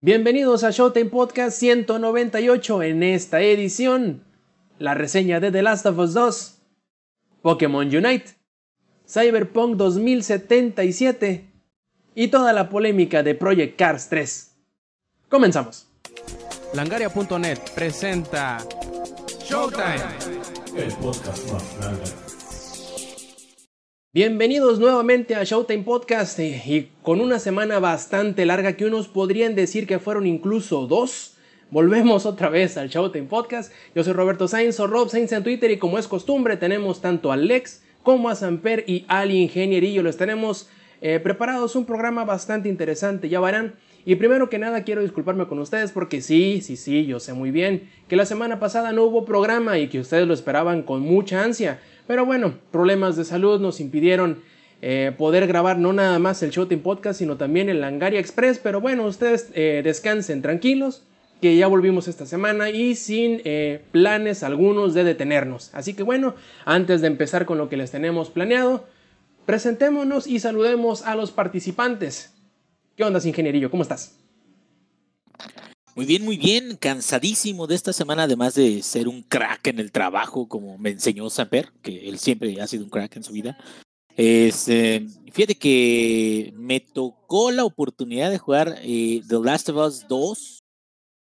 [0.00, 4.22] Bienvenidos a Showtime Podcast 198 en esta edición.
[4.78, 6.58] La reseña de The Last of Us 2,
[7.42, 8.26] Pokémon Unite,
[9.08, 11.50] Cyberpunk 2077
[12.14, 14.54] y toda la polémica de Project Cars 3.
[15.28, 15.88] Comenzamos.
[16.74, 18.58] Langaria.net presenta
[19.42, 20.76] Showtime.
[20.76, 22.27] El podcast más grande.
[24.14, 29.54] Bienvenidos nuevamente a Showtime Podcast eh, y con una semana bastante larga que unos podrían
[29.54, 31.36] decir que fueron incluso dos.
[31.70, 33.70] Volvemos otra vez al Showtime Podcast.
[33.94, 37.30] Yo soy Roberto Sainz o Rob Sainz en Twitter y como es costumbre tenemos tanto
[37.32, 40.02] a Lex como a Samper y Ali Ingenierillo.
[40.02, 40.70] Les tenemos
[41.02, 43.74] eh, preparados un programa bastante interesante, ya verán.
[44.06, 47.50] Y primero que nada quiero disculparme con ustedes porque sí, sí, sí, yo sé muy
[47.50, 51.44] bien que la semana pasada no hubo programa y que ustedes lo esperaban con mucha
[51.44, 51.78] ansia.
[52.08, 54.42] Pero bueno, problemas de salud nos impidieron
[54.80, 58.58] eh, poder grabar no nada más el Showtime Podcast, sino también el Langaria Express.
[58.58, 61.04] Pero bueno, ustedes eh, descansen tranquilos,
[61.42, 65.70] que ya volvimos esta semana y sin eh, planes algunos de detenernos.
[65.74, 68.86] Así que bueno, antes de empezar con lo que les tenemos planeado,
[69.44, 72.34] presentémonos y saludemos a los participantes.
[72.96, 73.70] ¿Qué onda, ingenierillo?
[73.70, 74.18] ¿Cómo estás?
[75.98, 79.90] Muy bien, muy bien, cansadísimo de esta semana, además de ser un crack en el
[79.90, 83.58] trabajo, como me enseñó Samper, que él siempre ha sido un crack en su vida.
[84.16, 90.60] Este, fíjate que me tocó la oportunidad de jugar eh, The Last of Us 2,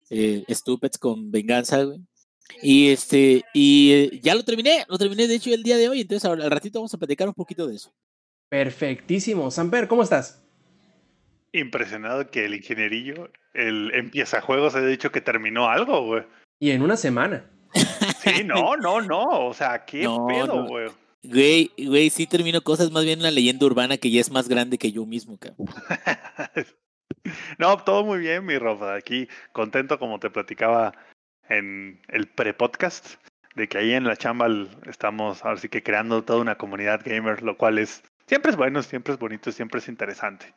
[0.10, 2.02] eh, Stupids con venganza, güey.
[2.62, 6.02] Y este, y eh, ya lo terminé, lo terminé de hecho el día de hoy,
[6.02, 7.94] entonces al ratito vamos a platicar un poquito de eso.
[8.50, 9.50] Perfectísimo.
[9.50, 10.44] Samper, ¿cómo estás?
[11.60, 16.24] Impresionado que el ingenierillo, el empieza juegos, ha dicho que terminó algo, güey.
[16.60, 17.46] Y en una semana.
[18.24, 19.48] Sí, no, no, no.
[19.48, 20.68] O sea, qué No, pedo, no.
[20.68, 20.88] güey.
[21.24, 24.78] Güey, güey, sí termino cosas, más bien una leyenda urbana que ya es más grande
[24.78, 25.68] que yo mismo, cabrón.
[27.58, 28.84] no, todo muy bien, mi Rob.
[28.84, 30.94] Aquí contento, como te platicaba
[31.50, 33.16] en el pre-podcast,
[33.56, 34.48] de que ahí en la chamba
[34.86, 38.84] estamos ahora sí que creando toda una comunidad gamer, lo cual es siempre es bueno,
[38.84, 40.54] siempre es bonito, siempre es interesante.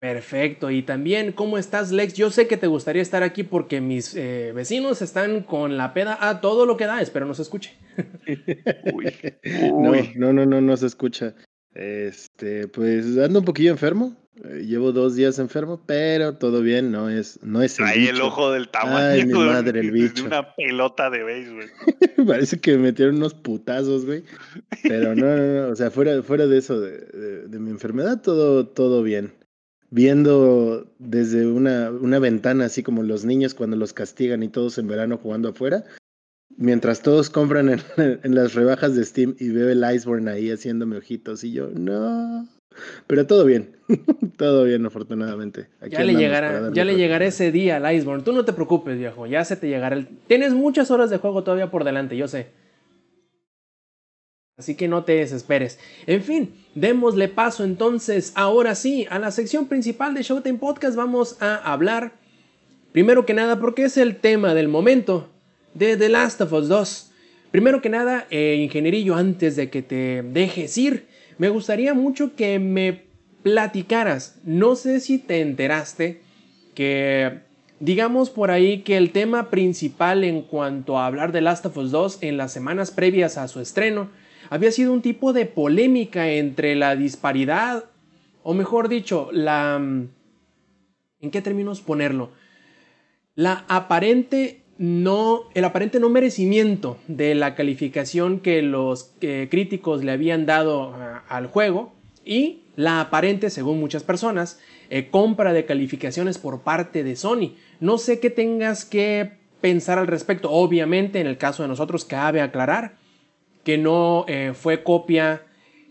[0.00, 0.70] Perfecto.
[0.70, 2.14] Y también, ¿cómo estás, Lex?
[2.14, 6.16] Yo sé que te gustaría estar aquí porque mis eh, vecinos están con la peda
[6.20, 7.00] a todo lo que da.
[7.02, 7.74] Espero no se escuche.
[8.94, 9.12] Uy,
[9.72, 10.12] No, uy.
[10.16, 11.34] no, no, no, no se escucha.
[11.74, 14.16] Este, pues ando un poquillo enfermo.
[14.44, 18.26] Eh, llevo dos días enfermo, pero todo bien, no es, no es el el bicho.
[18.28, 20.24] ojo del tamaño Ay, mi de, madre, el de bicho.
[20.26, 21.64] una pelota de béisbol.
[22.26, 24.22] Parece que me metieron unos putazos, güey.
[24.84, 28.22] Pero no, no, no, o sea, fuera, fuera de eso, de, de- de mi enfermedad,
[28.22, 29.34] todo, todo bien.
[29.90, 34.86] Viendo desde una, una ventana, así como los niños cuando los castigan y todos en
[34.86, 35.84] verano jugando afuera,
[36.56, 37.80] mientras todos compran en,
[38.22, 42.46] en las rebajas de Steam y veo el Iceborne ahí haciéndome ojitos y yo, no.
[43.06, 43.76] Pero todo bien,
[44.36, 45.68] todo bien, afortunadamente.
[45.80, 48.22] Aquí Ya le, llegará, ya le llegará ese día al Iceborne.
[48.22, 49.26] Tú no te preocupes, viejo.
[49.26, 50.06] Ya se te llegará el...
[50.26, 52.48] Tienes muchas horas de juego todavía por delante, yo sé.
[54.58, 55.78] Así que no te desesperes.
[56.08, 60.96] En fin, démosle paso entonces, ahora sí, a la sección principal de Showtime Podcast.
[60.96, 62.14] Vamos a hablar,
[62.90, 65.28] primero que nada, porque es el tema del momento,
[65.74, 67.10] de The Last of Us 2.
[67.52, 71.06] Primero que nada, eh, ingenierillo, antes de que te dejes ir,
[71.38, 73.04] me gustaría mucho que me
[73.44, 74.40] platicaras.
[74.44, 76.20] No sé si te enteraste
[76.74, 77.38] que
[77.78, 81.92] digamos por ahí que el tema principal en cuanto a hablar de Last of Us
[81.92, 84.10] 2 en las semanas previas a su estreno
[84.50, 87.84] había sido un tipo de polémica entre la disparidad,
[88.42, 89.78] o mejor dicho, la...
[89.78, 90.08] mm,
[91.20, 92.30] ¿En qué términos ponerlo?
[93.34, 100.46] La aparente no, el aparente no merecimiento de la calificación que los críticos le habían
[100.46, 101.92] dado ah, al juego
[102.24, 104.60] y la aparente, según muchas personas,
[104.90, 107.54] eh, compra de calificaciones por parte de Sony.
[107.80, 110.52] No sé qué tengas que pensar al respecto.
[110.52, 112.97] Obviamente, en el caso de nosotros, cabe aclarar
[113.64, 115.42] que no eh, fue copia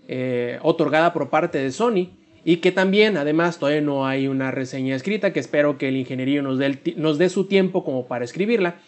[0.07, 2.09] eh, otorgada por parte de Sony
[2.45, 6.41] y que también, además, todavía no hay una reseña escrita que espero que el ingeniería
[6.41, 8.80] nos dé, nos dé su tiempo como para escribirla.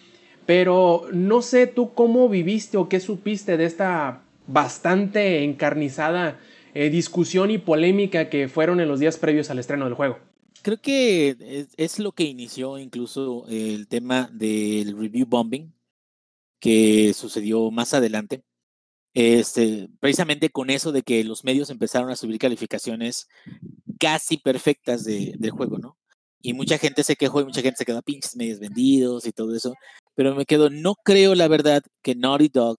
[0.45, 6.39] Pero no sé tú cómo viviste o qué supiste de esta bastante encarnizada
[6.73, 10.19] eh, discusión y polémica que fueron en los días previos al estreno del juego.
[10.61, 15.73] Creo que es lo que inició incluso el tema del review bombing
[16.59, 18.43] que sucedió más adelante.
[19.13, 23.27] Este, precisamente con eso de que los medios empezaron a subir calificaciones
[23.99, 25.97] casi perfectas de- del juego, ¿no?
[26.41, 29.55] Y mucha gente se quejó y mucha gente se quedó pinches medios vendidos y todo
[29.55, 29.73] eso.
[30.15, 32.77] Pero me quedo, no creo la verdad que Naughty Dog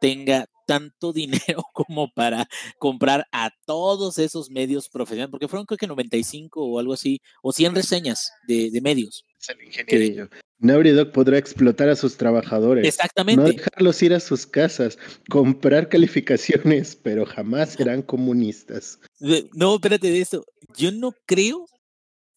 [0.00, 2.46] tenga tanto dinero como para
[2.78, 7.52] comprar a todos esos medios profesionales, porque fueron creo que 95 o algo así, o
[7.52, 9.24] 100 reseñas de, de medios.
[9.88, 10.28] Que...
[10.58, 12.86] Naughty Dog podrá explotar a sus trabajadores.
[12.86, 13.42] Exactamente.
[13.42, 14.96] No dejarlos ir a sus casas,
[15.28, 19.00] comprar calificaciones, pero jamás serán comunistas.
[19.52, 20.44] No, espérate de eso.
[20.76, 21.66] Yo no creo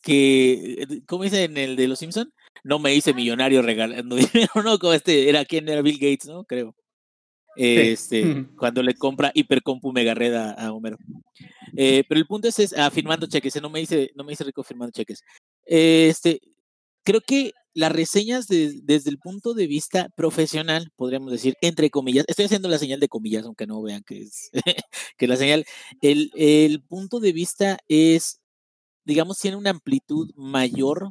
[0.01, 2.33] que, ¿cómo dice en el de los Simpson?
[2.63, 6.45] No me hice millonario regalando dinero, no, como este, era quien era Bill Gates, ¿no?
[6.45, 6.73] Creo.
[7.55, 10.97] Este, cuando le compra hipercompu mega red a, Homero.
[11.75, 14.63] Eh, pero el punto es, es afirmando cheques, no me hice, no me hice rico
[14.63, 15.21] firmando cheques.
[15.65, 16.39] Este,
[17.03, 22.45] creo que las reseñas desde el punto de vista profesional, podríamos decir, entre comillas, estoy
[22.45, 24.51] haciendo la señal de comillas, aunque no vean que es
[25.17, 25.65] que la señal,
[26.01, 28.41] el, el punto de vista es,
[29.05, 31.09] digamos, tiene una amplitud mayor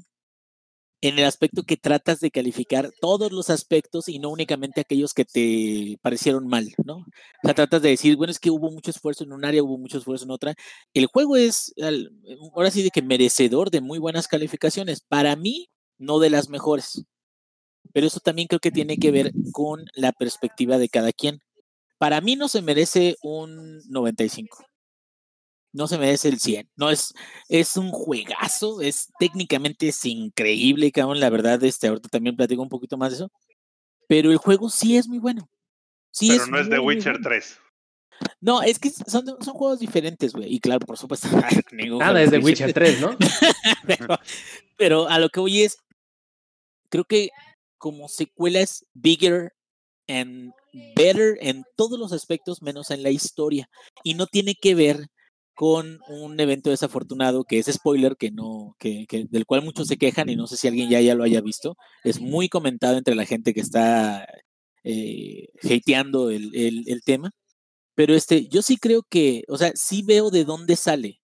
[1.03, 5.25] en el aspecto que tratas de calificar todos los aspectos y no únicamente aquellos que
[5.25, 6.99] te parecieron mal, ¿no?
[6.99, 7.05] O
[7.43, 9.99] sea, tratas de decir, bueno, es que hubo mucho esfuerzo en un área, hubo mucho
[9.99, 10.55] esfuerzo en otra.
[10.95, 11.75] El juego es,
[12.55, 15.01] ahora sí, de que merecedor de muy buenas calificaciones.
[15.01, 15.69] Para mí,
[15.99, 17.05] no de las mejores.
[17.93, 21.41] Pero eso también creo que tiene que ver con la perspectiva de cada quien.
[21.99, 24.65] Para mí no se merece un 95
[25.73, 26.69] no se merece el 100.
[26.77, 27.15] No es,
[27.49, 31.21] es un juegazo, es técnicamente es increíble, cabrón.
[31.21, 33.33] La verdad, este, ahorita también platico un poquito más de eso.
[34.07, 35.49] Pero el juego sí es muy bueno.
[36.11, 37.59] Sí pero no es The Witcher 3.
[38.41, 40.55] No, es que son, son juegos diferentes, güey.
[40.55, 41.29] Y claro, por supuesto,
[41.73, 43.17] nada es The Witcher 3, ¿no?
[43.87, 44.19] pero,
[44.77, 45.79] pero a lo que voy es,
[46.91, 47.31] creo que
[47.79, 49.53] como secuela es bigger
[50.07, 50.53] and
[50.95, 53.69] better en todos los aspectos menos en la historia.
[54.05, 55.09] Y no tiene que ver
[55.55, 60.29] con un evento desafortunado que es spoiler, que no, que, del cual muchos se quejan
[60.29, 61.77] y no sé si alguien ya, ya lo haya visto.
[62.05, 64.27] Es muy comentado entre la gente que está
[64.85, 67.33] eh, hateando el, el, tema.
[67.95, 71.21] Pero este, yo sí creo que, o sea, sí veo de dónde sale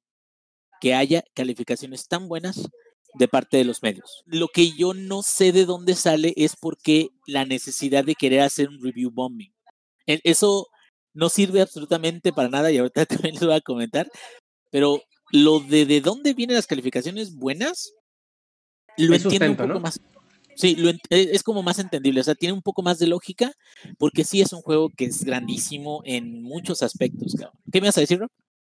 [0.81, 2.69] que haya calificaciones tan buenas
[3.15, 4.23] de parte de los medios.
[4.27, 8.69] Lo que yo no sé de dónde sale es porque la necesidad de querer hacer
[8.69, 9.53] un review bombing.
[10.07, 10.69] E, eso
[11.19, 14.09] no sirve absolutamente para nada y ahorita también lo voy a comentar,
[14.71, 17.93] pero lo de de dónde vienen las calificaciones buenas,
[18.97, 20.01] lo entiendo un poco más.
[20.55, 23.53] Sí, lo, e, es como más entendible, o sea, tiene un poco más de lógica,
[23.99, 27.37] porque sí es un juego que es grandísimo en muchos aspectos.
[27.73, 28.31] ¿Qué me vas a decir, Rob?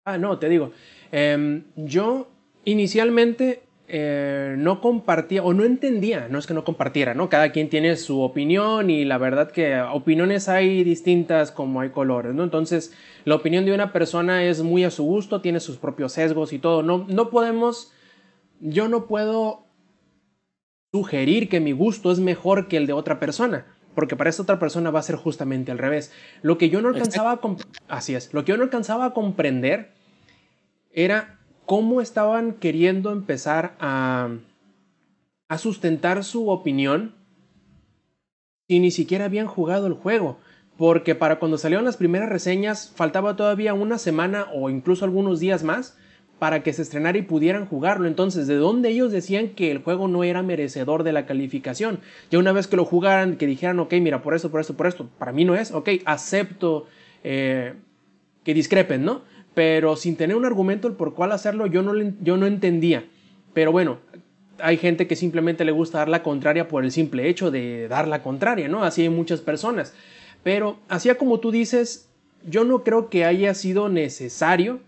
[0.04, 0.72] Ah, no, te digo.
[1.10, 2.28] Em, yo
[2.64, 3.62] inicialmente
[3.94, 7.28] eh, no compartía o no entendía, no es que no compartiera, ¿no?
[7.28, 12.32] Cada quien tiene su opinión y la verdad que opiniones hay distintas como hay colores,
[12.34, 12.42] ¿no?
[12.42, 12.94] Entonces,
[13.26, 16.58] la opinión de una persona es muy a su gusto, tiene sus propios sesgos y
[16.58, 16.82] todo.
[16.82, 17.92] No, no podemos,
[18.60, 19.66] yo no puedo
[20.90, 23.66] sugerir que mi gusto es mejor que el de otra persona.
[23.94, 26.14] Porque para esta otra persona va a ser justamente al revés.
[26.40, 27.40] Lo que yo no alcanzaba a
[27.88, 29.92] así es, lo que yo no alcanzaba a comprender
[30.94, 34.30] era cómo estaban queriendo empezar a,
[35.58, 37.14] sustentar su opinión
[38.66, 40.38] si ni siquiera habían jugado el juego.
[40.78, 45.62] Porque para cuando salieron las primeras reseñas faltaba todavía una semana o incluso algunos días
[45.62, 45.98] más
[46.38, 48.08] para que se estrenara y pudieran jugarlo.
[48.08, 52.00] Entonces, ¿de dónde ellos decían que el juego no era merecedor de la calificación?
[52.30, 54.86] Ya una vez que lo jugaran, que dijeran, ok, mira, por esto, por esto, por
[54.86, 56.86] esto, para mí no es, ok, acepto
[57.22, 57.74] eh,
[58.42, 59.22] que discrepen, ¿no?
[59.54, 63.04] Pero sin tener un argumento el por cuál hacerlo yo no, yo no entendía.
[63.52, 63.98] Pero bueno,
[64.58, 68.08] hay gente que simplemente le gusta dar la contraria por el simple hecho de dar
[68.08, 68.84] la contraria, ¿no?
[68.84, 69.94] Así hay muchas personas.
[70.42, 72.08] Pero así como tú dices,
[72.48, 74.80] yo no creo que haya sido necesario,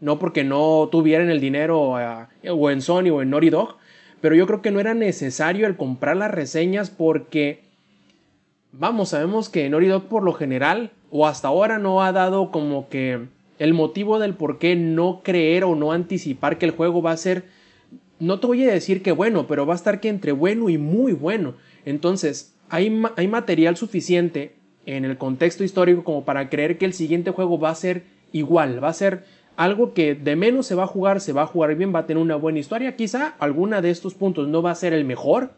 [0.00, 3.76] no porque no tuvieran el dinero eh, o en Sony o en Naughty Dog,
[4.20, 7.62] pero yo creo que no era necesario el comprar las reseñas porque,
[8.72, 12.88] vamos, sabemos que Naughty Dog por lo general, o hasta ahora no ha dado como
[12.88, 13.26] que
[13.58, 17.16] el motivo del por qué no creer o no anticipar que el juego va a
[17.16, 17.44] ser,
[18.20, 20.78] no te voy a decir que bueno, pero va a estar que entre bueno y
[20.78, 21.54] muy bueno.
[21.84, 24.54] Entonces, hay, hay material suficiente
[24.86, 28.82] en el contexto histórico como para creer que el siguiente juego va a ser igual,
[28.82, 29.24] va a ser
[29.56, 32.06] algo que de menos se va a jugar, se va a jugar bien, va a
[32.06, 32.94] tener una buena historia.
[32.94, 35.50] Quizá alguna de estos puntos no va a ser el mejor,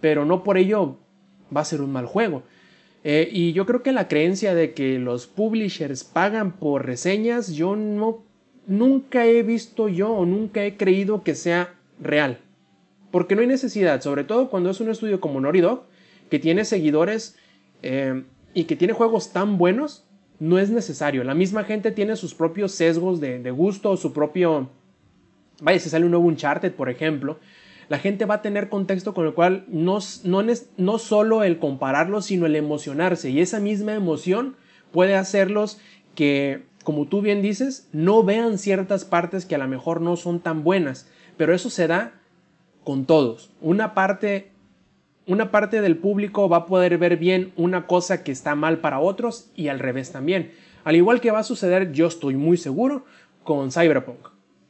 [0.00, 0.96] pero no por ello
[1.54, 2.42] va a ser un mal juego.
[3.04, 7.76] Eh, y yo creo que la creencia de que los publishers pagan por reseñas, yo
[7.76, 8.24] no,
[8.66, 12.38] nunca he visto yo o nunca he creído que sea real.
[13.10, 15.84] Porque no hay necesidad, sobre todo cuando es un estudio como Naughty Dog,
[16.30, 17.36] que tiene seguidores
[17.82, 20.04] eh, y que tiene juegos tan buenos,
[20.40, 21.24] no es necesario.
[21.24, 24.68] La misma gente tiene sus propios sesgos de, de gusto, su propio...
[25.60, 27.38] Vaya, si sale un nuevo Uncharted, por ejemplo,
[27.88, 30.44] la gente va a tener contexto con el cual no, no,
[30.76, 33.30] no solo el compararlo, sino el emocionarse.
[33.30, 34.56] Y esa misma emoción
[34.92, 35.80] puede hacerlos
[36.14, 40.40] que, como tú bien dices, no vean ciertas partes que a lo mejor no son
[40.40, 42.12] tan buenas, pero eso se da
[42.84, 43.50] con todos.
[43.60, 44.50] Una parte
[45.28, 48.98] una parte del público va a poder ver bien una cosa que está mal para
[48.98, 50.52] otros y al revés también.
[50.84, 53.04] Al igual que va a suceder, yo estoy muy seguro,
[53.44, 54.28] con Cyberpunk.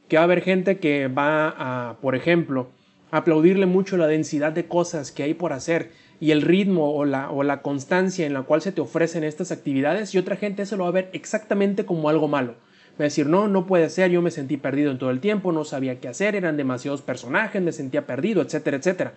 [0.09, 2.67] Que va a haber gente que va a, por ejemplo,
[3.11, 7.31] aplaudirle mucho la densidad de cosas que hay por hacer y el ritmo o la,
[7.31, 10.77] o la constancia en la cual se te ofrecen estas actividades y otra gente eso
[10.77, 12.55] lo va a ver exactamente como algo malo.
[12.99, 15.53] Va a decir, no, no puede ser, yo me sentí perdido en todo el tiempo,
[15.53, 19.13] no sabía qué hacer, eran demasiados personajes, me sentía perdido, etcétera, etcétera.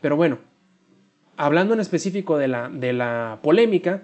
[0.00, 0.38] Pero bueno,
[1.36, 4.02] hablando en específico de la, de la polémica,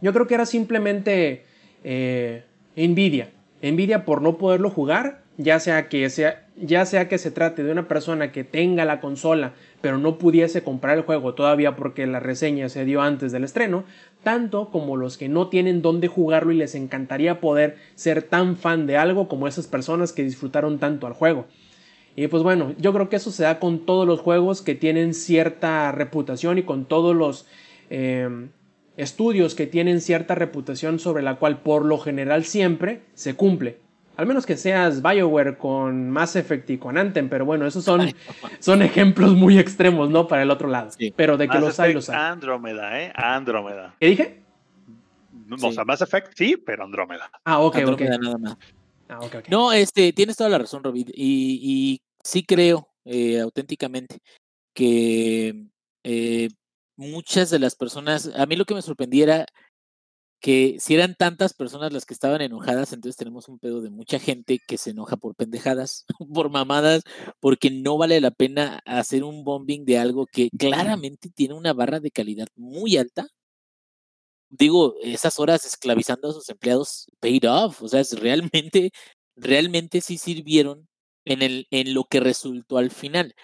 [0.00, 1.44] yo creo que era simplemente
[1.82, 2.44] eh,
[2.76, 3.30] envidia.
[3.60, 7.72] Envidia por no poderlo jugar, ya sea, que sea, ya sea que se trate de
[7.72, 12.20] una persona que tenga la consola pero no pudiese comprar el juego todavía porque la
[12.20, 13.84] reseña se dio antes del estreno,
[14.22, 18.86] tanto como los que no tienen dónde jugarlo y les encantaría poder ser tan fan
[18.86, 21.46] de algo como esas personas que disfrutaron tanto al juego.
[22.14, 25.14] Y pues bueno, yo creo que eso se da con todos los juegos que tienen
[25.14, 27.46] cierta reputación y con todos los
[27.90, 28.50] em,
[28.96, 33.81] estudios que tienen cierta reputación sobre la cual por lo general siempre se cumple.
[34.22, 38.08] Al menos que seas BioWare con Mass Effect y con Anthem, pero bueno, esos son,
[38.60, 40.28] son ejemplos muy extremos, ¿no?
[40.28, 40.92] Para el otro lado.
[41.16, 42.14] Pero de que los hay, los hay.
[42.14, 43.12] Andrómeda, ¿eh?
[43.16, 43.96] Andrómeda.
[43.98, 44.42] ¿Qué dije?
[45.60, 47.32] O sea, Mass Effect sí, pero Andrómeda.
[47.44, 48.22] Ah, ok, Andrómeda ok.
[48.22, 48.58] nada más.
[49.08, 49.48] Ah, ok, ok.
[49.48, 51.08] No, este, tienes toda la razón, Robin.
[51.08, 54.18] Y, y sí creo eh, auténticamente
[54.72, 55.66] que
[56.04, 56.48] eh,
[56.94, 59.46] muchas de las personas, a mí lo que me sorprendiera
[60.42, 64.18] que si eran tantas personas las que estaban enojadas, entonces tenemos un pedo de mucha
[64.18, 67.04] gente que se enoja por pendejadas, por mamadas,
[67.40, 72.00] porque no vale la pena hacer un bombing de algo que claramente tiene una barra
[72.00, 73.28] de calidad muy alta.
[74.50, 78.90] Digo, esas horas esclavizando a sus empleados paid off, o sea, es realmente,
[79.36, 80.88] realmente sí sirvieron
[81.24, 83.34] en, el, en lo que resultó al final.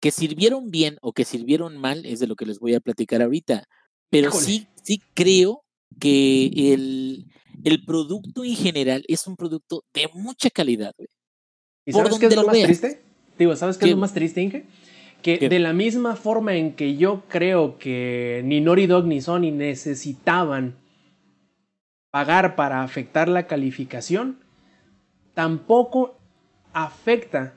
[0.00, 3.22] Que sirvieron bien o que sirvieron mal es de lo que les voy a platicar
[3.22, 3.64] ahorita.
[4.10, 4.44] Pero Híjole.
[4.44, 5.64] sí, sí creo
[5.98, 7.26] que el,
[7.64, 11.08] el producto en general es un producto de mucha calidad, güey.
[11.86, 12.66] ¿Y por sabes qué es lo lo más veas.
[12.66, 13.02] triste?
[13.38, 14.66] Digo, ¿sabes qué, es lo más triste, Inge?
[15.22, 15.48] Que ¿Qué?
[15.48, 20.76] de la misma forma en que yo creo que ni Naughty Dog ni Sony necesitaban
[22.10, 24.38] pagar para afectar la calificación,
[25.34, 26.18] tampoco
[26.72, 27.54] afecta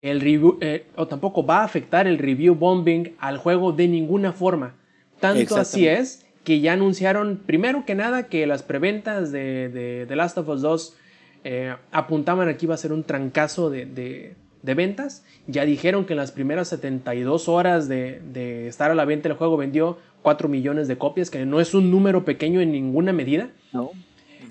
[0.00, 4.32] el review, eh, o tampoco va a afectar el review bombing al juego de ninguna
[4.32, 4.74] forma.
[5.20, 10.16] Tanto así es que ya anunciaron, primero que nada, que las preventas de, de The
[10.16, 10.96] Last of Us 2
[11.44, 15.24] eh, apuntaban a que iba a ser un trancazo de, de- de ventas.
[15.48, 19.34] Ya dijeron que en las primeras 72 horas de, de estar a la venta el
[19.34, 23.50] juego vendió 4 millones de copias, que no es un número pequeño en ninguna medida.
[23.72, 23.90] ¿no?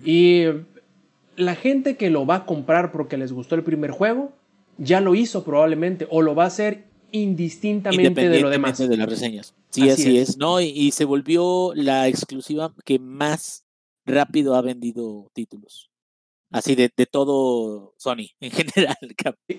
[0.03, 0.47] Y
[1.37, 4.33] la gente que lo va a comprar porque les gustó el primer juego,
[4.77, 8.77] ya lo hizo probablemente, o lo va a hacer indistintamente de lo demás.
[8.77, 9.53] De las reseñas.
[9.69, 10.29] Sí, Así así, es.
[10.29, 10.37] es.
[10.37, 10.59] ¿no?
[10.61, 13.65] Y, y se volvió la exclusiva que más
[14.05, 15.91] rápido ha vendido títulos.
[16.51, 18.97] Así de, de todo Sony en general.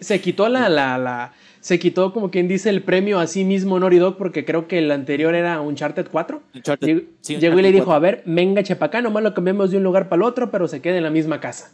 [0.01, 3.81] Se quitó la, la, la, se quitó como quien dice el premio a sí mismo
[3.81, 6.43] Naughty Dog porque creo que el anterior era Uncharted 4.
[6.55, 7.95] Uncharted, Llegó, sí, llegó y le dijo, 4.
[7.95, 10.83] a ver, venga chepacá, nomás lo cambiamos de un lugar para el otro, pero se
[10.83, 11.73] queda en la misma casa.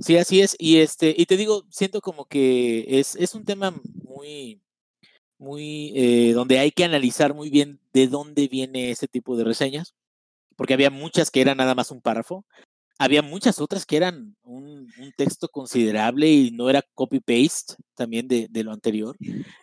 [0.00, 0.56] Sí, así es.
[0.58, 3.74] Y este, y te digo, siento como que es, es un tema
[4.16, 4.62] muy,
[5.38, 9.94] muy, eh, donde hay que analizar muy bien de dónde viene ese tipo de reseñas.
[10.56, 12.46] Porque había muchas que eran nada más un párrafo.
[12.98, 14.86] Había muchas otras que eran un,
[15.18, 19.16] texto considerable y no era copy-paste también de, de lo anterior.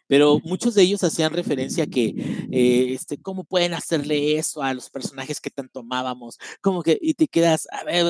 [0.07, 2.13] Pero muchos de ellos hacían referencia a que,
[2.51, 6.37] eh, este, ¿cómo pueden hacerle eso a los personajes que tanto amábamos?
[6.61, 8.05] Como que, y te quedas, a ver,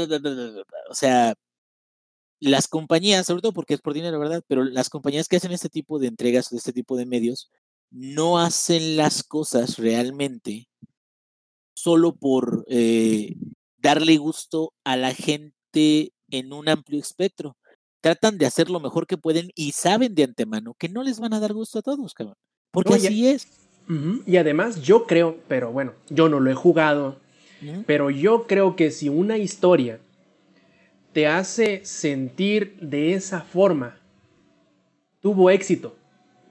[0.90, 1.36] o sea,
[2.44, 4.44] las compañías, sobre todo porque es por dinero, ¿verdad?
[4.48, 7.50] Pero las compañías que hacen este tipo de entregas de este tipo de medios
[7.90, 10.68] no hacen las cosas realmente
[11.74, 13.36] solo por eh,
[13.78, 17.56] darle gusto a la gente en un amplio espectro.
[18.02, 21.34] Tratan de hacer lo mejor que pueden y saben de antemano que no les van
[21.34, 22.36] a dar gusto a todos, cabrón.
[22.72, 23.48] Porque No, así es.
[24.26, 27.18] Y además yo creo, pero bueno, yo no lo he jugado,
[27.86, 30.00] pero yo creo que si una historia
[31.14, 33.98] te hace sentir de esa forma,
[35.22, 35.96] tuvo éxito.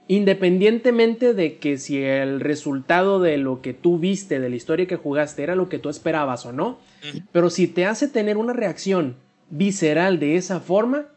[0.07, 4.97] Independientemente de que si el resultado de lo que tú viste, de la historia que
[4.97, 6.79] jugaste, era lo que tú esperabas o no,
[7.31, 9.15] pero si te hace tener una reacción
[9.49, 11.07] visceral de esa forma,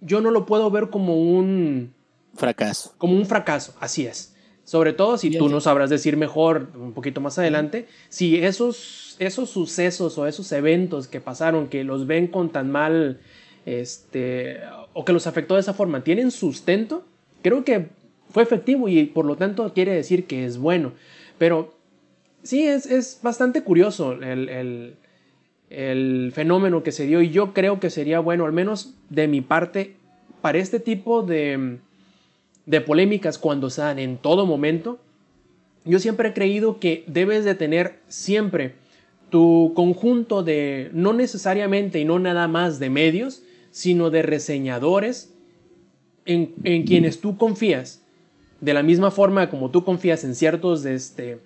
[0.00, 1.94] yo no lo puedo ver como un,
[2.34, 2.94] Fracaso.
[2.98, 4.33] como un fracaso, así es.
[4.64, 5.52] Sobre todo si tú bien.
[5.52, 11.06] no sabrás decir mejor un poquito más adelante, si esos, esos sucesos o esos eventos
[11.06, 13.20] que pasaron, que los ven con tan mal,
[13.66, 14.58] este,
[14.94, 17.04] o que los afectó de esa forma, tienen sustento,
[17.42, 17.88] creo que
[18.30, 20.92] fue efectivo y por lo tanto quiere decir que es bueno.
[21.38, 21.74] Pero
[22.42, 24.96] sí, es, es bastante curioso el, el-
[25.70, 29.40] el fenómeno que se dio y yo creo que sería bueno, al menos de mi
[29.40, 29.96] parte,
[30.40, 31.78] para este tipo de,
[32.66, 34.98] de polémicas cuando se dan en todo momento,
[35.84, 38.74] yo siempre he creído que debes de tener siempre
[39.30, 45.34] tu conjunto de, no necesariamente y no nada más de medios, sino de reseñadores
[46.24, 48.00] en, en quienes tú confías.
[48.60, 51.38] De la misma forma como tú confías en ciertos este,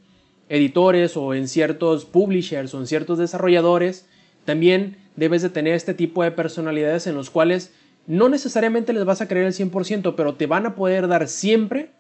[0.49, 4.07] editores o en ciertos publishers o en ciertos desarrolladores,
[4.45, 7.73] también debes de tener este tipo de personalidades en los cuales
[8.09, 11.91] no necesariamente les vas a creer el 100%, pero te van a poder dar siempre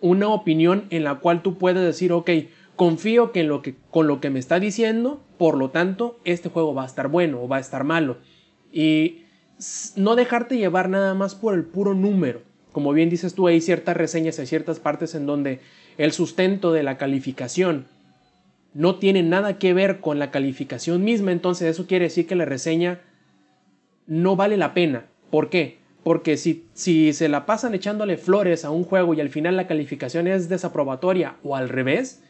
[0.00, 2.30] una opinión en la cual tú puedes decir, ok,
[2.76, 6.48] confío que, en lo que con lo que me está diciendo, por lo tanto, este
[6.48, 8.18] juego va a estar bueno o va a estar malo.
[8.72, 9.24] Y
[9.96, 12.42] no dejarte llevar nada más por el puro número.
[12.70, 15.60] Como bien dices tú, hay ciertas reseñas, hay ciertas partes en donde
[15.98, 17.86] el sustento de la calificación
[18.72, 22.44] no tiene nada que ver con la calificación misma, entonces eso quiere decir que la
[22.44, 23.00] reseña
[24.06, 25.09] no vale la pena.
[25.30, 25.78] ¿Por qué?
[26.02, 29.66] Porque si, si se la pasan echándole flores a un juego y al final la
[29.66, 32.22] calificación es desaprobatoria o al revés,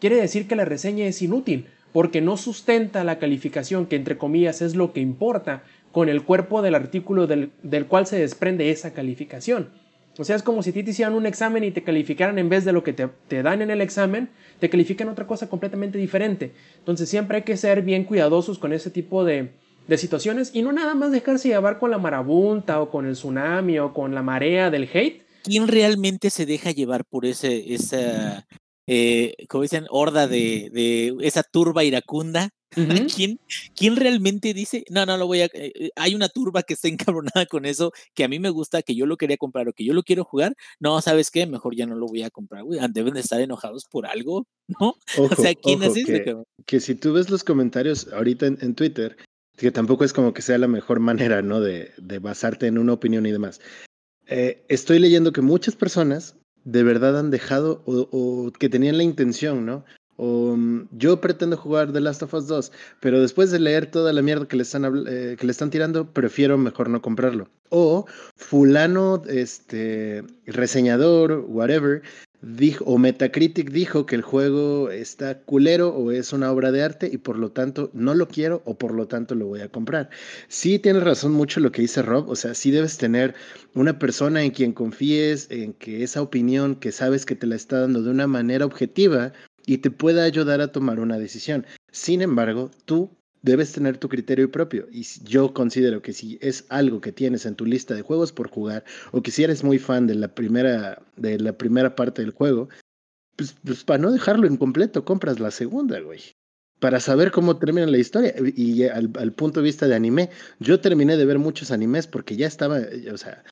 [0.00, 4.60] quiere decir que la reseña es inútil, porque no sustenta la calificación, que entre comillas
[4.60, 5.62] es lo que importa,
[5.92, 9.70] con el cuerpo del artículo del, del cual se desprende esa calificación.
[10.18, 12.72] O sea, es como si te hicieran un examen y te calificaran en vez de
[12.72, 16.52] lo que te, te dan en el examen, te califican otra cosa completamente diferente.
[16.78, 19.50] Entonces siempre hay que ser bien cuidadosos con ese tipo de,
[19.86, 23.78] de situaciones y no nada más dejarse llevar con la marabunta o con el tsunami
[23.78, 25.24] o con la marea del hate.
[25.42, 28.46] ¿Quién realmente se deja llevar por ese, esa,
[28.86, 32.50] eh, como dicen, horda de, de esa turba iracunda?
[33.16, 33.38] ¿Quién,
[33.76, 35.44] ¿Quién realmente dice, no, no lo voy a...
[35.46, 38.82] eh, eh, hay una turba que está encabronada con eso, que a mí me gusta,
[38.82, 40.54] que yo lo quería comprar o que yo lo quiero jugar?
[40.80, 41.46] No, ¿sabes qué?
[41.46, 42.80] Mejor ya no lo voy a comprar, güey.
[42.80, 44.46] Ah, Deben de estar enojados por algo,
[44.80, 44.96] ¿no?
[45.16, 46.12] Ojo, o sea, ¿quién ojo, es ese?
[46.12, 46.44] que, cabrón?
[46.66, 49.16] que si tú ves los comentarios ahorita en, en Twitter,
[49.56, 51.60] que tampoco es como que sea la mejor manera, ¿no?
[51.60, 53.60] De, de basarte en una opinión y demás.
[54.26, 59.64] Eh, estoy leyendo que muchas personas de verdad han dejado o, que tenían la intención,
[59.64, 59.84] ¿no?
[60.16, 64.12] O mm, yo pretendo jugar The Last of Us 2, pero después de leer toda
[64.12, 67.48] la mierda que le están, eh, que le están tirando, prefiero mejor no comprarlo.
[67.68, 72.02] O fulano, este, reseñador, whatever,
[72.42, 77.08] dijo, o Metacritic dijo que el juego está culero o es una obra de arte
[77.12, 80.10] y por lo tanto no lo quiero o por lo tanto lo voy a comprar.
[80.48, 83.34] Sí tienes razón mucho lo que dice Rob, o sea, sí debes tener
[83.74, 87.80] una persona en quien confíes, en que esa opinión que sabes que te la está
[87.80, 89.32] dando de una manera objetiva
[89.66, 91.66] y te pueda ayudar a tomar una decisión.
[91.90, 93.10] Sin embargo, tú
[93.46, 97.54] debes tener tu criterio propio y yo considero que si es algo que tienes en
[97.54, 101.00] tu lista de juegos por jugar o que si eres muy fan de la primera
[101.16, 102.68] de la primera parte del juego,
[103.36, 106.20] pues, pues para no dejarlo incompleto, compras la segunda, güey.
[106.80, 108.34] Para saber cómo termina la historia.
[108.54, 110.28] Y al, al punto de vista de anime,
[110.58, 113.44] yo terminé de ver muchos animes porque ya estaba, eh, o sea,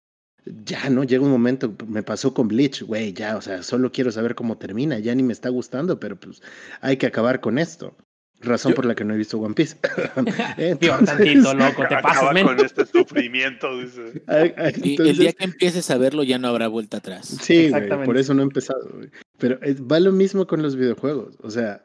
[0.66, 1.04] ya, ¿no?
[1.04, 4.58] Llega un momento, me pasó con Bleach, güey, ya, o sea, solo quiero saber cómo
[4.58, 6.42] termina, ya ni me está gustando, pero pues
[6.80, 7.96] hay que acabar con esto.
[8.44, 9.76] Razón Yo- por la que no he visto One Piece.
[10.80, 14.22] Peor tantito, loco, te pasas, con este sufrimiento, dice.
[14.28, 17.26] Y el entonces- día que empieces a verlo ya no habrá vuelta atrás.
[17.40, 18.88] Sí, güey, por eso no he empezado.
[18.94, 19.10] güey.
[19.38, 19.58] Pero
[19.90, 21.36] va lo mismo con los videojuegos.
[21.42, 21.84] O sea,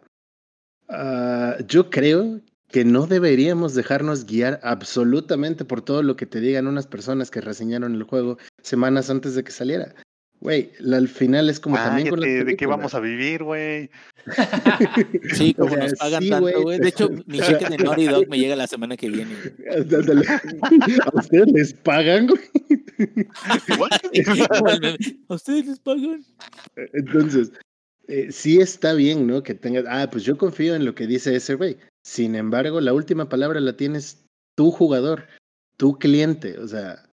[0.89, 2.41] ah, yo creo
[2.71, 7.41] que no deberíamos dejarnos guiar absolutamente por todo lo que te digan unas personas que
[7.41, 9.95] reseñaron el juego semanas antes de que saliera.
[10.41, 13.89] Güey, al final es como también con ¿de qué vamos a vivir, güey?
[15.33, 16.79] Sí, O como sea, nos pagan sí, tanto, güey.
[16.79, 19.35] De hecho, mi cheque de Naughty Dog me llega la semana que viene.
[19.69, 20.25] Ándale.
[20.27, 22.41] ¿A ustedes les pagan, güey?
[25.27, 26.25] ¿A ustedes les pagan?
[26.93, 27.51] Entonces,
[28.07, 29.43] eh, sí está bien, ¿no?
[29.43, 31.77] Que tengas, ah, pues yo confío en lo que dice ese güey.
[32.05, 34.23] Sin embargo, la última palabra la tienes
[34.55, 35.27] tu jugador,
[35.77, 36.57] tu cliente.
[36.59, 37.09] O sea,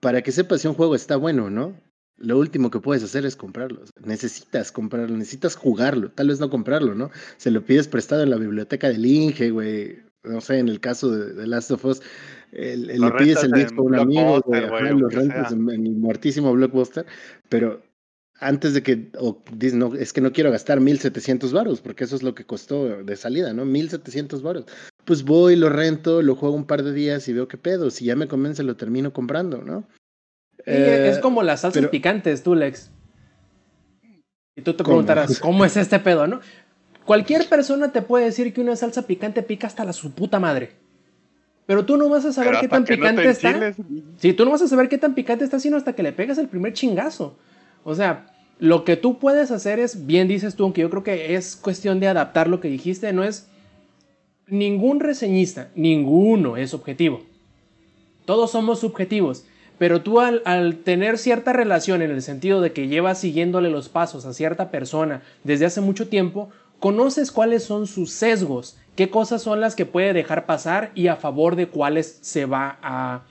[0.00, 1.74] para que sepas si un juego está bueno o no,
[2.16, 3.82] lo último que puedes hacer es comprarlo.
[4.04, 7.10] Necesitas comprarlo, necesitas jugarlo, tal vez no comprarlo, ¿no?
[7.36, 9.98] Se lo pides prestado en la biblioteca del Inge, güey.
[10.22, 12.00] No sé, en el caso de, de Last of Us,
[12.52, 15.08] el- el- Lo le pides el disco a un amigo, güey, güey, ajá, o lo
[15.08, 15.56] que rentas sea.
[15.58, 17.04] en, en el muertísimo Blockbuster,
[17.50, 17.82] pero
[18.40, 19.42] antes de que, o
[19.74, 23.16] no, es que no quiero gastar 1700 varos, porque eso es lo que costó de
[23.16, 23.64] salida, ¿no?
[23.64, 24.64] 1700 varos.
[25.04, 27.90] Pues voy, lo rento, lo juego un par de días y veo qué pedo.
[27.90, 29.86] Si ya me convence, lo termino comprando, ¿no?
[30.58, 32.90] Sí, es Eh, como las salsas pero- picantes, tú, Lex.
[34.56, 34.96] Y tú te ¿Cómo?
[34.96, 36.40] preguntarás, ¿cómo es este pedo, no?
[37.04, 40.72] Cualquier persona te puede decir que una salsa picante pica hasta la su puta madre.
[41.66, 43.48] Pero tú no vas a saber qué tan no picante está.
[43.50, 43.76] enchiles,
[44.18, 46.38] Sí, tú no vas a saber qué tan picante está sino hasta que le pegas
[46.38, 47.36] el primer chingazo.
[47.84, 48.26] O sea,
[48.58, 52.00] lo que tú puedes hacer es, bien dices tú, aunque yo creo que es cuestión
[52.00, 53.48] de adaptar lo que dijiste, no es
[54.46, 57.22] ningún reseñista, ninguno es objetivo.
[58.24, 59.44] Todos somos subjetivos.
[59.78, 64.24] Pero tú al, tener cierta relación en el sentido de que llevas siguiéndole los pasos
[64.24, 69.60] a cierta persona desde hace mucho tiempo, conoces cuáles son sus sesgos, qué cosas son
[69.60, 73.22] las que puede dejar pasar y a favor de cuáles se va a,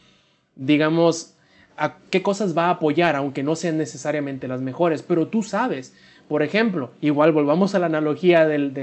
[0.55, 1.35] digamos,
[1.77, 5.93] a qué cosas va a apoyar, aunque no sean necesariamente las mejores, pero tú sabes.
[6.27, 8.73] Por ejemplo, igual volvamos a la analogía del,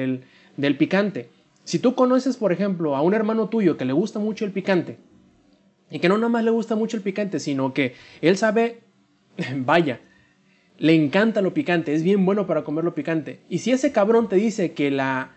[0.56, 1.30] del picante.
[1.64, 4.98] Si tú conoces, por ejemplo, a un hermano tuyo que le gusta mucho el picante,
[5.90, 8.80] y que no nada más le gusta mucho el picante, sino que él sabe,
[9.56, 10.00] vaya,
[10.78, 13.40] le encanta lo picante, es bien bueno para comer lo picante.
[13.48, 15.32] Y si ese cabrón te dice que la,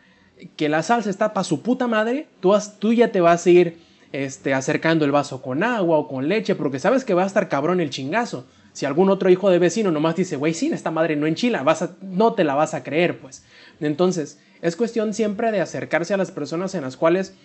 [0.55, 3.77] que la salsa está para su puta madre, tú, ya te vas a ir
[4.13, 7.49] este, acercando el vaso con agua o con leche, porque sabes que va a estar
[7.49, 8.45] cabrón el chingazo.
[8.71, 11.81] Si algún otro hijo de vecino nomás dice, güey, sí, esta madre no enchila, vas
[11.81, 13.43] a, no te la vas a creer, pues.
[13.79, 17.35] Entonces, es cuestión siempre de acercarse a las personas en las cuales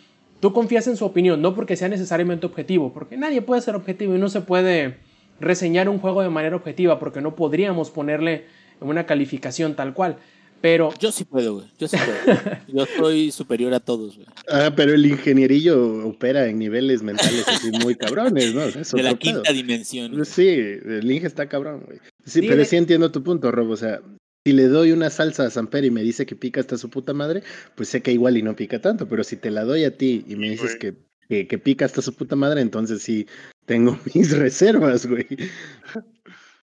[0.41, 4.15] tú confías en su opinión, no porque sea necesariamente objetivo, porque nadie puede ser objetivo
[4.15, 4.97] y no se puede
[5.41, 8.45] reseñar un juego de manera objetiva, porque no podríamos ponerle
[8.81, 10.17] una calificación tal cual.
[10.61, 11.67] Pero Yo sí puedo, güey.
[11.79, 12.37] Yo sí puedo.
[12.67, 14.27] Yo soy superior a todos, güey.
[14.51, 18.63] Ah, pero el ingenierillo opera en niveles mentales así muy cabrones, ¿no?
[18.67, 19.19] De la pedo.
[19.19, 20.11] quinta dimensión.
[20.13, 20.25] güey.
[20.25, 21.99] Sí, el Inge está cabrón, güey.
[22.25, 23.71] Sí, Sí, pero de- sí entiendo tu punto, Rob.
[23.71, 24.01] O sea,
[24.49, 27.13] si le doy una salsa a Samper y me dice que pica hasta su puta
[27.13, 27.43] madre,
[27.77, 29.09] pues sé que igual y no pica tanto.
[29.09, 30.95] Pero si te la doy a ti y me Sí, dices que,
[31.29, 33.27] que, que pica hasta su puta madre, entonces sí
[33.67, 35.27] tengo mis reservas, güey.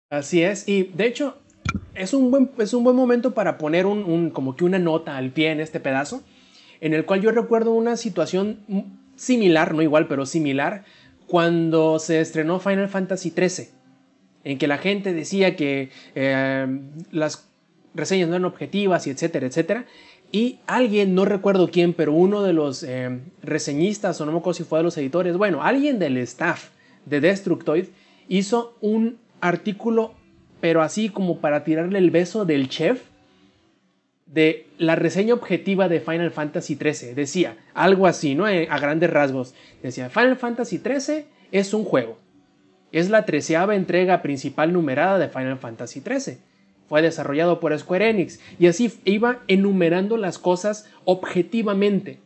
[0.10, 1.38] Así es, y de hecho
[1.96, 5.18] es un buen, es un buen momento para poner un, un- como que una nota
[5.18, 6.24] al pie en este pedazo,
[6.82, 8.60] en el cual yo recuerdo una situación
[9.16, 10.86] similar, no igual, pero similar,
[11.28, 13.72] cuando se estrenó Final Fantasy XIII,
[14.44, 16.68] en que la gente decía que eh,
[17.12, 17.48] las
[17.96, 19.86] reseñas no eran objetivas y etcétera, etcétera,
[20.32, 24.58] y alguien, no recuerdo quién, pero uno de los eh, reseñistas, o no me acuerdo
[24.58, 26.70] si fue de los editores, bueno, alguien del staff
[27.06, 27.86] de Destructoid
[28.28, 30.14] hizo un artículo,
[30.62, 33.02] pero así como para tirarle el beso del chef,
[34.26, 37.14] de la reseña objetiva de Final Fantasy XIII.
[37.14, 38.48] Decía algo así, ¿no?
[38.48, 39.54] Eh, A grandes rasgos.
[39.82, 42.18] Decía, Final Fantasy XIII es un juego.
[42.92, 46.38] Es la treceava entrega principal numerada de Final Fantasy XIII.
[46.88, 48.40] Fue desarrollado por Square Enix.
[48.60, 52.20] Y así iba enumerando las cosas objetivamente.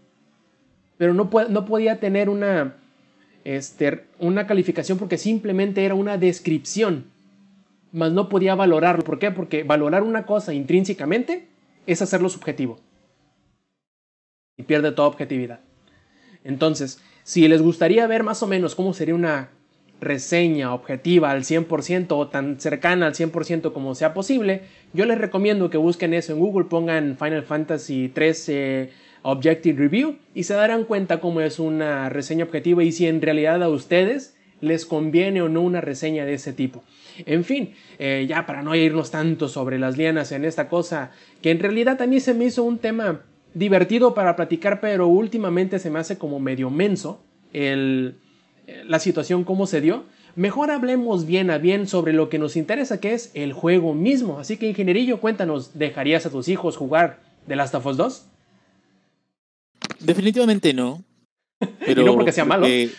[0.97, 2.75] Pero no, po- no podía tener una,
[3.45, 7.05] este, una calificación porque simplemente era una descripción.
[7.91, 9.03] Mas no podía valorarlo.
[9.03, 9.31] ¿Por qué?
[9.31, 11.47] Porque valorar una cosa intrínsecamente
[11.87, 12.79] es hacerlo subjetivo.
[14.57, 15.61] Y pierde toda objetividad.
[16.43, 19.49] Entonces, si les gustaría ver más o menos cómo sería una
[20.01, 24.61] reseña objetiva al 100% o tan cercana al 100% como sea posible,
[24.93, 28.89] yo les recomiendo que busquen eso en Google, pongan Final Fantasy 13
[29.21, 33.61] Objective Review y se darán cuenta cómo es una reseña objetiva y si en realidad
[33.61, 36.83] a ustedes les conviene o no una reseña de ese tipo.
[37.25, 41.51] En fin, eh, ya para no irnos tanto sobre las lianas en esta cosa, que
[41.51, 43.21] en realidad a mí se me hizo un tema
[43.53, 48.15] divertido para platicar, pero últimamente se me hace como medio menso el,
[48.85, 50.05] la situación como se dio.
[50.35, 54.39] Mejor hablemos bien a bien sobre lo que nos interesa, que es el juego mismo.
[54.39, 58.25] Así que, ingenierillo, cuéntanos, ¿dejarías a tus hijos jugar The Last of Us 2?
[59.99, 61.03] Definitivamente no.
[61.85, 62.63] Pero no porque sea malo.
[62.63, 62.89] porque-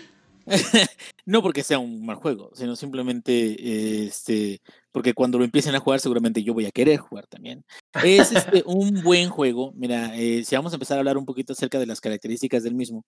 [1.26, 6.00] no porque sea un mal juego, sino simplemente este, porque cuando lo empiecen a jugar
[6.00, 7.64] seguramente yo voy a querer jugar también.
[8.02, 9.72] Es este, un buen juego.
[9.76, 12.74] Mira, eh, si vamos a empezar a hablar un poquito acerca de las características del
[12.74, 13.04] mismo,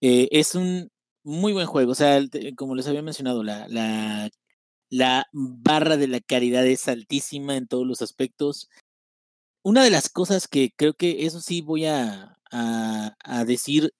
[0.00, 0.88] eh, es un
[1.28, 1.92] muy buen juego.
[1.92, 2.20] O sea,
[2.56, 4.30] como les había mencionado, la, la,
[4.90, 8.68] la barra de la calidad es altísima en todos los aspectos.
[9.62, 13.92] Una de las cosas que creo que eso sí voy a, a, decir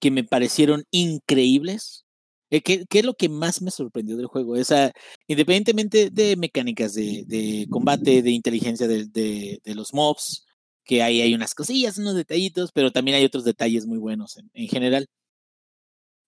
[0.00, 2.04] que me parecieron increíbles.
[2.50, 4.56] eh, ¿Qué, qué es lo que más me sorprendió del juego?
[4.56, 4.92] Esa,
[5.28, 10.46] independientemente de mecánicas de, combate, de inteligencia de, de- los mobs,
[10.84, 14.50] que ahí hay unas cosillas, unos detallitos, pero también hay otros detalles muy buenos en,
[14.54, 15.08] en general.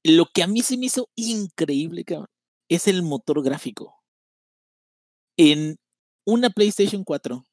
[0.04, 2.28] Lo que a mí se me hizo increíble, cabrón,
[2.68, 3.96] es el motor gráfico.
[5.36, 5.76] En
[6.26, 7.44] una PlayStation 4,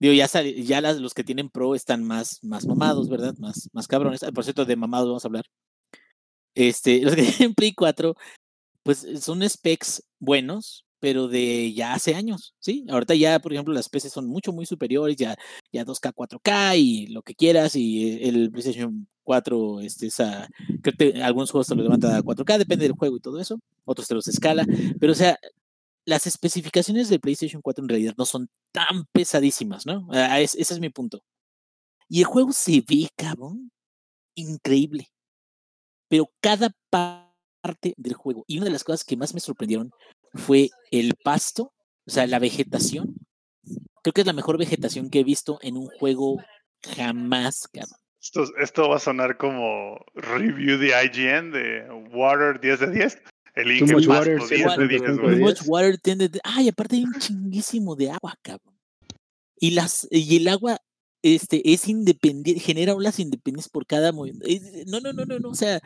[0.00, 3.34] digo, ya, los que tienen Pro están más, más mamados, ¿verdad?
[3.38, 4.22] Más, más cabrones.
[4.22, 5.44] Ah, Por cierto, de mamados vamos a hablar.
[6.54, 8.14] Este, los que tienen Play 4,
[8.82, 12.86] pues son specs buenos, pero de ya hace años, ¿sí?
[12.90, 15.36] Ahorita ya, por ejemplo, las PCs son mucho, muy superiores, ya,
[15.72, 20.48] ya 2K, 4K y lo que quieras, y el PlayStation 4, este, esa,
[20.82, 23.60] creo que algunos juegos te lo levantan a 4K, depende del juego y todo eso,
[23.84, 24.66] otros te los escala,
[24.98, 25.38] pero o sea,
[26.04, 30.08] las especificaciones del PlayStation 4 en realidad no son tan pesadísimas, ¿no?
[30.10, 31.22] Ah, ese es mi punto.
[32.08, 33.70] Y el juego se ve, cabrón,
[34.34, 35.12] increíble.
[36.08, 39.92] Pero cada parte del juego, y una de las cosas que más me sorprendieron
[40.34, 41.72] fue el pasto,
[42.04, 43.14] o sea, la vegetación.
[44.02, 46.38] Creo que es la mejor vegetación que he visto en un juego
[46.82, 47.99] jamás, cabrón.
[48.22, 53.22] Esto, esto va a sonar como review de IGN de Water 10 de 10.
[53.54, 55.34] El much más water, 10 sí, de water, 10, too güey.
[55.38, 58.78] Too much water tended- Ay, aparte hay un chinguísimo de agua, cabrón.
[59.58, 60.78] Y las y el agua
[61.22, 64.46] este es independiente, genera olas independientes por cada movimiento.
[64.46, 65.80] Es- No, no, no, no, no, o sea, eh,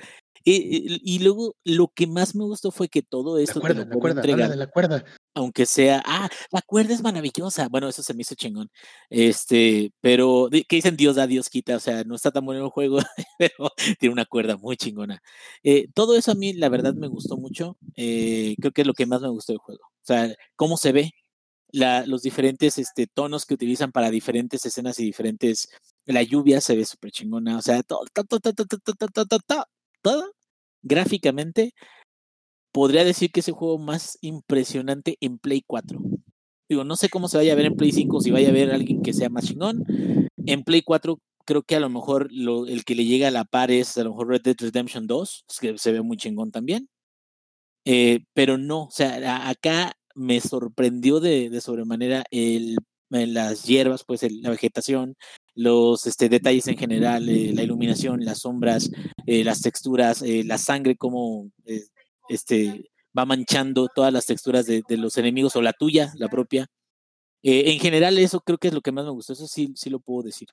[0.46, 4.20] eh, y luego lo que más me gustó fue que todo esto cuerda, la cuerda,
[4.20, 5.04] entregar, de la cuerda.
[5.34, 7.68] aunque sea, ah, la cuerda es maravillosa.
[7.68, 8.68] Bueno, eso se me hizo chingón.
[9.10, 12.70] Este, pero que dicen Dios da, Dios quita, o sea, no está tan bueno el
[12.70, 12.98] juego,
[13.38, 15.22] pero tiene una cuerda muy chingona.
[15.62, 17.76] Eh, todo eso a mí, la verdad, me gustó mucho.
[17.96, 19.82] eh, creo que es lo que más me gustó del juego.
[19.86, 21.12] O sea, cómo se ve,
[21.74, 25.68] la, los diferentes este, tonos que utilizan para diferentes escenas y diferentes...
[26.06, 29.40] La lluvia se ve súper chingona, o sea, todo, todo, todo,
[30.02, 30.32] todo,
[30.82, 31.72] gráficamente,
[32.72, 35.98] podría decir que es el juego más impresionante en Play 4.
[36.68, 38.70] Digo, no sé cómo se vaya a ver en Play 5, si vaya a ver
[38.70, 39.84] alguien que sea más chingón.
[40.46, 43.44] En Play 4 creo que a lo mejor lo, el que le llega a la
[43.44, 46.88] par es a lo mejor Red Dead Redemption 2, que se ve muy chingón también.
[47.86, 52.76] Eh, pero no, o sea, acá me sorprendió de, de sobremanera el,
[53.10, 55.16] las hierbas, pues la vegetación,
[55.54, 58.90] los este, detalles en general, eh, la iluminación, las sombras,
[59.26, 61.50] eh, las texturas, eh, la sangre, como
[62.28, 66.66] este, va manchando todas las texturas de, de los enemigos o la tuya, la propia.
[67.46, 70.00] En general, eso creo que es lo que más me gustó, eso sí, sí lo
[70.00, 70.48] puedo decir.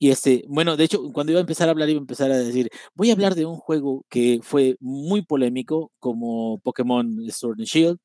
[0.00, 2.38] Y este, bueno, de hecho, cuando iba a empezar a hablar, iba a empezar a
[2.38, 7.66] decir, voy a hablar de un juego que fue muy polémico, como Pokémon Sword and
[7.66, 7.98] Shield,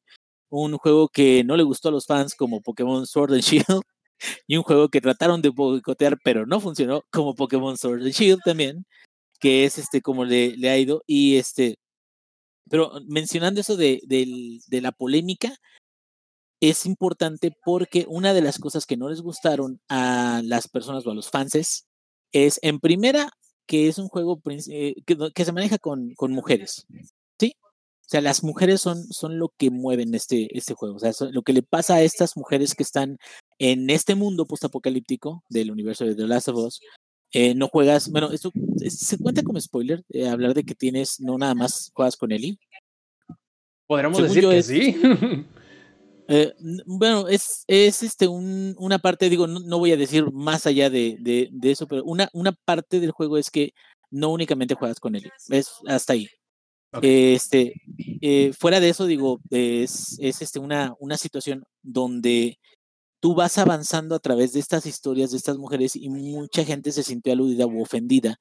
[0.62, 3.82] un juego que no le gustó a los fans, como Pokémon Sword and Shield,
[4.48, 8.42] y un juego que trataron de boicotear, pero no funcionó, como Pokémon Sword and Shield
[8.44, 8.86] también,
[9.40, 11.78] que es este, como le, ha ido, y este,
[12.70, 15.58] pero mencionando eso de, de la polémica,
[16.70, 21.12] es importante porque una de las cosas que no les gustaron a las personas o
[21.12, 23.32] a los fans es, en primera,
[23.68, 26.86] que es un juego eh, que, se maneja con, con mujeres,
[28.14, 30.96] sea, las mujeres son, son lo que mueven este, este juego.
[30.96, 33.18] O sea, lo que le pasa a estas mujeres que están
[33.60, 36.80] en este mundo postapocalíptico del universo de The Last of Us,
[37.32, 41.20] eh, no juegas, bueno, esto es- se cuenta como spoiler, eh, hablar de que tienes,
[41.20, 42.58] no nada más juegas con Ellie,
[43.88, 44.96] Podríamos Según decir que es- sí.
[46.30, 46.54] Eh,
[46.86, 50.90] bueno, es, es este un, una parte, digo, no, no voy a decir más allá
[50.90, 53.74] de, de, de eso, pero una, una parte del juego es que
[54.10, 56.30] no únicamente juegas con él, es hasta ahí.
[57.02, 57.74] Este,
[58.22, 62.60] eh, fuera de eso, digo, es, es este una, una situación donde
[63.20, 67.04] tú vas avanzando a través de estas historias de estas mujeres y mucha gente se
[67.04, 68.38] sintió aludida u ofendida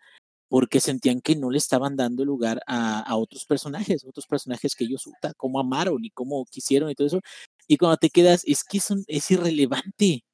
[0.53, 4.85] porque sentían que no le estaban dando lugar a, a otros personajes, otros personajes que
[4.85, 7.21] ellos cómo amaron y cómo quisieron y todo eso.
[7.67, 10.25] Y cuando te quedas, es que son, es irrelevante.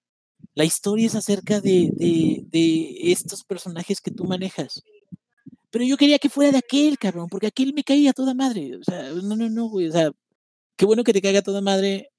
[0.56, 4.82] La historia es acerca de, de, de estos personajes que tú manejas.
[5.70, 8.76] Pero yo quería que fuera de aquel, cabrón, porque aquel me caía toda madre.
[8.76, 9.88] O sea, no, no, no, güey.
[9.88, 10.10] O sea,
[10.76, 12.10] qué bueno que te caiga toda madre.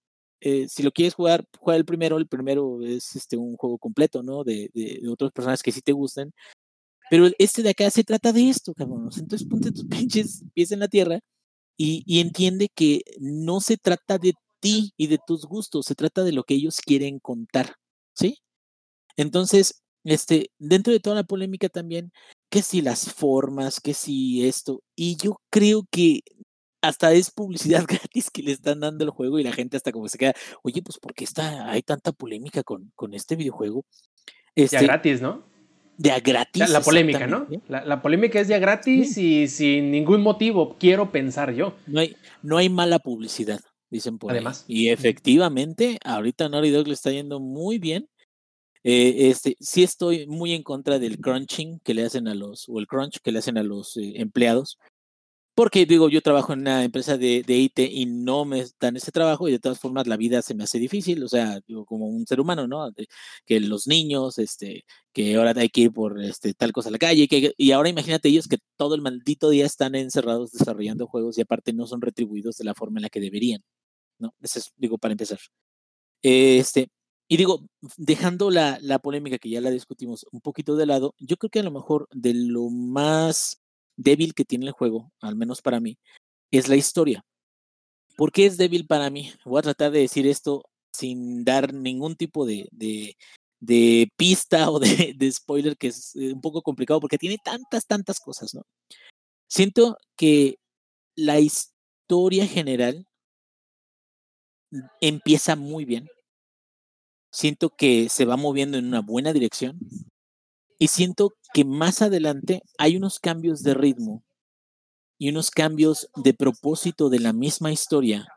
[0.41, 2.17] Eh, si lo quieres jugar, juega el primero.
[2.17, 4.43] El primero es este un juego completo, ¿no?
[4.43, 6.33] De, de, otros personajes que sí te gusten.
[7.09, 9.09] Pero este de acá se trata de esto, cabrón.
[9.17, 11.19] Entonces ponte tus pinches pies en la tierra
[11.77, 16.23] y, y entiende que no se trata de ti y de tus gustos, se trata
[16.23, 17.75] de lo que ellos quieren contar,
[18.13, 18.39] ¿sí?
[19.17, 22.11] Entonces, este, dentro de toda la polémica también,
[22.49, 26.21] que si las formas, que si esto, y yo creo que
[26.81, 30.07] hasta es publicidad gratis que le están dando el juego y la gente hasta como
[30.07, 30.33] se queda,
[30.63, 33.85] oye, pues ¿por qué está, hay tanta polémica con, con este videojuego?
[34.55, 35.49] Ya Este, gratis, ¿no?
[35.99, 36.61] de a gratis.
[36.61, 37.45] La, la polémica, ¿no?
[37.67, 41.75] La, la polémica es ya gratis y sin ningún motivo, quiero pensar yo.
[41.87, 43.59] No hay, no hay mala publicidad,
[43.89, 44.37] dicen por ahí.
[44.37, 44.63] Además.
[44.65, 48.07] Y efectivamente, ahorita Naughty Dog le está yendo muy bien.
[48.83, 52.79] Eh, este, sí estoy muy en contra del crunching que le hacen a los, o
[52.79, 54.77] el crunch que le hacen a los eh, empleados.
[55.55, 59.11] Porque digo, yo trabajo en una empresa de, de IT y no me dan ese
[59.11, 62.07] trabajo y de todas formas la vida se me hace difícil, o sea, digo, como
[62.07, 62.89] un ser humano, ¿no?
[62.91, 63.07] De-
[63.45, 66.97] que los niños, este, que ahora hay que ir por este, tal cosa a la
[66.97, 71.37] calle, que, y ahora imagínate ellos que todo el maldito día están encerrados desarrollando juegos
[71.37, 73.61] y aparte no son retribuidos de la forma en la que deberían.
[74.19, 74.33] ¿no?
[74.41, 75.39] Eso es, digo, para empezar.
[76.21, 76.89] Este,
[77.31, 77.61] y digo,
[77.95, 81.59] dejando la, la polémica que ya la discutimos un poquito de lado, yo creo que
[81.59, 83.61] a lo mejor de lo más
[83.97, 85.99] débil que tiene el juego, al menos para mí,
[86.51, 87.23] es la historia.
[88.17, 89.31] ¿Por qué es débil para mí?
[89.45, 95.13] Voy a tratar de decir esto sin dar ningún tipo de, de, pista o de,
[95.15, 98.63] de, spoiler, que es eh, un poco complicado porque tiene tantas, tantas cosas, ¿no?
[99.47, 100.57] Siento que
[101.15, 103.05] la historia general
[104.99, 106.07] empieza muy bien.
[107.31, 109.79] Siento que se va moviendo en una buena dirección.
[110.77, 114.23] Y siento que más adelante hay unos cambios de ritmo
[115.17, 118.27] y unos cambios de propósito de la misma historia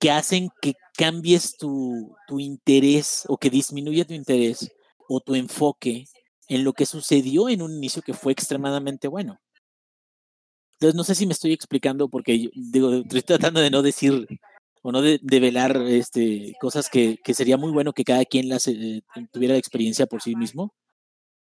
[0.00, 4.70] que hacen que cambies tu, tu interés o que disminuya tu interés
[5.08, 6.06] o tu enfoque
[6.48, 9.38] en lo que sucedió en un inicio que fue extremadamente bueno.
[10.74, 14.26] Entonces, no sé si me estoy explicando porque digo, estoy tratando de no decir
[14.82, 18.66] o no de, develar este, cosas que, que, sería muy bueno que cada quien las,
[18.68, 20.74] eh, tuviera la experiencia por sí mismo.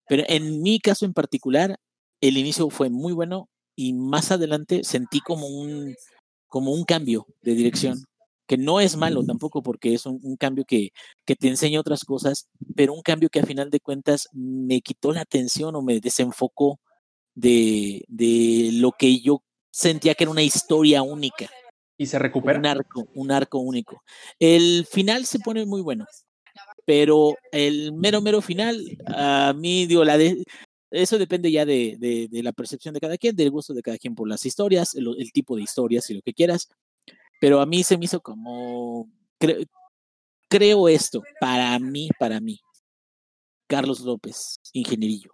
[0.07, 1.77] Pero en mi caso en particular,
[2.21, 5.95] el inicio fue muy bueno y más adelante sentí como un,
[6.47, 8.03] como un cambio de dirección,
[8.47, 10.89] que no es malo tampoco porque es un, un cambio que,
[11.25, 15.11] que, te enseña otras cosas, pero un cambio que a final de cuentas me quitó
[15.11, 16.79] la atención o me desenfocó
[17.35, 21.49] de, de lo que yo sentía que era una historia única.
[21.97, 22.59] Y se recupera.
[22.59, 24.03] Un arco, un arco único.
[24.39, 26.05] El final se pone muy bueno,
[26.85, 30.43] pero el mero, mero final, a mí, digo, la de,
[30.91, 33.97] eso depende ya de, de, de, la percepción de cada quien, del gusto de cada
[33.97, 36.69] quien por las historias, el, el, tipo de historias y lo que quieras.
[37.41, 39.67] Pero a mí se me hizo como, cre,
[40.49, 42.59] creo esto, para mí, para mí,
[43.67, 45.31] Carlos López, ingenierillo.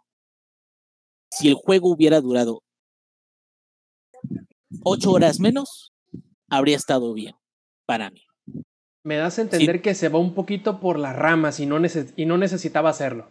[1.30, 2.64] Si el juego hubiera durado
[4.84, 5.93] ocho horas menos,
[6.54, 7.36] habría estado bien
[7.86, 8.22] para mí.
[9.04, 9.82] Me das a entender sí.
[9.82, 13.30] que se va un poquito por las ramas y no, neces y no necesitaba hacerlo.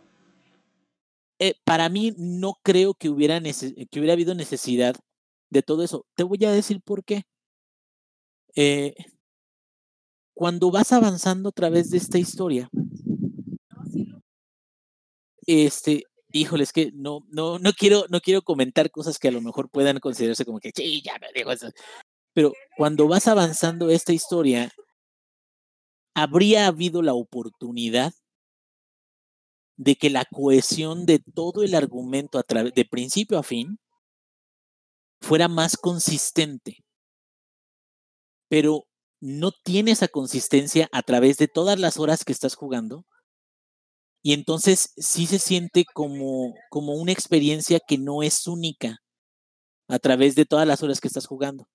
[1.38, 4.94] Eh, para mí no creo que hubiera, que hubiera habido necesidad
[5.50, 6.04] de todo eso.
[6.14, 7.22] Te voy a decir por qué.
[8.54, 8.94] Eh,
[10.34, 12.68] cuando vas avanzando a través de esta historia,
[15.46, 19.40] este, híjole, es que no, no, no quiero, no quiero comentar cosas que a lo
[19.40, 21.68] mejor puedan considerarse como que, sí, ya me digo eso.
[22.34, 24.70] Pero cuando vas avanzando esta historia,
[26.14, 28.12] habría habido la oportunidad
[29.76, 33.78] de que la cohesión de todo el argumento a de principio a fin
[35.20, 36.84] fuera más consistente.
[38.48, 38.84] Pero
[39.20, 43.06] no tiene esa consistencia a través de todas las horas que estás jugando.
[44.22, 48.98] Y entonces sí se siente como, como una experiencia que no es única
[49.88, 51.66] a través de todas las horas que estás jugando.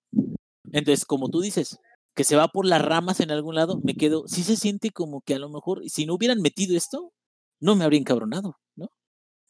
[0.71, 1.79] Entonces, como tú dices,
[2.15, 5.21] que se va por las ramas en algún lado, me quedo, sí se siente como
[5.21, 7.13] que a lo mejor, si no hubieran metido esto,
[7.59, 8.89] no me habría encabronado, ¿no?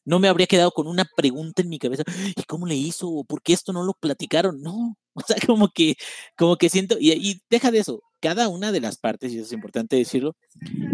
[0.05, 2.03] No me habría quedado con una pregunta en mi cabeza,
[2.35, 3.23] ¿y cómo le hizo?
[3.27, 4.61] ¿Por qué esto no lo platicaron?
[4.61, 5.95] No, o sea, como que,
[6.37, 9.47] como que siento, y, y deja de eso, cada una de las partes, y eso
[9.47, 10.35] es importante decirlo,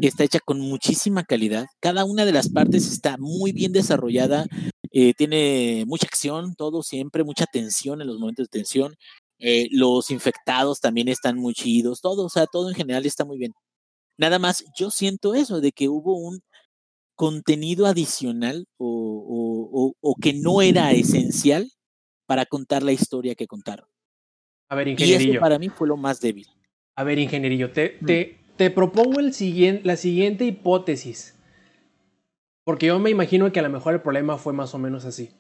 [0.02, 4.46] está hecha con muchísima calidad, cada una de las partes está muy bien desarrollada,
[4.92, 8.96] eh, tiene mucha acción, todo siempre, mucha tensión en los momentos de tensión,
[9.40, 13.38] eh, los infectados también están muy chidos, todo, o sea, todo en general está muy
[13.38, 13.54] bien.
[14.18, 16.42] Nada más, yo siento eso, de que hubo un
[17.16, 21.72] contenido adicional o, o, o, o que no era esencial
[22.26, 23.88] para contar la historia que contaron.
[24.70, 25.34] A ver, ingenierillo.
[25.34, 26.48] Y eso para mí fue lo más débil.
[26.96, 28.06] A ver, ingenierillo, te, mm.
[28.06, 31.36] te, te propongo el siguiente, la siguiente hipótesis.
[32.64, 35.32] Porque yo me imagino que a lo mejor el problema fue más o menos así.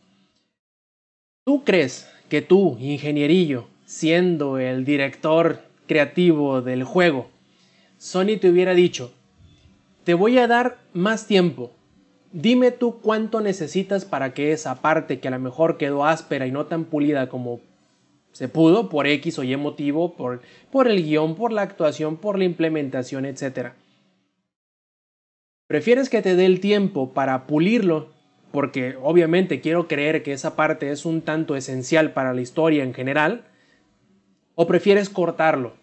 [1.46, 7.30] ¿Tú crees que tú, ingenierillo, siendo el director creativo del juego,
[8.00, 9.14] Sony te hubiera dicho,
[10.04, 11.72] te voy a dar más tiempo.
[12.32, 16.52] Dime tú cuánto necesitas para que esa parte que a lo mejor quedó áspera y
[16.52, 17.60] no tan pulida como
[18.32, 22.40] se pudo por X o Y motivo, por, por el guion, por la actuación, por
[22.40, 23.74] la implementación, etc.
[25.68, 28.10] ¿Prefieres que te dé el tiempo para pulirlo?
[28.52, 32.96] Porque obviamente quiero creer que esa parte es un tanto esencial para la historia en
[32.96, 33.46] general
[34.56, 35.74] ¿O prefieres cortarlo?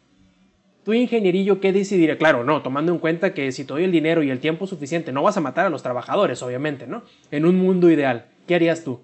[0.84, 2.16] Tu ingenierillo, ¿qué decidiría?
[2.16, 5.12] Claro, no, tomando en cuenta que si te doy el dinero y el tiempo suficiente,
[5.12, 7.02] no vas a matar a los trabajadores, obviamente, ¿no?
[7.30, 9.00] En un mundo ideal, ¿qué harías tú?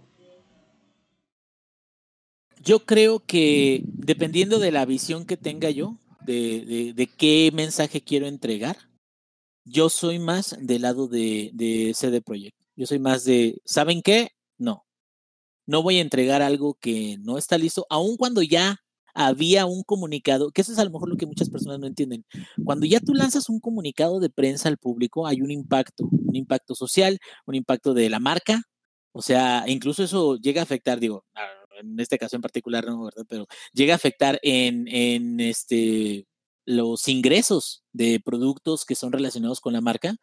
[2.63, 8.77] Yo creo que dependiendo de la visión que tenga yo, de qué mensaje quiero entregar,
[9.67, 12.57] yo soy más del lado de, de CD Projekt.
[12.77, 14.31] Yo soy más de, ¿saben qué?
[14.59, 14.87] No.
[15.67, 18.79] No voy a entregar algo que no está listo, aun cuando ya
[19.17, 22.25] había un comunicado, que eso es a lo mejor lo que muchas personas no entienden.
[22.65, 26.75] Cuando ya tú lanzas un comunicado de prensa al público, hay un impacto, un impacto
[26.75, 28.63] social, un impacto de la marca,
[29.13, 31.25] o sea, incluso eso llega a afectar, digo,
[31.81, 33.25] en este caso en particular no, ¿verdad?
[33.27, 36.27] Pero llega a afectar en, en este,
[36.67, 40.17] los ingresos de productos que son relacionados con la marca,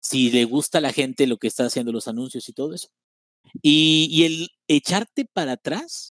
[0.00, 2.88] si le gusta a la gente lo que está haciendo los anuncios y todo eso.
[3.62, 6.11] Y, y el echarte para atrás,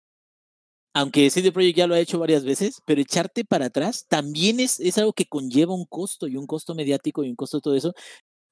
[0.97, 4.79] aunque CD Projekt ya lo ha hecho varias veces, pero echarte para atrás también es,
[4.79, 7.75] es algo que conlleva un costo y un costo mediático y un costo de todo
[7.75, 7.93] eso,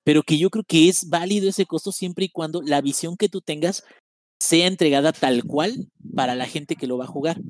[0.04, 3.30] pero que yo creo que es válido ese costo siempre y cuando la visión que
[3.30, 3.84] tú tengas
[4.40, 7.42] sea entregada tal cual para la gente que lo va a jugar.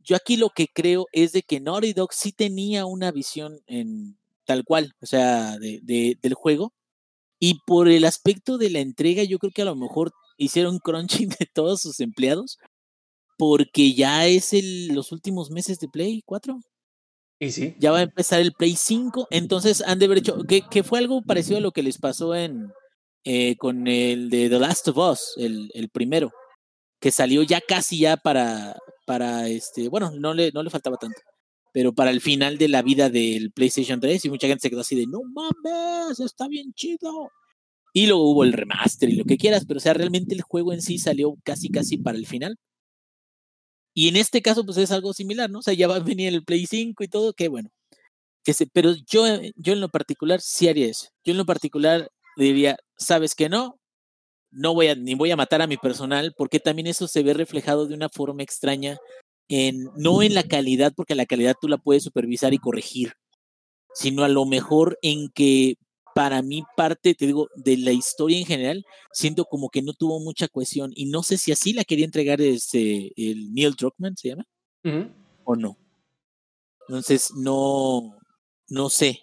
[0.00, 3.60] Yo aquí lo que creo es de que Naughty Dog sí tenía una visión
[4.44, 6.74] tal cual, o sea, de, del juego,
[7.38, 11.30] y por el aspecto de la entrega, yo creo que a lo mejor hicieron crunching
[11.30, 12.58] de todos sus empleados,
[13.40, 16.60] porque ya es el, los últimos meses de Play 4.
[17.40, 17.74] Y sí.
[17.78, 20.98] Ya va a empezar el Play 5, entonces han de haber hecho, que, que fue
[20.98, 22.70] algo parecido a lo que les pasó en,
[23.24, 26.30] eh, con el de The Last of Us, el, el, primero,
[27.00, 28.76] que salió ya casi ya para,
[29.06, 31.22] para este, bueno, no le, no le faltaba tanto,
[31.72, 34.80] pero para el final de la vida del PlayStation 3 y mucha gente se quedó
[34.80, 37.30] así de, no mames, está bien chido.
[37.94, 40.74] Y luego hubo el remaster y lo que quieras, pero o sea, realmente el juego
[40.74, 42.58] en sí salió casi, casi para el final.
[44.00, 45.58] Y en este caso, pues es algo similar, ¿no?
[45.58, 47.68] O sea, ya va a venir el Play 5 y todo, bueno.
[48.42, 49.26] Que se, pero yo,
[49.56, 51.08] yo en lo particular sí haría eso.
[51.22, 53.78] Yo en lo particular diría, ¿sabes que no?
[54.50, 57.34] No voy a, ni voy a matar a mi personal, porque también eso se ve
[57.34, 58.96] reflejado de una forma extraña
[59.50, 63.12] en, no en la calidad, porque la calidad tú la puedes supervisar y corregir,
[63.92, 65.74] sino a lo mejor en que
[66.14, 70.20] para mí parte, te digo, de la historia en general, siento como que no tuvo
[70.20, 74.28] mucha cohesión y no sé si así la quería entregar este, el Neil Druckmann, ¿se
[74.28, 74.44] llama?
[74.84, 75.14] Uh -huh.
[75.44, 75.76] ¿O no?
[76.88, 78.16] Entonces, no,
[78.68, 79.20] no sé.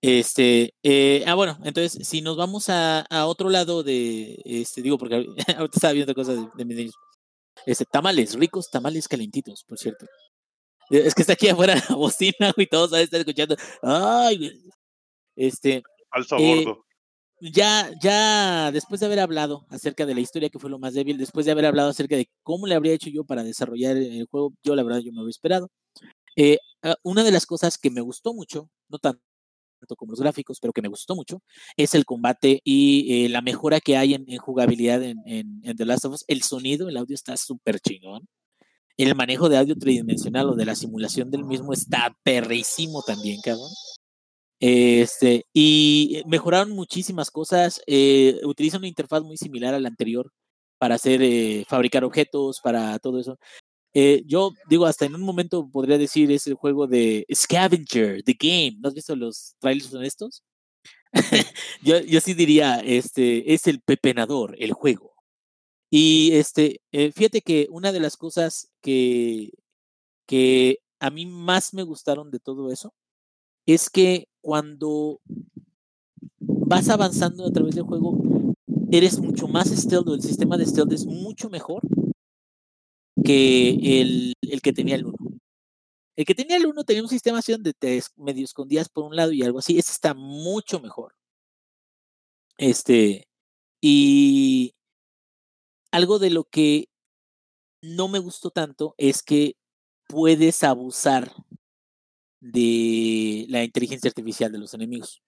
[0.00, 4.98] Este, eh, ah, bueno, entonces, si nos vamos a, a, otro lado de, este, digo,
[4.98, 5.14] porque
[5.56, 6.94] ahorita estaba viendo cosas de, de mis niños.
[7.66, 10.06] Este, tamales, ricos tamales calentitos, por cierto.
[10.90, 13.56] Es que está aquí afuera la bocina, y todos están escuchando.
[13.82, 14.52] Ay,
[15.36, 15.82] este.
[16.10, 16.84] Falso eh, gordo.
[17.44, 21.18] Ya, ya, después de haber hablado acerca de la historia que fue lo más débil,
[21.18, 24.54] después de haber hablado acerca de cómo le habría hecho yo para desarrollar el juego,
[24.62, 25.68] yo la verdad yo me había esperado.
[26.36, 26.58] Eh,
[27.02, 29.20] una de las cosas que me gustó mucho, no tanto
[29.96, 31.42] como los gráficos, pero que me gustó mucho,
[31.76, 35.76] es el combate y eh, la mejora que hay en, en jugabilidad en, en, en,
[35.76, 36.24] The Last of Us.
[36.28, 38.28] El sonido, el audio está súper chingón.
[38.96, 43.70] El manejo de audio tridimensional o de la simulación del mismo está perrísimo también, cabrón.
[44.60, 47.82] Este, y mejoraron muchísimas cosas.
[47.86, 50.30] Eh, utiliza una interfaz muy similar a la anterior
[50.78, 53.38] para hacer, eh, fabricar objetos, para todo eso.
[53.94, 58.36] Eh, yo digo, hasta en un momento podría decir es el juego de Scavenger, The
[58.38, 58.78] Game.
[58.80, 60.42] ¿No has visto los trailers honestos?
[61.82, 65.11] yo, yo sí diría, este, es el pepenador, el juego.
[65.94, 69.50] Y este, eh, fíjate que una de las cosas que,
[70.26, 72.94] que a mí más me gustaron de todo eso
[73.66, 75.20] es que cuando
[76.40, 78.18] vas avanzando a través del juego,
[78.90, 81.82] eres mucho más stealth, el sistema de stealth es mucho mejor
[83.22, 85.16] que el, el que tenía el 1.
[86.16, 89.14] El que tenía el 1 tenía un sistema así donde te medio escondías por un
[89.14, 89.78] lado y algo así.
[89.78, 91.12] Ese está mucho mejor.
[92.56, 93.26] Este,
[93.82, 94.74] y
[95.92, 96.88] algo de lo que
[97.82, 99.56] no me gustó tanto es que
[100.08, 101.32] puedes abusar
[102.40, 105.22] de la inteligencia artificial de los enemigos.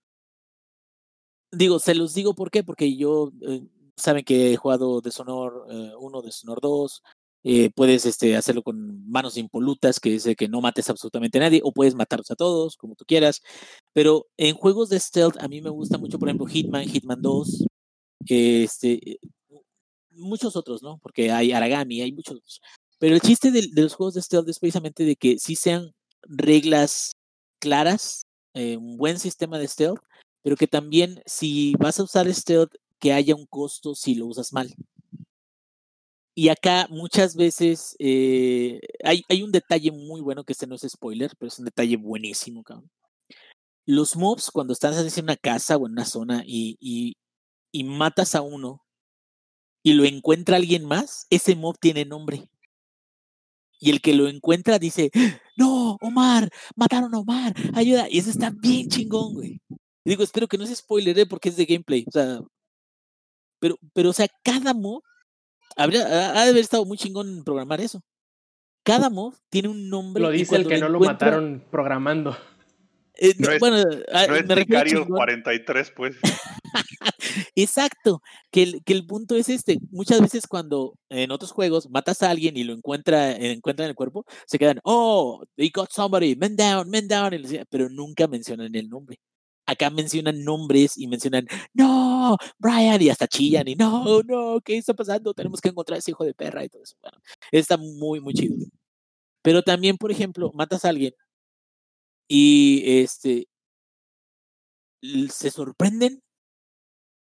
[1.53, 3.63] Digo, se los digo por qué, porque yo, eh,
[3.97, 5.67] saben que he jugado Deshonor
[5.99, 7.03] 1, eh, Deshonor 2,
[7.45, 11.61] eh, puedes este, hacerlo con manos impolutas, que dice que no mates absolutamente a nadie,
[11.63, 13.43] o puedes matarlos a todos, como tú quieras.
[13.93, 17.67] Pero en juegos de stealth, a mí me gusta mucho, por ejemplo, Hitman, Hitman 2,
[18.27, 19.21] este,
[20.17, 20.99] muchos otros, ¿no?
[20.99, 22.61] Porque hay Aragami, hay muchos otros.
[22.99, 25.93] Pero el chiste de, de los juegos de stealth es precisamente de que sí sean
[26.23, 27.13] reglas
[27.59, 30.01] claras, eh, un buen sistema de stealth,
[30.43, 34.53] pero que también si vas a usar stealth, que haya un costo si lo usas
[34.53, 34.75] mal.
[36.37, 40.83] Y acá muchas veces eh, hay, hay, un detalle muy bueno, que este no es
[40.83, 42.91] spoiler, pero es un detalle buenísimo, cabrón.
[43.87, 47.17] Los mobs, cuando estás en una casa o en una zona y, y,
[47.73, 48.84] y matas a uno
[49.85, 52.49] y lo encuentra alguien más, ese mob tiene nombre.
[53.79, 55.11] Y el que lo encuentra dice,
[55.57, 58.07] no, Omar, mataron a Omar, ayuda.
[58.09, 59.61] Y eso está bien chingón, güey.
[59.69, 61.27] Y digo, espero que no se spoiler ¿eh?
[61.27, 62.05] porque es de gameplay.
[62.09, 62.41] O sea,
[63.61, 65.03] pero, pero, o sea, cada mob
[65.77, 68.01] habría, ha de haber estado muy chingón en programar eso.
[68.85, 70.23] cada mob tiene un nombre.
[70.23, 72.35] Lo dice el que no lo mataron programando.
[73.17, 73.77] Eh, No es- bueno,
[74.13, 75.17] ah, No es me refiero a Sicario chingón.
[75.19, 76.17] 43, pues.
[77.55, 79.79] Exacto, que el, que el punto es este.
[79.91, 84.25] Muchas veces cuando en otros juegos matas a alguien y lo encuentra, encuentran el cuerpo,
[84.47, 87.33] se quedan, oh, they got somebody, men down, men down,
[87.71, 89.19] pero nunca mencionan el nombre.
[89.67, 94.93] Acá mencionan nombres y mencionan, no, Brian, y hasta chillan, y no, no, ¿qué está
[94.93, 95.33] pasando?
[95.33, 96.97] Tenemos que encontrar a ese hijo de perra y todo eso.
[97.01, 97.19] Bueno,
[97.51, 98.57] está muy, muy chido.
[99.43, 101.15] Pero también, por ejemplo, matas a alguien
[102.29, 103.49] y este
[105.29, 106.23] se sorprenden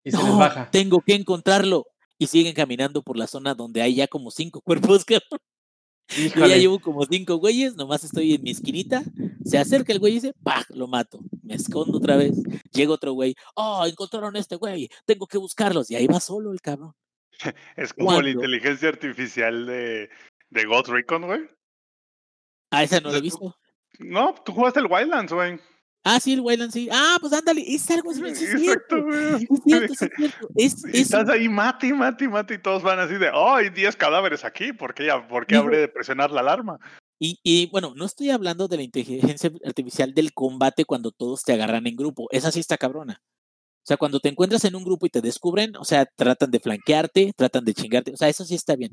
[0.03, 0.69] Y se les no, baja.
[0.71, 1.85] tengo que encontrarlo.
[2.17, 4.61] Y siguen caminando por la zona donde hay ya como cinco
[4.97, 5.39] cuerpos, cabrón.
[6.35, 9.03] Yo ya llevo como cinco güeyes, nomás estoy en mi esquinita.
[9.45, 10.65] Se acerca el güey y dice, ¡pah!
[10.69, 11.19] Lo mato.
[11.43, 12.35] Me escondo otra vez.
[12.71, 13.35] Llega otro güey.
[13.55, 14.89] ¡Oh, encontraron a este güey!
[15.05, 15.91] Tengo que buscarlos.
[15.91, 16.93] Y ahí va solo el cabrón.
[17.77, 20.09] Es como la inteligencia artificial de,
[20.49, 21.41] de Ghost Recon, güey.
[22.71, 23.55] Ah, esa no lo he visto.
[23.99, 25.59] No, tú jugaste el Wildlands, güey.
[26.03, 26.87] Ah, sí, el Wayland sí.
[26.91, 27.61] Ah, pues ándale.
[27.67, 28.57] Es algo Es cierto.
[28.57, 29.43] Exacto, güey.
[29.43, 30.47] Es cierto, es cierto.
[30.55, 33.55] Es, es estás un- ahí, mate, mate, y mate, y todos van así de, oh,
[33.55, 36.79] hay 10 cadáveres aquí, ¿por qué, ¿por qué habré de presionar la alarma?
[37.19, 41.51] Y, y, bueno, no estoy hablando de la inteligencia artificial del combate cuando todos te
[41.51, 42.27] agarran en grupo.
[42.31, 43.21] Esa sí está cabrona.
[43.21, 46.61] O sea, cuando te encuentras en un grupo y te descubren, o sea, tratan de
[46.61, 48.13] flanquearte, tratan de chingarte.
[48.13, 48.91] O sea, eso sí está bien.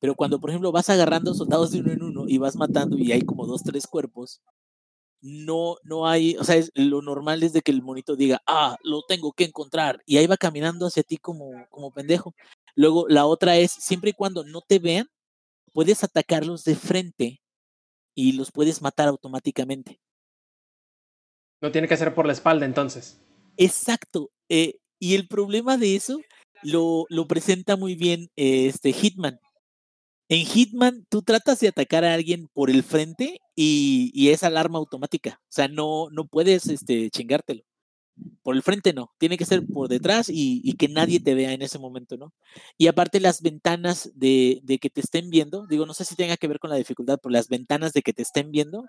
[0.00, 3.12] Pero cuando, por ejemplo, vas agarrando soldados de uno en uno y vas matando y
[3.12, 4.40] hay como dos, tres cuerpos,
[5.20, 8.76] no, no hay, o sea, es- lo normal es de que el monito diga, ah,
[8.84, 10.00] lo tengo que encontrar.
[10.06, 12.34] Y ahí va caminando hacia ti como, como pendejo.
[12.76, 15.08] Luego, la otra es, siempre y cuando no te vean,
[15.72, 17.40] puedes atacarlos de frente
[18.14, 20.00] y los puedes matar automáticamente.
[21.60, 23.20] No tiene que ser por la espalda entonces.
[23.56, 24.30] Exacto.
[24.48, 26.20] eh, y el problema de eso
[26.62, 29.38] lo, lo presenta muy bien eh, este Hitman.
[30.30, 35.40] En Hitman, tú tratas de atacar a alguien por el frente y, es alarma automática.
[35.44, 37.62] O sea, no, no puedes este, chingártelo.
[38.42, 41.62] Por el frente no, tiene que ser por detrás y, que nadie te vea en
[41.62, 42.32] ese momento, ¿no?
[42.78, 46.36] Y aparte las ventanas de, de que te estén viendo, digo, no sé si tenga
[46.36, 48.84] que ver con la dificultad, pero las ventanas de que te estén viendo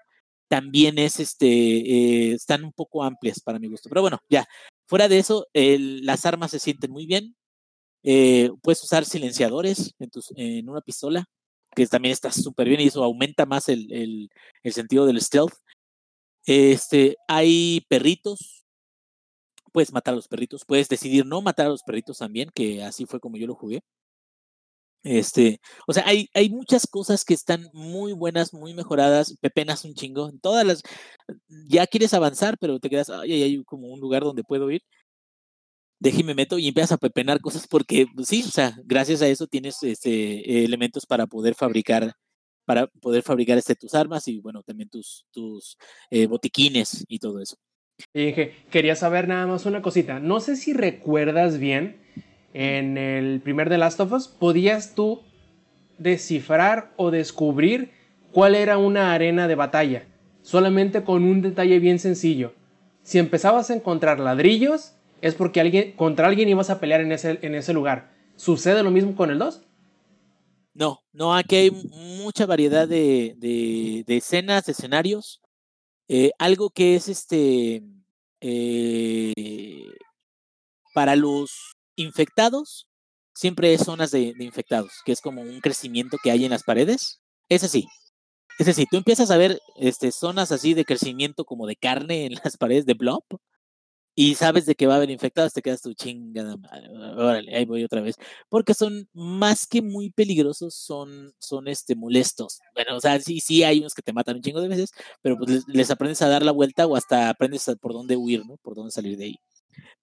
[0.49, 3.89] también es, este, eh, están un poco amplias para mi gusto.
[3.89, 4.47] Pero bueno, ya,
[4.87, 7.35] fuera de eso, el- las armas se sienten muy bien.
[8.03, 11.25] Eh, puedes usar silenciadores en, en una pistola,
[11.75, 14.29] que también está súper bien y eso aumenta más el, el-
[14.63, 15.53] el sentido del stealth.
[16.45, 18.65] Este, hay perritos,
[19.71, 23.05] puedes matar a los perritos, puedes decidir no matar a los perritos también, que así
[23.07, 23.81] fue como yo lo jugué.
[25.03, 29.93] Este, o sea, hay, hay muchas cosas que están muy buenas, muy mejoradas, pepenas un
[29.93, 30.27] chingo.
[30.29, 30.83] En todas las,
[31.69, 34.83] ya quieres avanzar, pero te quedas, ay, hay como un lugar donde puedo ir.
[35.99, 39.47] Déjeme meto y empiezas a pepenar cosas porque, pues, sí, o sea, gracias a eso
[39.47, 42.13] tienes este, elementos para poder fabricar,
[42.65, 45.77] para poder fabricar este, tus armas y, bueno, también tus, tus
[46.09, 47.57] eh, botiquines y todo eso.
[48.13, 50.19] Y dije, quería saber nada más una cosita.
[50.19, 51.97] No sé si recuerdas bien,
[52.53, 55.21] en el primer The Last of Us, podías tú
[55.97, 57.91] descifrar o descubrir
[58.31, 60.07] cuál era una arena de batalla.
[60.41, 62.53] Solamente con un detalle bien sencillo.
[63.03, 67.73] Si empezabas a encontrar ladrillos, es porque alguien, contra alguien ibas a pelear en ese,
[67.73, 68.13] lugar.
[68.35, 69.61] ¿Sucede lo mismo con el 2?
[70.73, 75.41] No, no, aquí hay mucha variedad de, escenas, de escenarios.
[76.07, 77.83] Eh, algo que es este
[78.41, 79.33] eh,
[80.93, 82.87] para los infectados,
[83.33, 87.19] siempre es zonas de, infectados, que es como un crecimiento que hay en las paredes.
[87.49, 87.87] Ese sí.
[88.57, 92.33] Ese sí, tú empiezas a ver este, zonas así de crecimiento como de carne en
[92.43, 93.23] las paredes de blob
[94.15, 96.89] y sabes de que va a haber infectados, te quedas tu chingada madre.
[96.89, 98.15] Órale, ahí voy otra vez.
[98.49, 102.59] Porque son más que muy peligrosos, son, son este, molestos.
[102.73, 104.91] Bueno, o sea, sí, sí hay unos que te matan un chingo de veces,
[105.21, 108.17] pero pues les, les aprendes a dar la vuelta o hasta aprendes a por dónde
[108.17, 108.57] huir, ¿no?
[108.57, 109.35] Por dónde salir de ahí.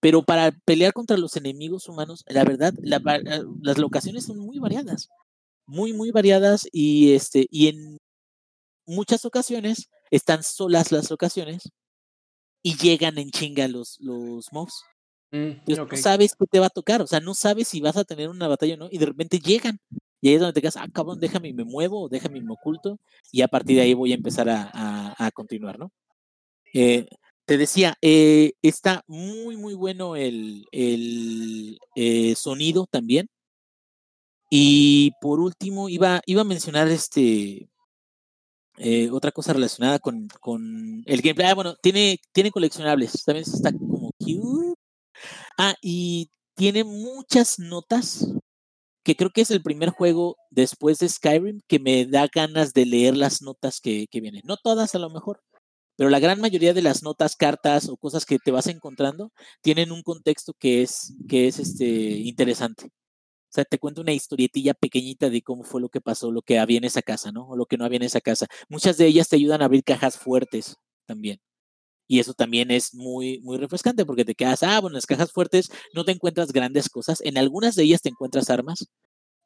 [0.00, 4.58] Pero para pelear contra los enemigos humanos, la verdad, la eh, las locaciones son muy
[4.58, 5.08] variadas.
[5.66, 7.98] Muy, muy variadas y, este, y en
[8.86, 11.72] muchas ocasiones están solas las locaciones
[12.66, 14.74] y llegan en chinga los, los mobs.
[15.32, 15.36] Mm,
[15.66, 18.04] Entonces, no sabes qué te va a tocar, o sea, no sabes si vas a
[18.04, 19.78] tener una batalla o no, y de repente llegan.
[20.22, 22.54] Y ahí es donde te quedas, ah, cabrón, déjame y me muevo, déjame y me
[22.54, 22.98] oculto,
[23.32, 25.92] y a partir de ahí voy a empezar a, a- a continuar, ¿no?
[26.74, 27.06] Eh,
[27.46, 33.28] te decía, eh, está muy, muy bueno el, el eh, sonido también.
[34.50, 37.68] Y por último, iba, iba a mencionar este
[38.78, 41.48] eh, otra cosa relacionada con, con el gameplay.
[41.48, 44.74] Ah, bueno, tiene, tiene coleccionables, también está como cute.
[45.58, 48.26] Ah, y tiene muchas notas
[49.04, 52.86] que creo que es el primer juego después de Skyrim que me da ganas de
[52.86, 54.42] leer las notas que, que vienen.
[54.44, 55.42] No todas a lo mejor,
[55.96, 59.92] pero la gran mayoría de las notas, cartas o cosas que te vas encontrando tienen
[59.92, 62.90] un contexto que es, que es este, interesante.
[63.64, 66.84] Te cuento una historietilla pequeñita de cómo fue lo que pasó, lo que había en
[66.84, 67.48] esa casa, ¿no?
[67.48, 68.46] O lo que no había en esa casa.
[68.68, 70.76] Muchas de ellas te ayudan a abrir cajas fuertes
[71.06, 71.40] también.
[72.08, 75.32] Y eso también es muy, muy refrescante porque te quedas, ah, bueno, en las cajas
[75.32, 77.20] fuertes no te encuentras grandes cosas.
[77.22, 78.88] En algunas de ellas te encuentras armas,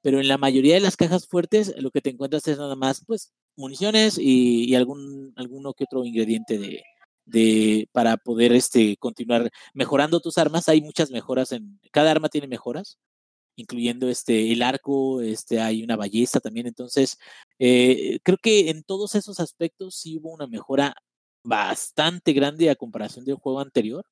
[0.03, 3.05] pero en la mayoría de las cajas fuertes lo que te encuentras es nada más,
[3.07, 6.83] pues, municiones y, algún, alguno que otro ingrediente de,
[7.27, 10.69] de, para poder este, continuar mejorando tus armas.
[10.69, 12.99] Hay muchas mejoras en, cada arma tiene mejoras,
[13.57, 16.67] incluyendo este, el arco, este, hay una ballesta también.
[16.67, 17.19] Entonces,
[17.59, 20.95] eh, creo que en todos esos aspectos sí hubo una mejora
[21.45, 24.05] bastante grande a comparación del juego anterior.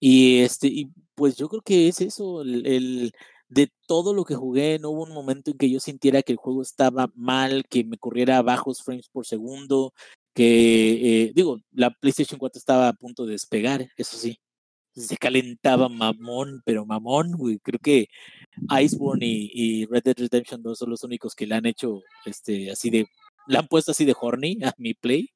[0.00, 3.12] Y este, y pues yo creo que es eso, el,
[3.48, 6.38] de todo lo que jugué, no hubo un momento en que yo sintiera que el
[6.38, 9.92] juego estaba mal, que me corriera bajos frames por segundo,
[10.34, 14.38] que, eh, digo, la PlayStation 4 estaba a punto de despegar, eso sí.
[14.94, 17.58] Se calentaba mamón, pero mamón, güey.
[17.58, 18.08] Creo que
[18.80, 22.90] Iceborne y, Red Dead Redemption 2 son los únicos que le han hecho este, así
[22.90, 23.06] de.
[23.48, 25.30] Le han puesto así de horny a mi play.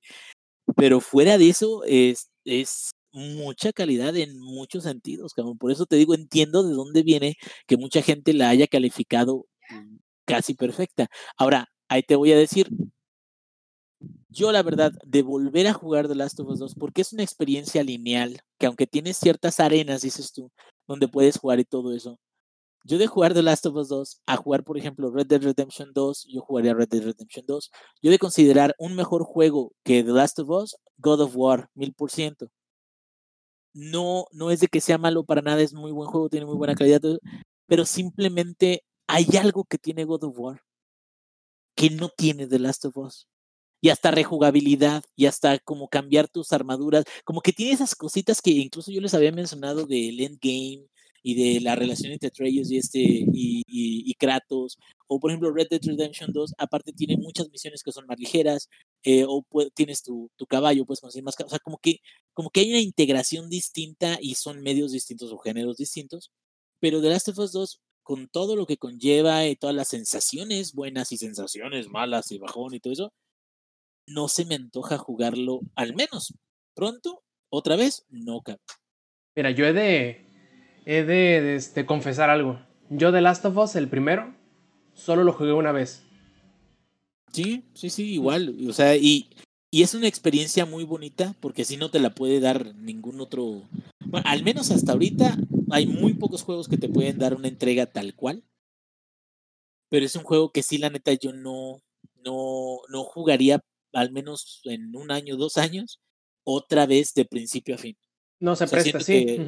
[0.77, 5.59] Pero fuera de eso, es, es mucha calidad en muchos sentidos, cabrón.
[5.59, 7.37] Por eso te digo, entiendo de dónde viene
[7.67, 9.97] que mucha gente la haya calificado mm,
[10.27, 11.09] casi perfecta.
[11.39, 12.69] Ahora, ahí te voy a decir,
[14.29, 17.23] yo la verdad, de volver a jugar The Last of Us 2, porque es una
[17.23, 20.51] experiencia lineal, que aunque tienes ciertas arenas, dices tú,
[20.87, 22.19] donde puedes jugar y todo eso,
[22.85, 25.93] yo de jugar The Last of Us 2 a jugar, por ejemplo, Red Dead Redemption
[25.93, 27.71] 2, yo jugaría Red Dead Redemption 2.
[28.01, 31.93] Yo de considerar un mejor juego que The Last of Us, God of War, mil
[31.95, 32.49] por ciento
[33.77, 36.57] no, no es de que sea malo para nada, es muy buen juego, tiene muy
[36.57, 37.03] buena calidad,
[37.67, 40.63] pero simplemente hay algo que tiene God of War
[41.77, 43.29] que no tiene The Last of Us.
[43.81, 48.51] Y hasta rejugabilidad, y hasta como cambiar tus armaduras, como que tiene esas cositas que
[48.51, 50.87] incluso yo les había mencionado del endgame
[51.23, 55.67] y de la relación entre Atreus y este y, y, Kratos, o por ejemplo Red
[55.71, 58.69] Dead Redemption 2, aparte tiene muchas misiones que son más ligeras,
[59.03, 61.99] eh, o tienes tu, tu, caballo, puedes conseguir más, o sea, como que,
[62.33, 66.31] como que hay una integración distinta y son medios distintos o géneros distintos,
[66.79, 70.75] pero The Last of Us 2, con todo lo que conlleva y todas las sensaciones
[70.75, 73.13] buenas y sensaciones malas y bajón y todo eso,
[74.07, 76.35] no se me antoja jugarlo, al menos
[76.75, 78.61] pronto, otra vez, no cabe.
[79.35, 80.27] Mira, yo he de,
[80.85, 82.61] he de, este, confesar algo.
[82.91, 84.35] Yo The Last of Us, el primero,
[84.95, 86.03] solo lo jugué una vez.
[87.33, 88.57] Sí, sí, sí, igual.
[88.69, 89.29] O sea, y,
[89.71, 93.63] y es una experiencia muy bonita porque si no te la puede dar ningún otro.
[94.07, 95.37] Bueno, al menos hasta ahorita
[95.71, 98.45] hay muy pocos juegos que te pueden dar una entrega tal cual.
[99.89, 101.83] Pero es un juego que sí, la neta, yo no,
[102.25, 103.61] no, no jugaría
[103.93, 106.01] al menos en un año, dos años,
[106.45, 107.97] otra vez de principio a fin.
[108.41, 109.39] No se presta, sí.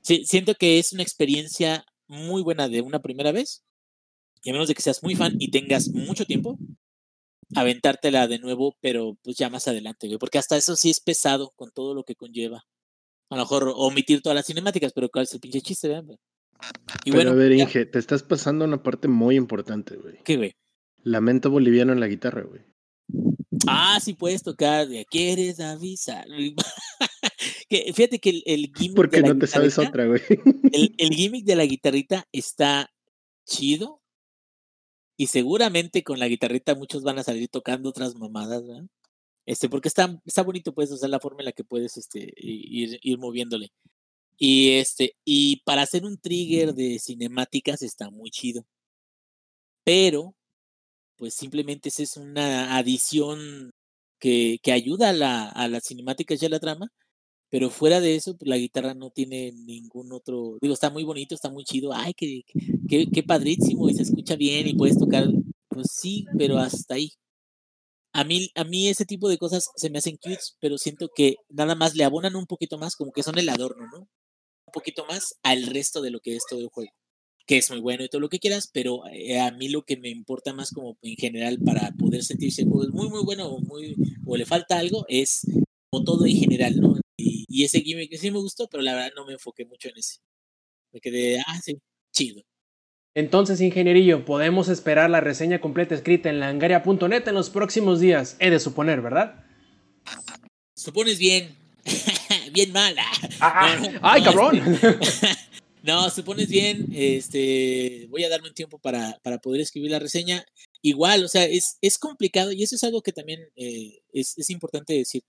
[0.00, 3.64] Sí, siento que es una experiencia muy buena de una primera vez.
[4.42, 6.58] Y a menos de que seas muy fan y tengas mucho tiempo,
[7.54, 10.18] aventártela de nuevo, pero pues ya más adelante, güey.
[10.18, 12.66] Porque hasta eso sí es pesado con todo lo que conlleva.
[13.30, 16.18] A lo mejor omitir todas las cinemáticas, pero ¿cuál es el pinche chiste, güey?
[17.04, 20.18] Y bueno, a ver, Inge, te estás pasando una parte muy importante, güey.
[20.24, 20.54] ¿Qué, güey?
[21.02, 22.62] Lamento boliviano en la guitarra, güey.
[23.66, 24.88] Ah, sí puedes tocar.
[25.10, 26.26] ¿Quieres avisar?
[27.68, 28.96] que, fíjate que el, gimmick.
[28.96, 30.20] Porque no te sabes otra, güey.
[30.72, 32.90] El, el, gimmick de la guitarrita está
[33.46, 34.00] chido.
[35.16, 38.86] Y seguramente con la guitarrita muchos van a salir tocando otras mamadas, ¿verdad?
[39.46, 42.98] Este, porque está, está bonito, puedes usar la forma en la que puedes este, ir,
[43.00, 43.70] ir moviéndole.
[44.36, 48.66] Y este, y para hacer un trigger de cinemáticas está muy chido.
[49.84, 50.34] Pero,
[51.16, 53.70] pues simplemente esa es una adición
[54.20, 56.88] que, que ayuda a la, a las cinemáticas y a la trama
[57.54, 60.58] pero fuera de eso, pues, la guitarra no tiene ningún otro.
[60.60, 61.92] Digo, está muy bonito, está muy chido.
[61.94, 62.42] Ay, qué,
[62.88, 65.28] qué, qué padrísimo y se escucha bien y puedes tocar.
[65.68, 67.12] Pues sí, pero hasta ahí.
[68.12, 71.36] A mí, a mí ese tipo de cosas se me hacen cutes, pero siento que
[71.48, 73.98] nada más le abonan un poquito más, como que son el adorno, ¿no?
[74.00, 76.90] Un poquito más al resto de lo que es todo el juego.
[77.46, 79.96] Que es muy bueno y todo lo que quieras, pero eh, a mí lo que
[79.96, 83.46] me importa más como en general para poder sentirse el juego es muy, muy bueno
[83.48, 85.46] o, muy, o le falta algo, es
[85.90, 86.96] o todo en general, ¿no?
[87.16, 90.18] Y, ese gimmick sí me gustó, pero la verdad no me enfoqué mucho en ese.
[90.92, 91.78] Me quedé, ah, sí,
[92.12, 92.42] chido.
[93.14, 98.36] Entonces, ingenierillo, podemos esperar la reseña completa escrita en langaria.net en los próximos días.
[98.40, 99.44] He de suponer, ¿verdad?
[100.74, 101.56] Supones bien.
[102.52, 103.04] bien mala.
[103.40, 104.60] Ah, ah, ¡Ay, cabrón!
[105.84, 106.88] No, se pones bien.
[106.94, 110.46] Este, voy a darme un tiempo para, para poder escribir la reseña.
[110.80, 114.48] Igual, o sea, es, es complicado y eso es algo que también eh, es, es,
[114.48, 115.24] importante decir.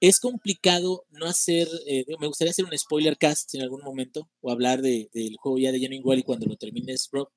[0.00, 4.50] Es complicado no hacer, eh, me gustaría hacer un spoiler cast en algún momento o
[4.50, 7.32] hablar de, del juego ya de Genuine Wally cuando lo termines, bro.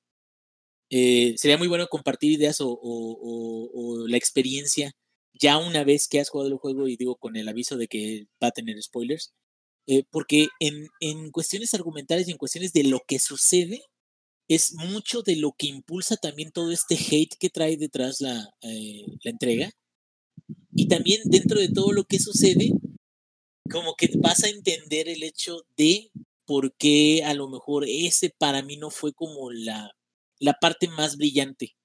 [0.90, 4.92] Eh, sería muy bueno compartir ideas o, o, o, la experiencia
[5.34, 8.26] ya una vez que has jugado el juego y digo con el aviso de que
[8.42, 9.32] va a tener spoilers.
[9.86, 13.82] Eh, porque en, en, cuestiones argumentales y en cuestiones de lo que sucede,
[14.48, 19.04] es mucho de lo que impulsa también todo este hate que trae detrás la, eh,
[19.22, 19.70] la entrega.
[20.74, 22.70] Y también dentro de todo lo que sucede,
[23.70, 26.10] como que vas a entender el hecho de
[26.44, 29.90] por qué a lo mejor ese para mí no fue como la,
[30.38, 31.76] la parte más brillante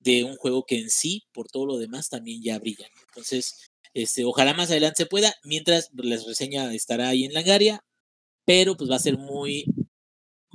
[0.00, 2.88] de un juego que en sí, por todo lo demás, también ya brilla.
[3.08, 7.84] Entonces, este, ojalá más adelante se pueda, mientras les reseña estará ahí en Langaria,
[8.44, 9.64] pero pues va a ser muy,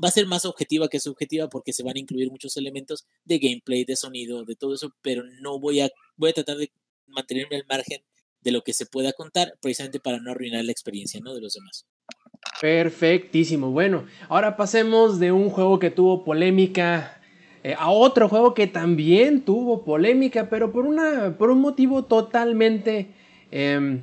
[0.03, 3.39] va a ser más objetiva que subjetiva porque se van a incluir muchos elementos de
[3.39, 6.71] gameplay, de sonido, de todo eso, pero no voy a, voy a tratar de
[7.07, 8.01] mantenerme al margen
[8.41, 11.33] de lo que se pueda contar, precisamente para no arruinar la experiencia ¿no?
[11.33, 11.86] de los demás.
[12.61, 13.71] Perfectísimo.
[13.71, 17.21] Bueno, ahora pasemos de un juego que tuvo polémica
[17.63, 23.15] eh, a otro juego que también tuvo polémica, pero por, una, por un motivo totalmente
[23.55, 24.01] eh,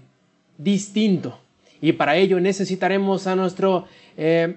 [0.57, 1.38] distinto.
[1.82, 3.86] Y para ello necesitaremos a nuestro
[4.16, 4.57] eh,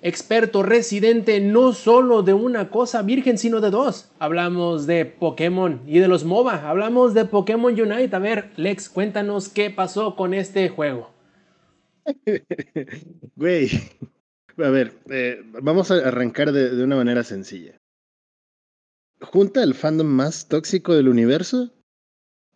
[0.00, 4.12] experto residente no solo de una cosa virgen, sino de dos.
[4.20, 6.68] Hablamos de Pokémon y de los MOBA.
[6.68, 8.14] Hablamos de Pokémon Unite.
[8.14, 11.10] A ver, Lex, cuéntanos qué pasó con este juego.
[13.36, 13.70] Güey,
[14.58, 17.80] a ver, eh, vamos a arrancar de, de una manera sencilla
[19.20, 21.70] junta el fandom más tóxico del universo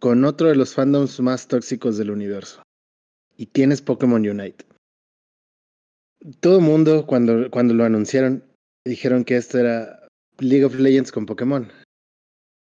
[0.07, 2.63] con otro de los fandoms más tóxicos del universo.
[3.37, 4.65] Y tienes Pokémon Unite.
[6.39, 8.45] Todo mundo, cuando, cuando lo anunciaron,
[8.85, 10.07] dijeron que esto era
[10.39, 11.73] League of Legends con Pokémon.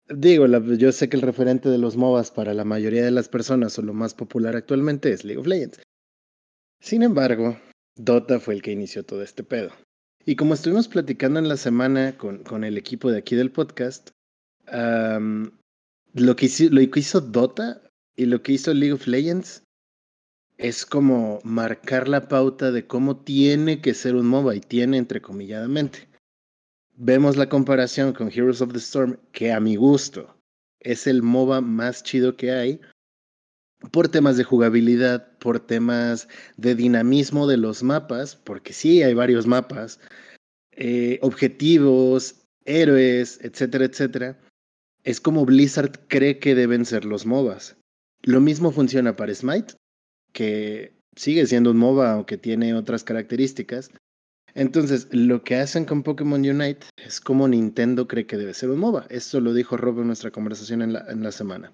[0.08, 3.78] Digo, yo sé que el referente de los MOBAs para la mayoría de las personas
[3.78, 5.80] o lo más popular actualmente es League of Legends.
[6.82, 7.60] Sin embargo,
[7.94, 9.70] Dota fue el que inició todo este pedo.
[10.24, 14.10] Y como estuvimos platicando en la semana con, con el equipo de aquí del podcast,
[16.16, 17.82] lo, que hizo, Dota
[18.16, 19.62] y lo que hizo League of Legends
[20.56, 26.08] es como marcar la pauta de cómo tiene que ser un MOBA y tiene entrecomilladamente.
[26.94, 30.34] Vemos la comparación con Heroes of the Storm, que a mi gusto
[30.80, 32.80] es el MOBA más chido que hay,
[33.92, 39.46] por temas de jugabilidad, por temas de dinamismo de los mapas, porque sí hay varios
[39.46, 40.00] mapas,
[40.72, 44.38] eh, objetivos, héroes, etcétera, etcétera.
[45.06, 47.76] Es como Blizzard cree que deben ser los MOBAs.
[48.22, 49.74] Lo mismo funciona para Smite,
[50.32, 53.92] que sigue siendo un MOBA aunque tiene otras características.
[54.54, 58.80] Entonces, lo que hacen con Pokémon Unite es como Nintendo cree que debe ser un
[58.80, 59.06] MOBA.
[59.08, 61.70] Esto lo dijo Rob en nuestra conversación en la, en la semana.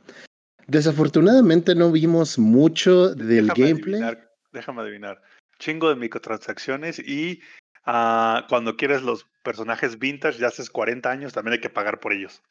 [0.67, 4.03] Desafortunadamente no vimos mucho del déjame gameplay.
[4.03, 5.23] Adivinar, déjame adivinar.
[5.59, 7.41] Chingo de microtransacciones y
[7.87, 12.13] uh, cuando quieres los personajes vintage ya haces 40 años, también hay que pagar por
[12.13, 12.43] ellos.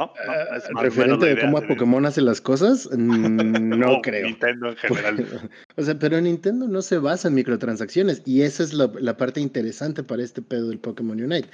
[0.00, 0.06] ¿No?
[0.06, 0.80] ¿No?
[0.80, 4.26] Uh, referente de cómo a Pokémon hace las cosas, no, no creo.
[4.26, 5.50] Nintendo en general.
[5.76, 9.40] o sea, pero Nintendo no se basa en microtransacciones y esa es la, la parte
[9.40, 11.48] interesante para este pedo del Pokémon Unite.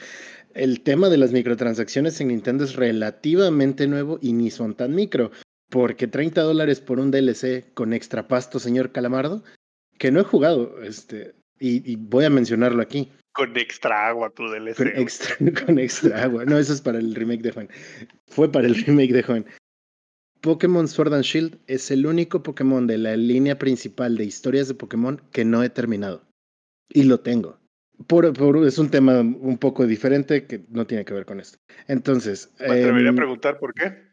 [0.55, 5.31] El tema de las microtransacciones en Nintendo es relativamente nuevo y ni son tan micro.
[5.69, 9.43] Porque 30 dólares por un DLC con extra pasto, señor Calamardo,
[9.99, 13.11] que no he jugado, este, y, y voy a mencionarlo aquí.
[13.37, 14.77] Con extra agua tu DLC.
[14.77, 16.45] Con extra, con extra agua.
[16.47, 17.69] No, eso es para el remake de Juan.
[18.29, 19.47] Fue para el remake de Juan.
[20.41, 24.75] Pokémon Sword and Shield es el único Pokémon de la línea principal de historias de
[24.75, 26.23] Pokémon que no he terminado.
[26.89, 27.59] Y lo tengo.
[28.07, 31.59] Por, por, es un tema un poco diferente que no tiene que ver con esto.
[31.89, 32.53] Entonces.
[32.59, 34.07] Me atrevería eh, a preguntar por qué.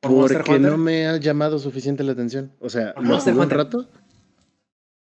[0.00, 2.52] Porque no me ha llamado suficiente la atención.
[2.60, 3.58] O sea, ¿Por Monster un Hunter?
[3.58, 3.88] rato.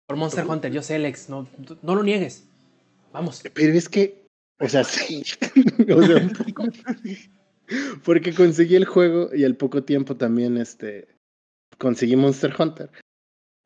[0.07, 1.47] Por Monster Hunter, yo sé, Alex, no,
[1.83, 2.49] no lo niegues.
[3.13, 3.43] Vamos.
[3.55, 4.27] Pero es que,
[4.61, 5.23] o sea, sí.
[8.05, 11.09] Porque conseguí el juego y al poco tiempo también este
[11.79, 12.91] conseguí Monster Hunter.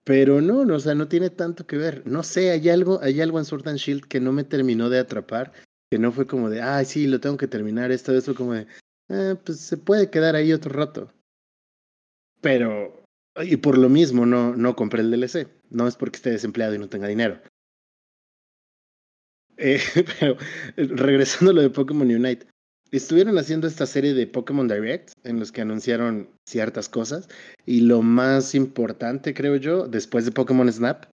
[0.04, 2.02] Pero no, o sea, no tiene tanto que ver.
[2.06, 4.98] No sé, hay algo, hay algo en Sword and Shield que no me terminó de
[4.98, 5.52] atrapar,
[5.90, 8.66] que no fue como de, ay, sí, lo tengo que terminar, esto, eso, como de,
[9.08, 11.12] eh, pues se puede quedar ahí otro rato.
[12.40, 13.04] Pero,
[13.40, 15.48] y por lo mismo no, no compré el DLC.
[15.70, 17.40] No es porque esté desempleado y no tenga dinero.
[19.64, 19.78] Eh,
[20.18, 20.36] pero
[20.76, 22.46] regresando a lo de Pokémon Unite,
[22.90, 27.28] estuvieron haciendo esta serie de Pokémon Direct en los que anunciaron ciertas cosas
[27.64, 31.04] y lo más importante, creo yo, después de Pokémon Snap,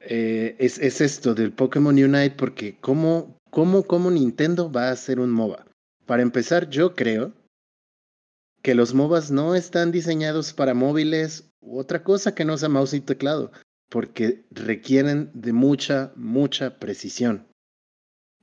[0.00, 5.20] eh, es, es, esto del Pokémon Unite, porque ¿cómo, cómo, ¿cómo Nintendo va a hacer
[5.20, 5.66] un MOBA?
[6.06, 7.34] Para empezar, yo creo
[8.62, 12.94] que los MOBAs no están diseñados para móviles u otra cosa que no sea mouse
[12.94, 13.52] y teclado,
[13.90, 17.46] porque requieren de mucha, mucha precisión.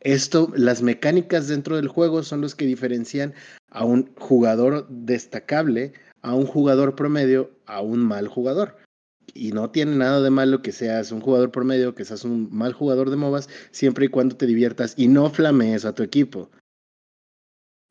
[0.04, 3.34] Esto, las mecánicas dentro del juego son los que diferencian
[3.70, 8.76] a un jugador destacable, a un jugador promedio, a un mal jugador.
[9.34, 12.74] Y no tiene nada de malo que seas un jugador promedio, que seas un mal
[12.74, 16.51] jugador de MOBAs, siempre y cuando te diviertas y no flamees a tu equipo.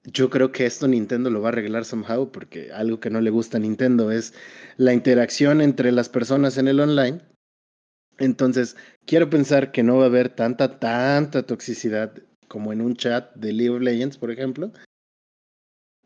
[0.04, 3.30] Yo creo que esto Nintendo lo va a arreglar somehow, porque algo que no le
[3.30, 4.34] gusta a Nintendo es
[4.76, 7.22] la interacción entre las personas en el online
[8.22, 12.14] entonces, quiero pensar que no va a haber tanta, tanta toxicidad
[12.46, 14.72] como en un chat de League of Legends, por ejemplo.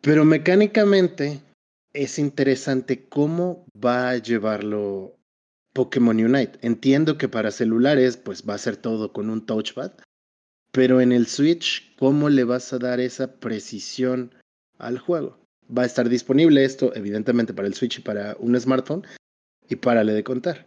[0.00, 1.42] Pero mecánicamente
[1.92, 5.18] es interesante cómo va a llevarlo
[5.74, 6.58] Pokémon Unite.
[6.62, 9.92] Entiendo que para celulares, pues va a ser todo con un touchpad.
[10.72, 14.34] Pero en el Switch, ¿cómo le vas a dar esa precisión
[14.78, 15.38] al juego?
[15.76, 19.06] Va a estar disponible esto, evidentemente, para el Switch y para un smartphone.
[19.68, 20.66] Y párale de contar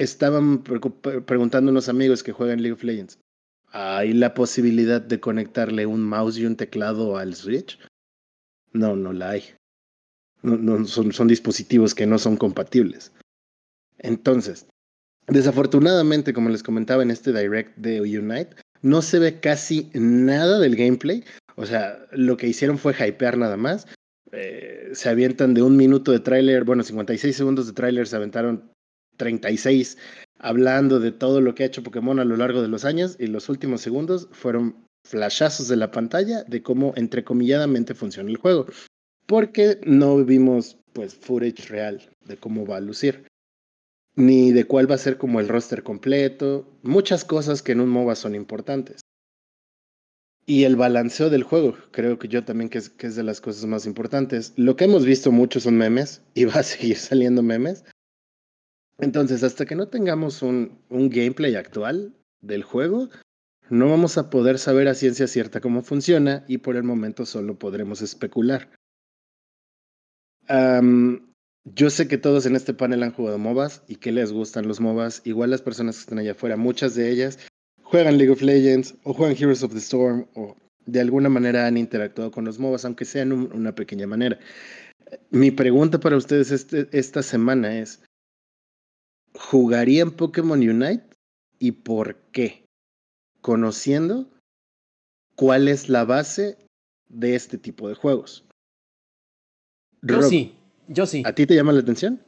[0.00, 3.18] estaban preguntando unos amigos que juegan League of Legends.
[3.72, 7.78] ¿Hay la posibilidad de conectarle un mouse y un teclado al Switch?
[8.72, 9.44] No, no la hay.
[10.42, 13.12] No, son, son dispositivos que no son compatibles.
[13.98, 14.66] Entonces,
[15.28, 20.76] desafortunadamente, como les comentaba en este direct de Unite, no se ve casi nada del
[20.76, 21.24] gameplay.
[21.56, 23.86] O sea, lo que hicieron fue hypear nada más.
[24.32, 28.72] Eh, se avientan de un minuto de tráiler, bueno, 56 segundos de tráiler, se aventaron
[29.20, 29.98] 36
[30.38, 33.26] hablando de todo lo que ha hecho Pokémon a lo largo de los años y
[33.26, 38.66] los últimos segundos fueron flashazos de la pantalla de cómo entrecomilladamente funciona el juego.
[39.26, 43.26] Porque no vimos pues footage real de cómo va a lucir.
[44.16, 46.66] Ni de cuál va a ser como el roster completo.
[46.82, 49.00] Muchas cosas que en un MOBA son importantes.
[50.46, 53.40] Y el balanceo del juego, creo que yo también que es, que es de las
[53.40, 54.52] cosas más importantes.
[54.56, 57.84] Lo que hemos visto mucho son memes y va a seguir saliendo memes.
[59.00, 63.08] Entonces, hasta que no tengamos un, un gameplay actual del juego,
[63.70, 67.56] no vamos a poder saber a ciencia cierta cómo funciona y por el momento solo
[67.58, 68.68] podremos especular.
[71.64, 74.80] yo sé que todos en este panel han jugado MOBAs y que les gustan los
[74.80, 75.22] MOBAs.
[75.24, 77.38] Igual las personas que están allá afuera, muchas de ellas
[77.82, 81.76] juegan League of Legends o juegan Heroes of the Storm o de alguna manera han
[81.76, 84.38] interactuado con los MOBAs, aunque sea en una pequeña manera.
[85.30, 88.02] Mi pregunta para ustedes este, esta semana es,
[89.34, 91.04] ¿Jugarían Pokémon Unite?
[91.58, 92.64] ¿Y por qué?
[93.40, 94.28] Conociendo
[95.36, 96.58] cuál es la base
[97.08, 98.44] de este tipo de juegos.
[100.02, 100.54] Yo sí,
[100.88, 101.22] yo sí.
[101.26, 102.20] ¿A ti te llama la atención?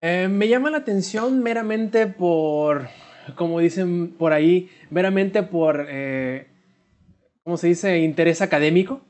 [0.00, 2.88] Eh, me llama la atención meramente por,
[3.36, 6.46] como dicen por ahí, meramente por, eh,
[7.44, 7.98] ¿cómo se dice?
[7.98, 9.02] Interés académico,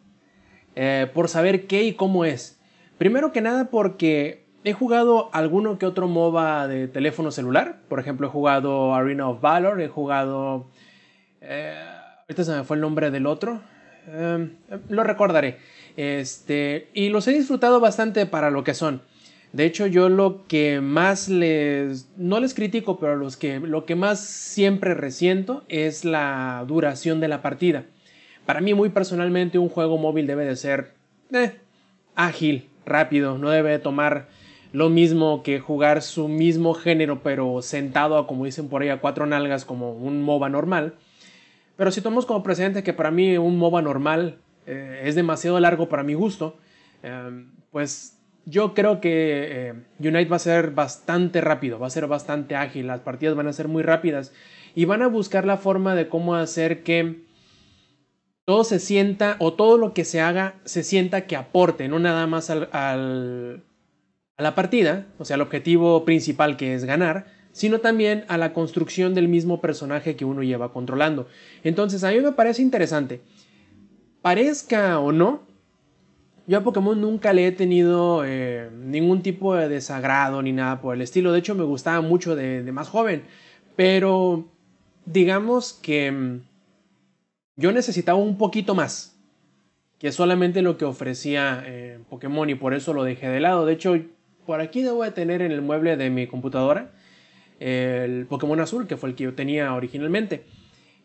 [0.74, 2.58] eh, por saber qué y cómo es.
[2.98, 7.80] Primero que nada porque He jugado alguno que otro MOBA de teléfono celular.
[7.88, 10.66] Por ejemplo, he jugado Arena of Valor, he jugado...
[11.40, 11.74] Eh,
[12.28, 13.62] ahorita se me fue el nombre del otro.
[14.06, 14.56] Em,
[14.90, 15.56] lo recordaré.
[15.96, 19.00] Este, y los he disfrutado bastante para lo que son.
[19.54, 22.10] De hecho, yo lo que más les...
[22.18, 27.28] No les critico, pero los que, lo que más siempre resiento es la duración de
[27.28, 27.86] la partida.
[28.44, 30.92] Para mí, muy personalmente, un juego móvil debe de ser
[31.32, 31.56] eh,
[32.14, 33.38] ágil, rápido.
[33.38, 34.28] No debe tomar
[34.72, 39.00] lo mismo que jugar su mismo género, pero sentado a, como dicen por ahí, a
[39.00, 40.94] cuatro nalgas como un MOBA normal.
[41.76, 45.88] Pero si tomamos como precedente que para mí un MOBA normal eh, es demasiado largo
[45.88, 46.56] para mi gusto,
[47.02, 52.06] em, pues yo creo que eh, Unite va a ser bastante rápido, va a ser
[52.06, 54.32] bastante ágil, las partidas van a ser muy rápidas
[54.74, 57.24] y van a buscar la forma de cómo hacer que
[58.44, 62.26] todo se sienta o todo lo que se haga se sienta que aporte, no nada
[62.26, 63.64] más al
[64.40, 68.54] a la partida, o sea, el objetivo principal que es ganar, sino también a la
[68.54, 71.28] construcción del mismo personaje que uno lleva controlando.
[71.62, 73.20] Entonces, a mí me parece interesante.
[74.22, 75.42] Parezca o no,
[76.46, 80.94] yo a Pokémon nunca le he tenido eh, ningún tipo de desagrado ni nada por
[80.94, 81.32] el estilo.
[81.32, 83.24] De hecho, me gustaba mucho de, más joven.
[83.76, 84.48] Pero
[85.04, 86.40] digamos que mm,
[87.56, 89.20] yo necesitaba un poquito más
[89.98, 93.66] que solamente lo que ofrecía eh, Pokémon y por eso lo dejé de lado.
[93.66, 93.98] De hecho,
[94.46, 96.92] por aquí debo de tener en el mueble de mi computadora
[97.60, 100.44] el Pokémon azul, que fue el que yo tenía originalmente.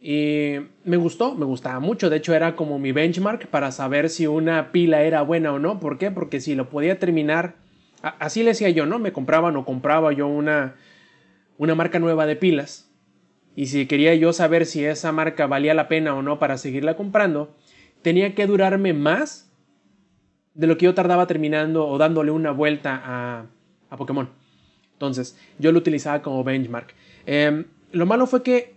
[0.02, 2.10] Y me gustó, me gustaba mucho.
[2.10, 5.80] De hecho, era como mi benchmark para saber si una pila era buena o no.
[5.80, 6.12] ¿Por qué?
[6.12, 7.56] Porque si lo podía terminar,
[8.02, 9.00] así le decía yo, ¿no?
[9.00, 10.76] Me compraba o compraba yo una,
[11.58, 12.90] una marca nueva de pilas.
[13.56, 16.98] y si quería yo saber si esa marca valía la pena o no para seguirla
[16.98, 17.56] comprando,
[18.02, 19.50] tenía que durarme más
[20.56, 23.45] de lo que yo tardaba terminando o dándole una vuelta a,
[23.89, 24.30] a Pokémon.
[24.93, 26.95] Entonces, yo lo utilizaba como benchmark.
[27.26, 28.76] Em, lo malo fue que,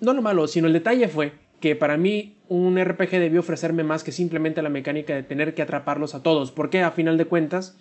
[0.00, 4.02] no lo malo, sino el detalle fue que para mí un RPG debió ofrecerme más
[4.02, 7.78] que simplemente la mecánica de tener que atraparlos a todos, porque a final de cuentas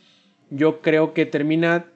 [0.52, 1.88] yo creo que termina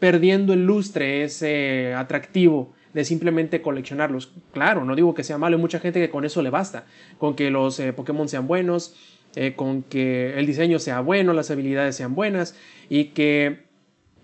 [0.00, 4.32] perdiendo el lustre ese atractivo de simplemente coleccionarlos.
[4.52, 6.86] Claro, no digo que sea malo, hay mucha gente que con eso le basta,
[7.18, 8.96] con que los eh, Pokémon sean buenos,
[9.36, 12.56] eh, con que el diseño sea bueno, las habilidades sean buenas
[12.88, 13.60] y que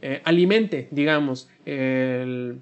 [0.02, 2.61] eh, alimente, digamos, el,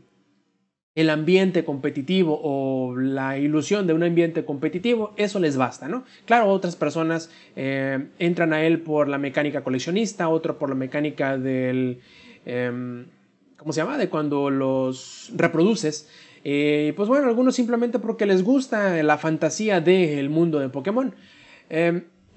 [1.11, 6.05] ambiente competitivo o la ilusión de un ambiente competitivo, eso les basta, ¿no?
[6.25, 12.01] Claro, otras personas entran a él por la mecánica coleccionista, otro por la mecánica del
[12.47, 13.07] em,
[13.65, 13.97] ¿cómo se llama?
[13.97, 16.07] De cuando los reproduces.
[16.45, 21.15] Eh, pues bueno, algunos simplemente porque les gusta la fantasía del mundo de Pokémon.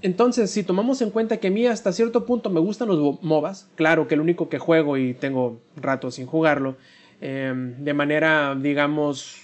[0.01, 3.21] Em, entonces, si tomamos en cuenta que a mí hasta cierto punto me gustan los
[3.23, 6.77] MOBAs, claro que el único que juego y tengo rato sin jugarlo,
[7.21, 9.41] em, de manera, digamos,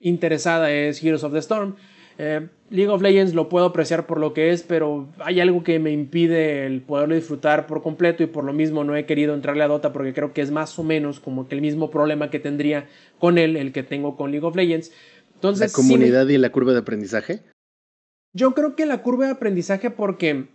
[0.00, 1.76] interesada es Heroes of the Storm.
[2.18, 5.78] Eh, League of Legends lo puedo apreciar por lo que es, pero hay algo que
[5.78, 9.64] me impide el poderlo disfrutar por completo y por lo mismo no he querido entrarle
[9.64, 12.38] a Dota porque creo que es más o menos como que el mismo problema que
[12.38, 14.92] tendría con él, el que tengo con League of Legends.
[15.34, 17.40] Entonces, ¿La comunidad y la curva de aprendizaje?
[18.32, 20.48] Yo creo que la curva de aprendizaje porque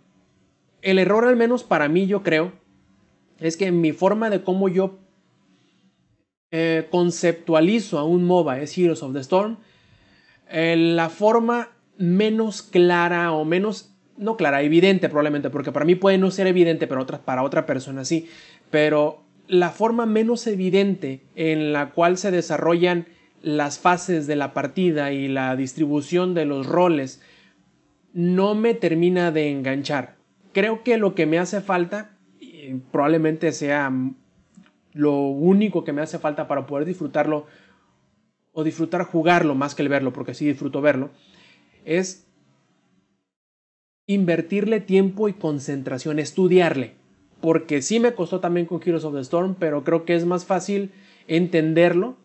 [0.82, 2.52] el error al menos para mí yo creo
[3.38, 4.98] es que mi forma de cómo yo
[6.50, 9.58] eh, conceptualizo a un MOBA es Heroes of the Storm
[10.48, 16.18] eh, la forma menos clara o menos, no clara, evidente probablemente, porque para mí puede
[16.18, 18.28] no ser evidente, pero para otra persona sí,
[18.70, 23.06] pero la forma menos evidente en la cual se desarrollan
[23.42, 27.20] las fases de la partida y la distribución de los roles
[28.16, 30.16] no me termina de enganchar.
[30.54, 32.16] Creo que lo que me hace falta,
[32.90, 33.92] probablemente sea
[34.94, 37.44] lo único que me hace falta para poder disfrutarlo
[38.54, 41.10] o disfrutar jugarlo más que el verlo, porque sí disfruto verlo,
[41.84, 42.26] es
[44.06, 46.94] invertirle tiempo y concentración, estudiarle.
[47.42, 50.46] Porque sí me costó también con Heroes of the Storm, pero creo que es más
[50.46, 50.90] fácil
[51.28, 52.16] entenderlo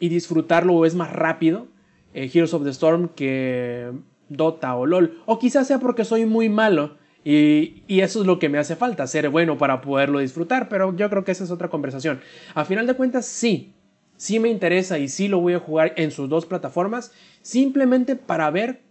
[0.00, 1.68] y disfrutarlo o es más rápido
[2.12, 3.92] eh, Heroes of the Storm que
[4.28, 5.20] Dota o LOL.
[5.26, 8.74] O quizás sea porque soy muy malo y, y, eso es lo que me hace
[8.74, 12.20] falta, ser bueno para poderlo disfrutar, pero yo creo que esa es otra conversación.
[12.54, 13.74] A final de cuentas, sí,
[14.16, 17.12] sí me interesa y sí lo voy a jugar en sus dos plataformas,
[17.42, 18.82] simplemente para ver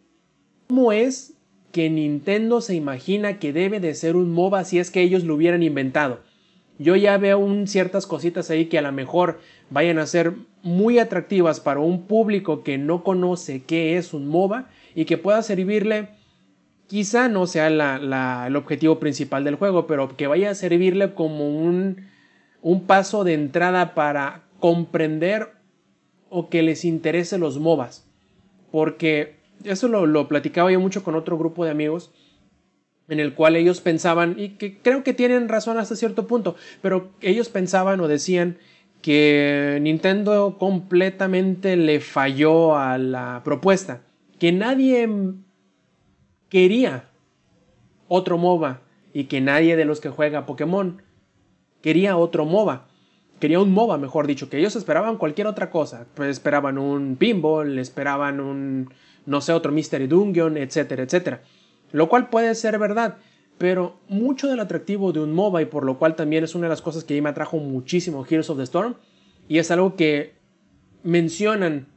[0.68, 1.34] cómo es
[1.72, 5.36] que Nintendo se imagina que debe de ser un MOBA si es que ellos lo
[5.36, 6.22] hubieran inventado.
[6.80, 11.00] Yo ya veo un, ciertas cositas ahí que a lo mejor vayan a ser muy
[11.00, 16.10] atractivas para un público que no conoce qué es un MOBA y que pueda servirle,
[16.88, 22.08] quizá no sea el objetivo principal del juego, pero que vaya a servirle como un,
[22.62, 25.54] un paso de entrada para comprender
[26.30, 28.06] o que les interese los MOBAs.
[28.72, 32.12] Porque eso lo, platicaba yo mucho con otro grupo de amigos
[33.10, 37.12] en el cual ellos pensaban, y que creo que tienen razón hasta cierto punto, pero
[37.20, 38.58] ellos pensaban o decían
[39.02, 44.02] que Nintendo completamente le falló a la propuesta,
[44.42, 45.08] que nadie
[46.50, 47.12] quería
[48.08, 48.82] otro MOBA
[49.14, 51.04] y que nadie de los que juega Pokémon
[51.84, 52.88] quería otro MOBA
[53.39, 56.08] quería un MOBA, mejor dicho, que ellos esperaban cualquier otra cosa.
[56.16, 58.92] Pues esperaban un pinball, esperaban un,
[59.28, 61.44] no sé, otro Mystery Dungeon, etcétera, etcétera.
[61.92, 63.18] Lo cual puede ser verdad,
[63.60, 66.70] pero mucho del atractivo de un MOBA y por lo cual también es una de
[66.70, 68.96] las cosas que a mí me atrajo muchísimo Heroes of the Storm
[69.48, 70.34] y es algo que
[71.04, 71.91] mencionan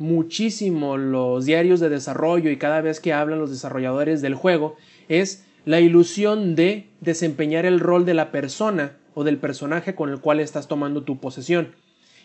[0.00, 4.76] muchísimo los diarios de desarrollo y cada vez que hablan los desarrolladores del juego
[5.08, 10.20] es la ilusión de desempeñar el rol de la persona o del personaje con el
[10.20, 11.74] cual estás tomando tu posesión.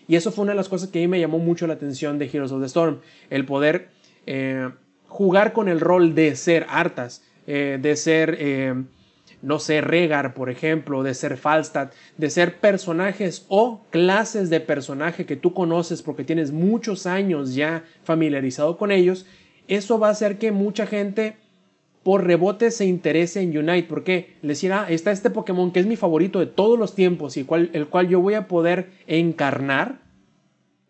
[0.07, 2.17] Y eso fue una de las cosas que a mí me llamó mucho la atención
[2.17, 2.99] de Heroes of the Storm,
[3.29, 3.89] el poder
[4.25, 4.69] eh,
[5.07, 8.73] jugar con el rol de ser Artas, eh, de ser, eh,
[9.45, 15.27] no sé, Regar, por ejemplo, de ser Falstad, de ser personajes o clases de personaje
[15.27, 19.27] que tú conoces porque tienes muchos años ya familiarizado con ellos.
[19.67, 21.37] Eso va a hacer que mucha gente
[22.01, 23.87] por rebote se interese en Unite.
[23.87, 27.37] porque Le decía, ah, está este Pokémon que es mi favorito de todos los tiempos
[27.37, 29.99] y el cual yo voy a poder encarnar.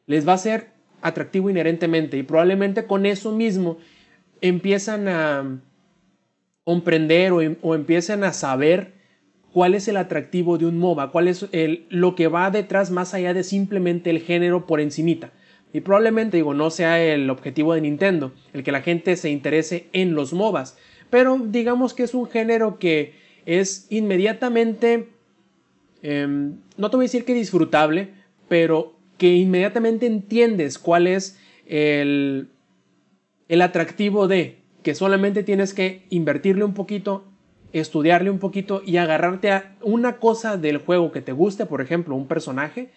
[0.07, 0.69] Les va a ser
[1.01, 3.79] atractivo inherentemente y probablemente con eso mismo
[4.39, 5.59] empiezan a
[6.66, 8.95] comprender o, o empiezan a saber
[9.55, 13.13] cuál es el atractivo de un MOBA, cuál es el, lo que va detrás más
[13.13, 15.32] allá de simplemente el género por encimita.
[15.72, 19.88] Y probablemente, digo, no sea el objetivo de Nintendo, el que la gente se interese
[19.93, 20.78] en los MOBAs.
[21.09, 23.13] Pero digamos que es un género que
[23.45, 25.07] es inmediatamente,
[26.01, 28.09] em, no te voy a decir que disfrutable,
[28.49, 32.49] pero que inmediatamente entiendes cuál es el,
[33.47, 37.23] el atractivo de que solamente tienes que invertirle un poquito,
[37.73, 42.15] estudiarle un poquito y agarrarte a una cosa del juego que te guste, por ejemplo,
[42.15, 42.91] un personaje,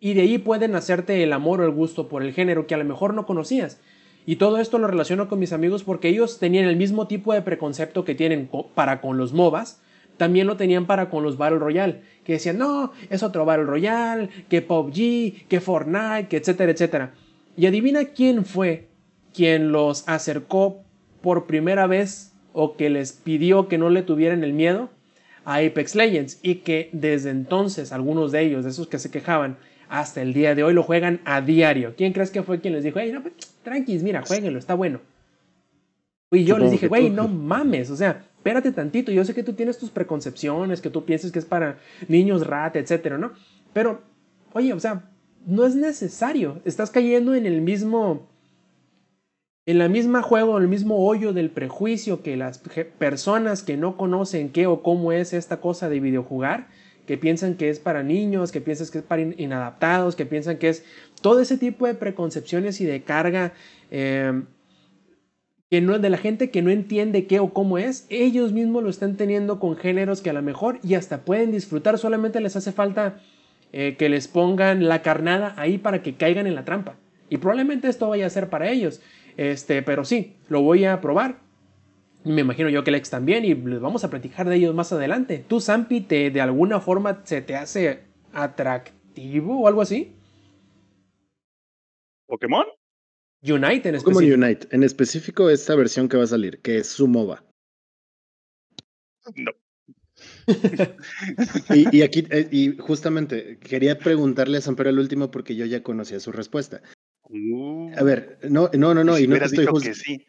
[0.00, 2.76] y de ahí pueden hacerte el amor o el gusto por el género que a
[2.76, 3.80] lo mejor no conocías.
[4.26, 7.40] Y todo esto lo relaciono con mis amigos porque ellos tenían el mismo tipo de
[7.40, 9.80] preconcepto que tienen para con los MOBAs,
[10.18, 14.28] también lo tenían para con los Battle Royale, que decían, no, es otro Battle Royale,
[14.50, 17.14] que PUBG, que Fortnite, que etcétera, etcétera.
[17.56, 18.88] Y adivina quién fue
[19.32, 20.83] quien los acercó
[21.24, 24.90] por primera vez o que les pidió que no le tuvieran el miedo
[25.46, 29.56] a Apex Legends y que desde entonces algunos de ellos, de esos que se quejaban,
[29.88, 31.94] hasta el día de hoy lo juegan a diario.
[31.96, 35.00] ¿Quién crees que fue quien les dijo, hey, no, pues, tranquis, mira, jueguenlo, está bueno?
[36.30, 39.54] Y yo les dije, güey, no mames, o sea, espérate tantito, yo sé que tú
[39.54, 43.32] tienes tus preconcepciones, que tú piensas que es para niños rat, etcétera, ¿no?
[43.72, 44.02] Pero,
[44.52, 45.10] oye, o sea,
[45.46, 48.28] no es necesario, estás cayendo en el mismo,
[49.66, 52.58] en la misma juego, en el mismo hoyo del prejuicio que las
[52.98, 56.68] personas que no conocen qué o cómo es esta cosa de videojugar,
[57.06, 60.68] que piensan que es para niños, que piensan que es para inadaptados, que piensan que
[60.68, 60.84] es
[61.22, 63.52] todo ese tipo de preconcepciones y de carga
[63.90, 64.42] eh,
[65.70, 68.90] que no, de la gente que no entiende qué o cómo es, ellos mismos lo
[68.90, 72.70] están teniendo con géneros que a lo mejor y hasta pueden disfrutar, solamente les hace
[72.72, 73.20] falta
[73.72, 76.96] eh, que les pongan la carnada ahí para que caigan en la trampa.
[77.30, 79.00] Y probablemente esto vaya a ser para ellos.
[79.36, 81.38] Este, pero sí, lo voy a probar.
[82.24, 85.44] Me imagino yo que Lex también y les vamos a platicar de ellos más adelante.
[85.46, 90.12] ¿Tú, Zampi, te, de alguna forma se te hace atractivo o algo así?
[92.26, 92.64] ¿Pokémon?
[93.42, 94.04] Unite en específico.
[94.04, 97.44] Como Unite, en específico esta versión que va a salir, que es su MOBA.
[99.36, 99.52] No.
[101.74, 105.82] y, y, aquí, eh, y justamente, quería preguntarle a Samper el último porque yo ya
[105.82, 106.82] conocía su respuesta.
[107.28, 109.94] Uh, A ver, no, no, no, no, si y no te hubieras estoy dicho que
[109.94, 110.26] sí.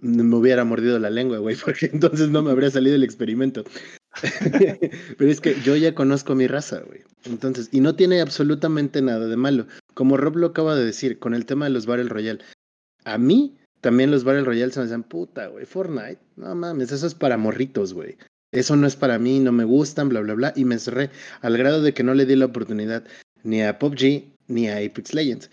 [0.00, 3.64] me hubiera mordido la lengua, güey, porque entonces no me habría salido el experimento.
[5.18, 7.00] Pero es que yo ya conozco mi raza, güey.
[7.24, 9.66] Entonces, y no tiene absolutamente nada de malo.
[9.94, 12.40] Como Rob lo acaba de decir, con el tema de los Battle Royale.
[13.04, 16.18] A mí también los Battle Royale se me decían, puta, güey, Fortnite.
[16.36, 18.16] No mames, eso es para morritos, güey.
[18.52, 20.52] Eso no es para mí, no me gustan, bla, bla, bla.
[20.54, 21.10] Y me cerré
[21.40, 23.04] al grado de que no le di la oportunidad
[23.42, 25.50] ni a PUBG ni a Apex Legends.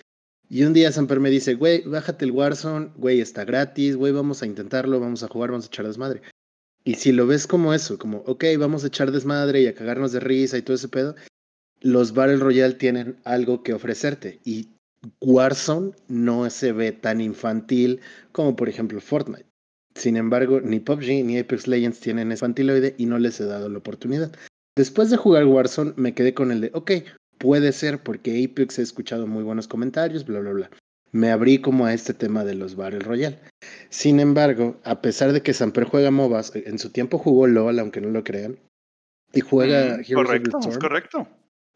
[0.50, 4.42] Y un día Samper me dice, güey, bájate el Warzone, güey, está gratis, güey, vamos
[4.42, 6.24] a intentarlo, vamos a jugar, vamos a echar desmadre.
[6.84, 10.12] Y si lo ves como eso, como, ok, vamos a echar desmadre y a cagarnos
[10.12, 11.16] de risa y todo ese pedo,
[11.82, 14.40] los Battle Royale tienen algo que ofrecerte.
[14.44, 14.70] Y
[15.22, 19.46] Warzone no se ve tan infantil como, por ejemplo, Fortnite.
[19.94, 23.78] Sin embargo, ni PUBG ni Apex Legends tienen infantiloide y no les he dado la
[23.78, 24.32] oportunidad.
[24.76, 26.92] Después de jugar Warzone, me quedé con el de, ok,
[27.40, 30.70] puede ser porque Apex he escuchado muy buenos comentarios, bla, bla, bla.
[31.12, 33.40] Me abrí como a este tema de los Battle Royale.
[33.90, 38.02] Sin embargo, a pesar de que Samper juega MOBAs, en su tiempo jugó LOL, aunque
[38.02, 38.60] no lo crean,
[39.34, 41.28] y juega Mm, Heroes of the correcto, es correcto.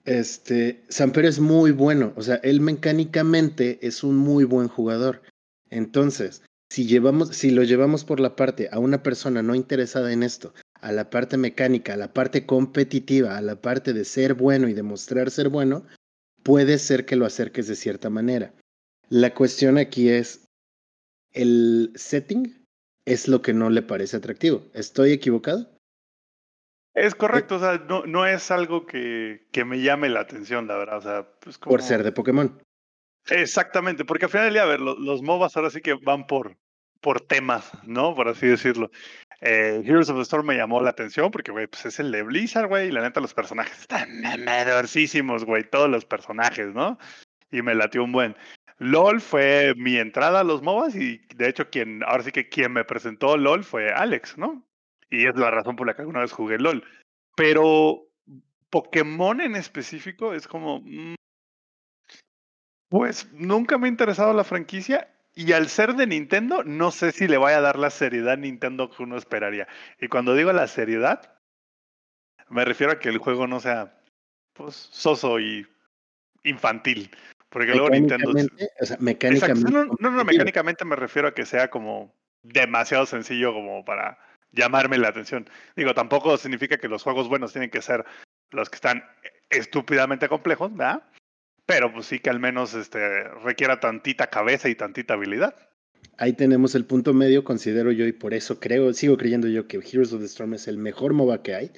[0.06, 5.22] este, Samper es muy bueno, o sea, él mecánicamente es un muy buen jugador.
[5.70, 10.24] Entonces, si llevamos, si lo llevamos por la parte a una persona no interesada en
[10.24, 10.54] esto,
[10.84, 14.74] a la parte mecánica, a la parte competitiva, a la parte de ser bueno y
[14.74, 15.86] demostrar ser bueno,
[16.44, 18.54] puede ser que lo acerques de cierta manera.
[19.10, 20.46] La cuestión aquí es,
[21.32, 22.66] el setting
[23.06, 24.64] es lo que no le parece atractivo.
[24.74, 25.70] ¿Estoy equivocado?
[26.96, 30.78] Es correcto, o sea, no, no es algo que, que me llame la atención, la
[30.78, 30.98] verdad.
[30.98, 31.72] O sea, pues como...
[31.72, 32.62] Por ser de Pokémon.
[33.30, 36.28] Exactamente, porque al final del día, a ver, lo- los, MOBAs ahora sí que van
[36.28, 36.58] por,
[37.04, 38.16] por temas, ¿no?
[38.16, 38.90] Por así decirlo.
[39.42, 42.24] Eh, Heroes of the Storm me llamó la atención porque, güey, pues es el de
[42.24, 46.98] Blizzard, güey, y la neta los personajes están mamadorcísimos, güey, todos los personajes, ¿no?
[47.52, 48.36] Y me latió un buen.
[48.80, 52.72] LOL fue mi entrada a los MOBAs y de hecho quien, ahora sí que quien
[52.72, 54.66] me presentó LOL fue Alex, ¿no?
[55.10, 56.84] Y es la razón por la que alguna vez jugué LOL.
[57.36, 58.08] Pero
[58.70, 60.80] Pokémon en específico es como...
[60.80, 61.16] mm,
[62.90, 67.28] pues nunca me ha interesado la franquicia y al ser de Nintendo, no sé si
[67.28, 69.68] le vaya a dar la seriedad a Nintendo que uno esperaría.
[70.00, 71.40] Y cuando digo la seriedad,
[72.50, 74.00] me refiero a que el juego no sea
[74.54, 75.68] pues soso y
[76.44, 77.10] infantil.
[77.50, 78.32] Porque luego Nintendo...
[78.80, 79.72] O sea, mecánicamente.
[79.72, 84.20] No, no, no, mecánicamente me refiero a que sea como demasiado sencillo como para
[84.52, 85.50] llamarme la atención.
[85.76, 88.06] Digo, tampoco significa que los juegos buenos tienen que ser
[88.52, 89.04] los que están
[89.50, 91.04] estúpidamente complejos, ¿verdad?
[91.66, 95.56] Pero pues sí que al menos este, requiera tantita cabeza y tantita habilidad.
[96.18, 99.78] Ahí tenemos el punto medio, considero yo, y por eso creo, sigo creyendo yo que
[99.78, 101.72] Heroes of the Storm es el mejor MOBA que hay.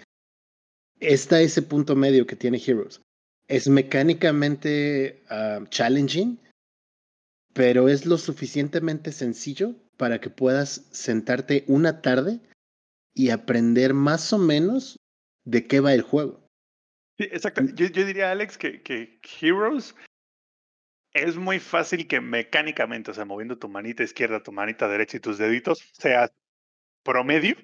[0.99, 3.02] Está ese punto medio que tiene Heroes.
[3.48, 6.40] Es mecánicamente ah, challenging,
[7.53, 12.41] pero es lo suficientemente sencillo para que puedas sentarte una tarde
[13.14, 14.98] y aprender más o menos
[15.45, 16.44] de qué va el juego.
[17.17, 17.63] Sí, exacto.
[17.73, 19.95] Yo, yo diría, Alex, que, que Heroes
[21.13, 25.21] es muy fácil que mecánicamente, o sea, moviendo tu manita izquierda, tu manita derecha y
[25.21, 26.29] tus deditos, sea
[27.03, 27.55] promedio,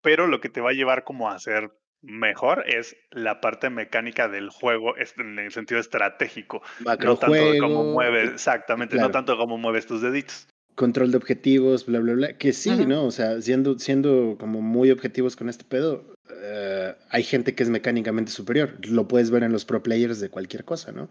[0.00, 1.70] pero lo que te va a llevar como a ser
[2.00, 6.62] mejor es la parte mecánica del juego en el sentido estratégico.
[6.80, 10.48] no tanto de cómo mueves, exactamente, no tanto cómo mueves tus deditos.
[10.74, 12.38] Control de objetivos, bla, bla, bla.
[12.38, 13.04] Que sí, ¿no?
[13.04, 17.68] O sea, siendo, siendo como muy objetivos con este pedo, eh, hay gente que es
[17.68, 18.78] mecánicamente superior.
[18.86, 21.08] Lo puedes ver en los pro players de cualquier cosa, ¿no?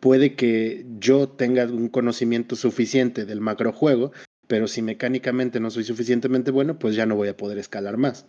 [0.00, 4.12] puede que yo tenga un conocimiento suficiente del macrojuego,
[4.48, 8.26] pero si mecánicamente no soy suficientemente bueno, pues ya no voy a poder escalar más.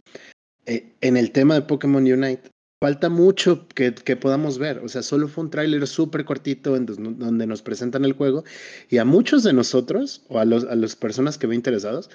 [0.65, 2.50] Eh, en el tema de Pokémon Unite,
[2.81, 4.79] falta mucho que, podamos ver.
[4.79, 8.43] O sea, solo fue un tráiler súper cortito en donde nos presentan el juego
[8.89, 12.09] y a muchos de nosotros, o a, los, a las personas que ven interesados,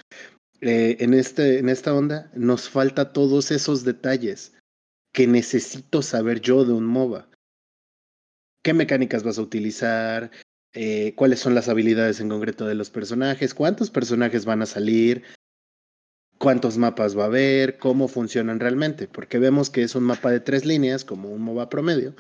[0.60, 4.54] eh, en, este, en esta onda, nos falta todos esos detalles
[5.12, 7.28] que necesito saber yo de un MOBA.
[8.64, 10.32] Qué mecánicas vas a utilizar,
[10.72, 15.22] eh, cuáles son las habilidades en concreto de los personajes, cuántos personajes van a salir,
[16.38, 20.40] cuántos mapas va a haber, cómo funcionan realmente, porque vemos que es un mapa de
[20.40, 22.14] tres líneas, como un MOBA promedio,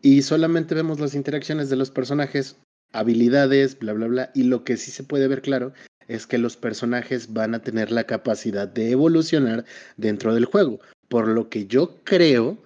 [0.00, 2.56] y solamente vemos las interacciones de los personajes,
[2.92, 5.72] habilidades, bla, bla, bla, y lo que sí se puede ver claro
[6.08, 9.64] es que los personajes van a tener la capacidad de evolucionar
[9.96, 12.62] dentro del juego, por lo que yo creo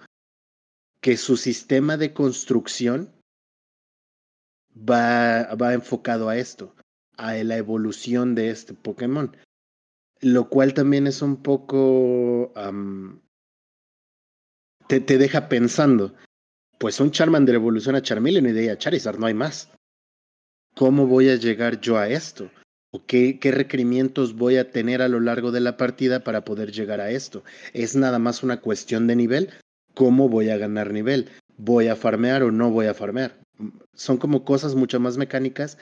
[1.01, 3.09] que su sistema de construcción
[4.77, 6.75] va, va enfocado a esto,
[7.17, 9.35] a la evolución de este Pokémon.
[10.21, 12.53] Lo cual también es un poco...
[14.87, 16.13] te, te, deja pensando,
[16.77, 19.69] pues un Charmander evoluciona a Charmeleon y a Charizard, no hay más.
[20.75, 22.49] ¿Cómo voy a llegar yo a esto?
[22.93, 26.71] ¿O qué, qué requerimientos voy a tener a lo largo de la partida para poder
[26.71, 27.43] llegar a esto?
[27.73, 29.49] ¿Es nada más una cuestión de nivel?
[29.93, 31.29] cómo voy a ganar nivel.
[31.57, 33.39] ¿Voy a farmear o no voy a farmear?
[33.93, 35.77] Son como cosas mucho más mecánicas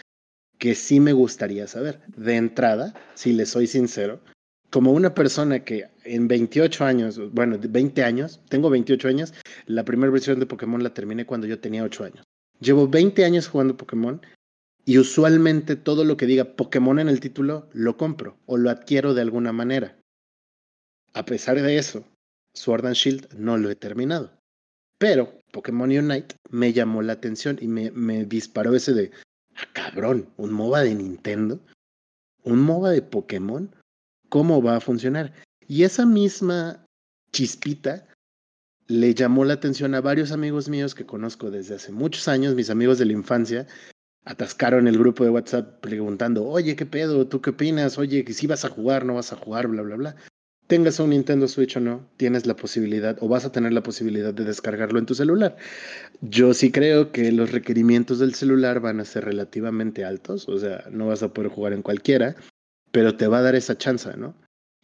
[0.59, 2.01] que sí me gustaría saber.
[2.15, 4.21] De entrada, si le soy sincero,
[4.69, 9.33] como una persona que en 28 años, bueno, 20 años, tengo 28 años,
[9.65, 12.23] la primera versión de Pokémon la terminé cuando yo tenía 8 años.
[12.59, 14.21] Llevo 20 años jugando Pokémon
[14.85, 19.13] y usualmente todo lo que diga Pokémon en el título lo compro o lo adquiero
[19.13, 19.97] de alguna manera.
[21.13, 22.05] A pesar de eso,
[22.53, 24.37] Sword and Shield no lo he terminado.
[24.97, 29.11] Pero Pokémon Unite me llamó la atención y me, me disparó ese de,
[29.73, 31.59] cabrón, un MOBA de Nintendo,
[32.43, 33.75] un MOBA de Pokémon,
[34.29, 35.33] ¿cómo va a funcionar?
[35.67, 36.85] Y esa misma
[37.31, 38.07] chispita
[38.87, 42.69] le llamó la atención a varios amigos míos que conozco desde hace muchos años, mis
[42.69, 43.67] amigos de la infancia,
[44.25, 47.27] atascaron el grupo de WhatsApp preguntando, oye, ¿qué pedo?
[47.27, 47.97] ¿Tú qué opinas?
[47.97, 50.15] Oye, si vas a jugar, no vas a jugar, bla, bla, bla
[50.69, 54.35] tengas un Nintendo Switch o no, tienes la posibilidad o vas a tener la posibilidad
[54.35, 55.57] de descargarlo en tu celular.
[56.21, 60.85] Yo sí creo que los requerimientos del celular van a ser relativamente altos, o sea,
[60.91, 62.35] no vas a poder jugar en cualquiera,
[62.91, 64.35] pero te va a dar esa chance, ¿no?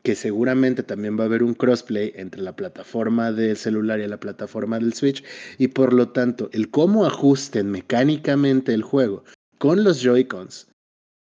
[0.01, 4.19] Que seguramente también va a haber un crossplay entre la plataforma del celular y la
[4.19, 5.23] plataforma del Switch,
[5.59, 9.23] y por lo tanto, el cómo ajusten mecánicamente el juego
[9.59, 10.67] con los Joy-Cons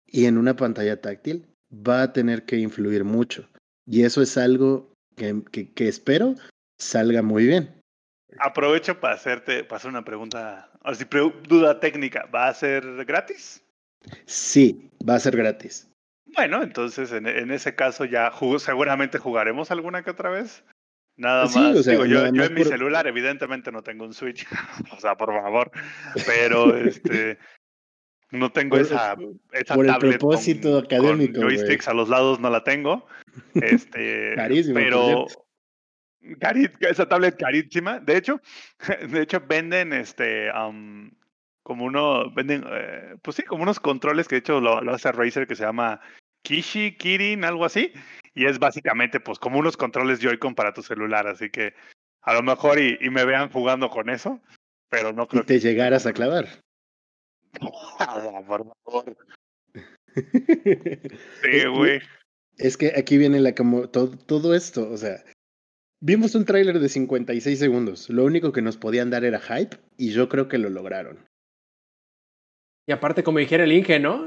[0.08, 3.48] y en una pantalla táctil va a tener que influir mucho.
[3.90, 6.36] Y eso es algo que, que, espero
[6.78, 7.82] salga muy bien.
[8.38, 11.06] Aprovecho para hacerte, para hacer una pregunta, así,
[11.48, 12.30] duda técnica.
[12.34, 13.64] ¿Va a ser gratis?
[14.26, 15.90] Sí, va a ser gratis.
[16.28, 20.64] Bueno, entonces en, en ese caso ya seguramente jugaremos alguna que otra vez.
[21.18, 21.86] Nada más.
[21.86, 24.46] Digo, yo, yo en mi celular evidentemente no tengo un Switch,
[24.96, 25.72] o sea, por favor,
[26.26, 27.40] pero este
[28.32, 29.16] no tengo esa,
[29.52, 31.42] esa por el propósito académico.
[31.42, 33.06] Con joysticks a los lados no la tengo.
[33.54, 34.76] Este, Carísimo.
[34.76, 35.28] Pero
[36.82, 38.00] esa tablet carísima.
[38.00, 38.42] De hecho,
[39.10, 40.50] de hecho venden este
[41.64, 45.48] como uno venden eh, pues sí, como unos controles que de hecho lo, hace Razer
[45.48, 46.02] que se llama
[46.42, 47.92] Kishi, Kirin, algo así,
[48.34, 51.74] y es básicamente pues como unos controles Joy-Con para tu celular, así que
[52.22, 54.42] a lo mejor y, me vean jugando con eso,
[54.90, 56.48] pero no creo y te llegaras a clavar.
[58.48, 59.18] Por favor.
[60.16, 62.02] sí, güey.
[62.58, 65.24] Es que aquí viene la como todo, todo esto, o sea,
[66.02, 68.10] vimos un tráiler de 56 segundos.
[68.10, 71.26] Lo único que nos podían dar era hype y yo creo que lo lograron.
[72.88, 74.26] Y aparte, como dijera el Inge, ¿no?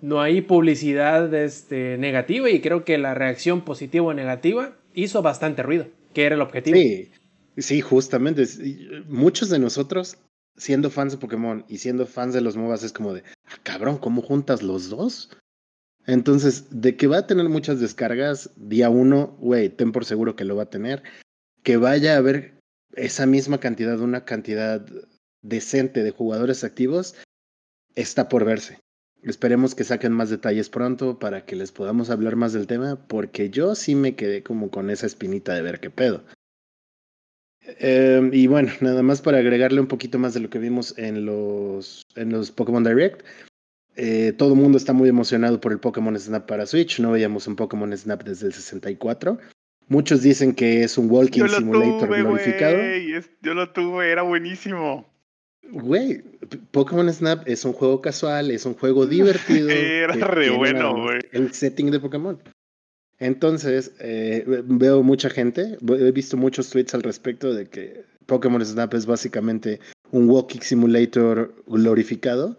[0.00, 5.62] No hay publicidad este, negativa y creo que la reacción positiva o negativa hizo bastante
[5.62, 6.76] ruido, que era el objetivo.
[6.76, 7.10] Sí,
[7.56, 8.44] sí, justamente.
[9.08, 10.18] Muchos de nosotros,
[10.56, 13.98] siendo fans de Pokémon y siendo fans de los MOBAs, es como de, ah, cabrón,
[13.98, 15.30] ¿cómo juntas los dos?
[16.06, 20.44] Entonces, de que va a tener muchas descargas día uno, güey, ten por seguro que
[20.44, 21.02] lo va a tener.
[21.62, 22.58] Que vaya a haber
[22.94, 24.84] esa misma cantidad, una cantidad
[25.42, 27.14] decente de jugadores activos,
[27.94, 28.80] está por verse.
[29.22, 33.48] Esperemos que saquen más detalles pronto para que les podamos hablar más del tema, porque
[33.48, 36.24] yo sí me quedé como con esa espinita de ver qué pedo.
[37.66, 41.26] Eh, y bueno, nada más para agregarle un poquito más de lo que vimos en
[41.26, 43.24] los, en los Pokémon Direct.
[43.96, 47.00] Eh, todo el mundo está muy emocionado por el Pokémon Snap para Switch.
[47.00, 49.38] No veíamos un Pokémon Snap desde el 64.
[49.86, 52.78] Muchos dicen que es un Walking Simulator glorificado.
[53.42, 55.06] yo lo tuve, era buenísimo.
[55.70, 56.22] Güey,
[56.70, 59.70] Pokémon Snap es un juego casual, es un juego divertido.
[59.70, 61.20] era re bueno, güey.
[61.32, 62.38] El setting de Pokémon.
[63.18, 68.92] Entonces, eh, veo mucha gente, he visto muchos tweets al respecto de que Pokémon Snap
[68.94, 69.80] es básicamente
[70.10, 72.58] un Walking Simulator glorificado.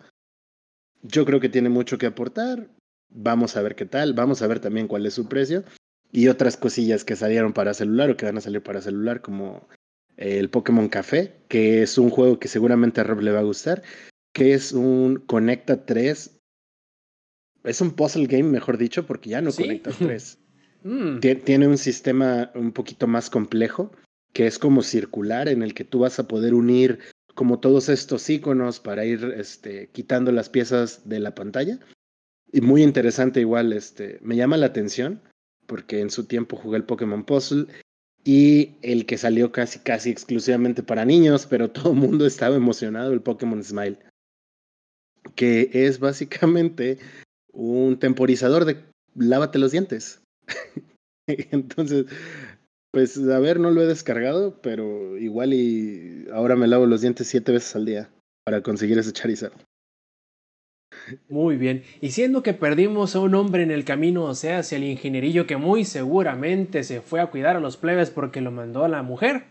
[1.02, 2.70] Yo creo que tiene mucho que aportar.
[3.10, 4.14] Vamos a ver qué tal.
[4.14, 5.64] Vamos a ver también cuál es su precio.
[6.12, 9.68] Y otras cosillas que salieron para celular o que van a salir para celular, como
[10.18, 13.84] el Pokémon Café, que es un juego que seguramente a Rob le va a gustar,
[14.34, 16.32] que es un Conecta 3.
[17.66, 20.38] Es un puzzle game, mejor dicho, porque ya no conectas 3.
[20.86, 21.20] Mm.
[21.44, 23.92] Tiene un sistema un poquito más complejo,
[24.34, 27.00] que es como circular, en el que tú vas a poder unir
[27.34, 31.80] como todos estos iconos para ir este, quitando las piezas de la pantalla.
[32.52, 35.24] Y muy interesante igual, este, me llama la atención,
[35.66, 37.66] porque en su tiempo jugué el Pokémon Puzzle
[38.24, 43.12] y el que salió casi casi exclusivamente para niños, pero todo el mundo estaba emocionado,
[43.12, 43.98] el Pokémon Smile,
[45.34, 47.00] que es básicamente
[47.52, 48.84] un temporizador de
[49.16, 50.22] lávate los dientes.
[51.28, 52.06] Entonces,
[52.92, 57.28] pues a ver, no lo he descargado, pero igual y ahora me lavo los dientes
[57.28, 58.10] siete veces al día
[58.46, 59.54] para conseguir ese Charizard.
[61.28, 61.84] Muy bien.
[62.02, 65.46] Y siendo que perdimos a un hombre en el camino, o sea, hacia el ingenierillo
[65.46, 69.04] que muy seguramente se fue a cuidar a los plebes porque lo mandó a la
[69.04, 69.44] mujer.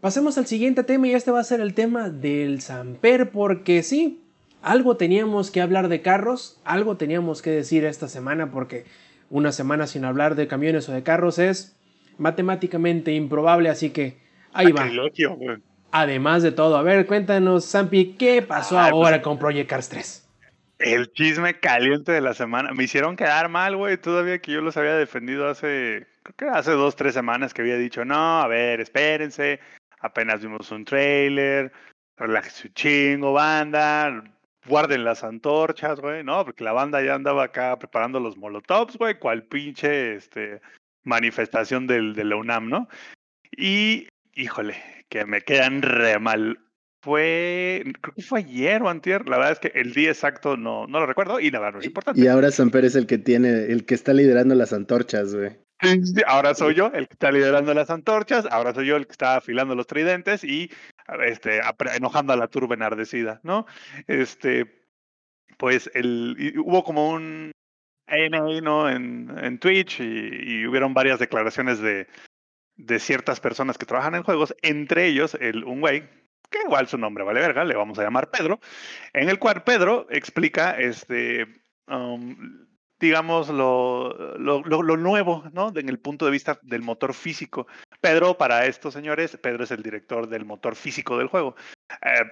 [0.00, 4.20] Pasemos al siguiente tema y este va a ser el tema del Samper porque sí,
[4.62, 8.84] algo teníamos que hablar de carros, algo teníamos que decir esta semana porque
[9.30, 11.76] una semana sin hablar de camiones o de carros es
[12.18, 14.18] matemáticamente improbable, así que
[14.52, 14.88] ahí va.
[15.90, 20.28] Además de todo, a ver, cuéntanos, Sampi, ¿qué pasó ahora pues con Project Cars 3?
[20.78, 22.72] El chisme caliente de la semana.
[22.72, 23.96] Me hicieron quedar mal, güey.
[23.96, 27.76] Todavía que yo los había defendido hace, creo que hace dos, tres semanas que había
[27.76, 29.60] dicho, no, a ver, espérense.
[30.00, 31.72] Apenas vimos un trailer.
[32.16, 34.22] Relájese un chingo, banda.
[34.68, 36.22] Guarden las antorchas, güey.
[36.22, 39.18] No, porque la banda ya andaba acá preparando los molotovs, güey.
[39.18, 40.60] Cual pinche este,
[41.04, 42.88] manifestación del, de la UNAM, ¿no?
[43.56, 44.76] Y, híjole,
[45.08, 46.58] que me quedan re mal
[47.00, 50.86] fue, creo que fue ayer o antier, la verdad es que el día exacto no,
[50.86, 52.20] no lo recuerdo y verdad no es importante.
[52.20, 55.56] Y ahora Samper es el que tiene, el que está liderando las antorchas, güey.
[56.26, 59.36] ahora soy yo el que está liderando las antorchas, ahora soy yo el que está
[59.36, 60.70] afilando los tridentes y
[61.24, 61.60] este,
[61.94, 63.66] enojando a la turba enardecida, ¿no?
[64.06, 64.84] Este,
[65.56, 67.52] pues el, hubo como un
[68.06, 68.88] AMA, ¿no?
[68.88, 72.06] En, Twitch y, hubieron varias declaraciones de,
[72.76, 76.08] de ciertas personas que trabajan en juegos, entre ellos el, un güey
[76.50, 78.60] que igual su nombre vale verga, le vamos a llamar Pedro,
[79.12, 81.46] en el cual Pedro explica, este,
[81.88, 82.66] um,
[83.00, 85.72] digamos, lo, lo, lo, nuevo, ¿no?
[85.74, 87.66] En el punto de vista del motor físico.
[88.00, 91.54] Pedro, para estos señores, Pedro es el director del motor físico del juego.
[92.02, 92.22] Eh,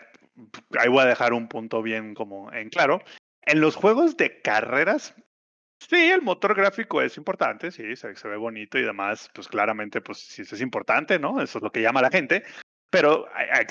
[0.78, 3.00] ahí voy a dejar un punto bien como en claro.
[3.42, 5.14] En los juegos de carreras,
[5.78, 10.18] Sí, el motor gráfico es importante, sí, se, ve bonito y demás, pues claramente, pues
[10.18, 11.40] sí, es importante, ¿no?
[11.40, 12.44] Eso es lo que llama a la gente.
[12.90, 13.26] Pero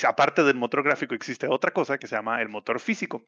[0.07, 3.25] aparte del motor gráfico existe otra cosa que se llama el motor físico.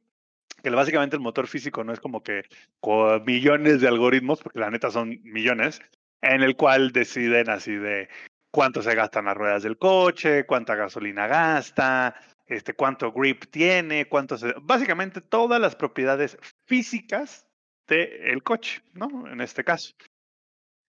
[0.61, 2.43] Que básicamente el motor físico no es como que
[3.25, 5.81] millones de algoritmos, porque la neta son millones,
[6.21, 8.09] en el cual deciden así de
[8.51, 12.15] cuánto se gastan las ruedas del coche, cuánta gasolina gasta,
[12.47, 14.53] este, cuánto grip tiene, cuánto se...
[14.61, 17.45] Básicamente todas las propiedades físicas
[17.87, 19.31] del coche, ¿no?
[19.31, 19.93] En este caso.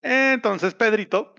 [0.02, 1.34] Entonces Pedrito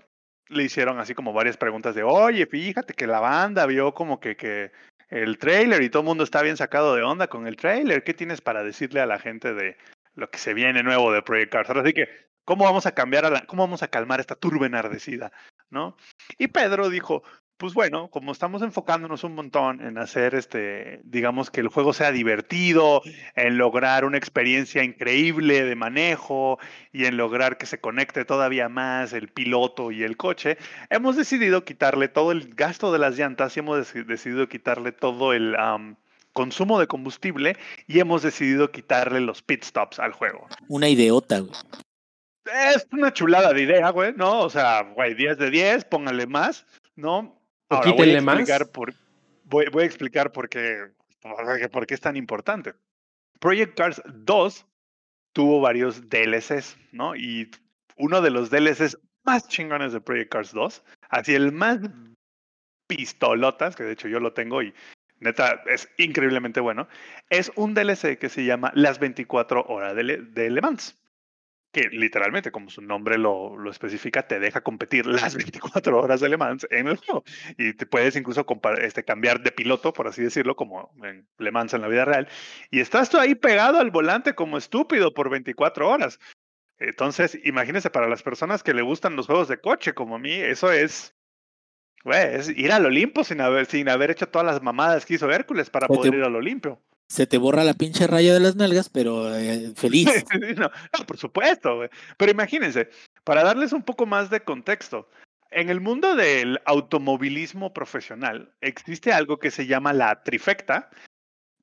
[0.48, 4.36] le hicieron así como varias preguntas de, oye, fíjate que la banda vio como que,
[4.36, 4.72] que
[5.10, 8.04] el trailer y todo el mundo está bien sacado de onda con el trailer.
[8.04, 9.76] ¿Qué tienes para decirle a la gente de
[10.14, 11.70] lo que se viene nuevo de Project Cars?
[11.70, 12.08] Así que,
[12.44, 15.32] ¿cómo vamos a cambiar a la, cómo vamos a calmar esta turba enardecida?
[15.68, 15.96] ¿No?
[16.38, 17.24] Y Pedro dijo,
[17.60, 22.10] pues bueno, como estamos enfocándonos un montón en hacer este, digamos que el juego sea
[22.10, 23.02] divertido,
[23.36, 26.58] en lograr una experiencia increíble de manejo
[26.90, 30.56] y en lograr que se conecte todavía más el piloto y el coche,
[30.88, 35.34] hemos decidido quitarle todo el gasto de las llantas y hemos deci- decidido quitarle todo
[35.34, 35.54] el
[36.32, 37.56] consumo de combustible
[37.86, 40.48] y hemos decidido quitarle los pit stops al juego.
[40.68, 41.52] Una idiota, güey.
[42.72, 44.40] Es una chulada de idea, güey, ¿no?
[44.40, 46.64] O sea, güey, 10 de 10, póngale más,
[46.96, 47.39] ¿no?
[47.70, 48.38] Ahora, voy a más.
[48.40, 48.94] explicar por,
[49.44, 50.88] voy, voy a explicar por qué,
[51.22, 52.74] por qué- por qué es tan importante.
[53.38, 54.66] Project Cars 2
[55.32, 57.14] tuvo varios DLCs, ¿no?
[57.16, 57.50] Y
[57.96, 61.78] uno de los DLCs más chingones de Project Cars 2, así el más
[62.86, 64.74] pistolotas, que de hecho yo lo tengo y
[65.20, 66.88] neta es increíblemente bueno,
[67.28, 70.99] es un DLC que se llama Las 24 horas de, Le, de Le Mans
[71.72, 76.28] que literalmente, como su nombre lo, lo especifica, te deja competir las 24 horas de
[76.28, 77.24] Le Mans en el juego.
[77.58, 78.44] Y te puedes incluso
[78.78, 82.28] este, cambiar de piloto, por así decirlo, como en Le Mans en la vida real.
[82.70, 86.18] Y estás tú ahí pegado al volante como estúpido por 24 horas.
[86.78, 90.32] Entonces, imagínense, para las personas que le gustan los juegos de coche, como a mí,
[90.32, 91.14] eso es,
[92.04, 95.30] güey, es ir al Olimpo sin haber, sin haber hecho todas las mamadas que hizo
[95.30, 96.82] Hércules para O te- poder ir al Olimpo.
[97.10, 100.06] Se te borra la pinche raya de las nalgas, pero eh, feliz.
[100.56, 101.88] no, no, por supuesto, güey.
[102.16, 102.88] Pero imagínense,
[103.24, 105.10] para darles un poco más de contexto,
[105.50, 110.88] en el mundo del automovilismo profesional existe algo que se llama la trifecta,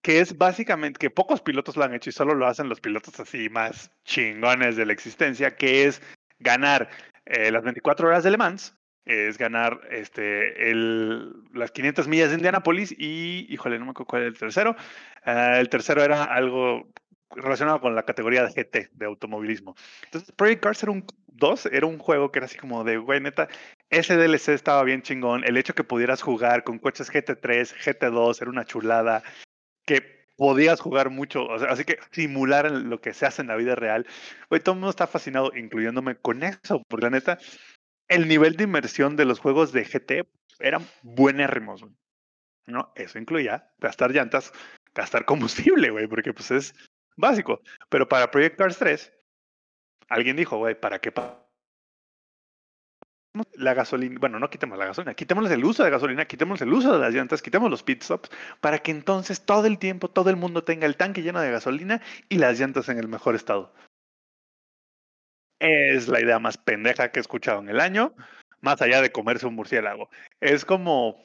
[0.02, 3.18] que es básicamente que pocos pilotos lo han hecho y solo lo hacen los pilotos
[3.18, 6.02] así más chingones de la existencia, que es
[6.40, 6.90] ganar
[7.26, 8.77] eh, las 24 horas de Le Mans,
[9.08, 14.22] es ganar este, el, las 500 millas de Indianapolis y, híjole, no me acuerdo cuál
[14.24, 14.76] era el tercero.
[15.24, 16.88] Ah, el tercero era algo
[17.32, 19.76] relacionado con la categoría de GT, de automovilismo.
[20.06, 23.22] Entonces, Project Cars era un 2, era un juego que era así como de, güey,
[23.22, 23.48] neta,
[23.90, 25.44] ese DLC estaba bien chingón.
[25.44, 29.24] El hecho que pudieras jugar con coches GT3, GT2, era una chulada.
[29.86, 34.06] Que podías jugar mucho, así que simular lo que se hace en la vida real.
[34.50, 37.40] Güey, todo el mundo está fascinado, incluyéndome con eso, porque la neta,
[38.08, 40.28] el nivel de inmersión de los juegos de GT
[40.60, 41.94] eran buenérrimos, güey.
[42.66, 42.92] ¿no?
[42.96, 44.52] Eso incluía gastar llantas,
[44.94, 46.76] gastar combustible, güey, porque pues es
[47.16, 47.62] básico.
[47.90, 49.14] Pero para Project Cars 3,
[50.10, 51.12] alguien dijo, güey, ¿para qué?
[51.12, 51.44] pa-
[53.54, 56.92] La gasolina, bueno, no quitemos la gasolina, quitemos el uso de gasolina, quitemos el uso
[56.92, 58.30] de las llantas, quitemos los pit stops,
[58.62, 62.02] para que entonces todo el tiempo todo el mundo tenga el tanque lleno de gasolina
[62.30, 63.74] y las llantas en el mejor estado.
[65.60, 68.14] Es la idea más pendeja que he escuchado en el año,
[68.62, 70.10] más allá de comerse un murciélago.
[70.40, 71.24] Es como,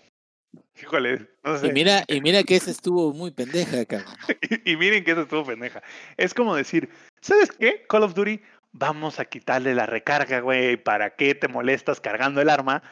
[0.81, 1.69] híjole, no sé.
[1.69, 4.15] Y mira, y mira que ese estuvo muy pendeja, cabrón.
[4.65, 5.83] y miren que eso estuvo pendeja.
[6.17, 6.89] Es como decir,
[7.21, 7.85] ¿sabes qué?
[7.89, 8.41] Call of Duty,
[8.73, 10.77] vamos a quitarle la recarga, güey.
[10.77, 12.83] ¿Para qué te molestas cargando el arma?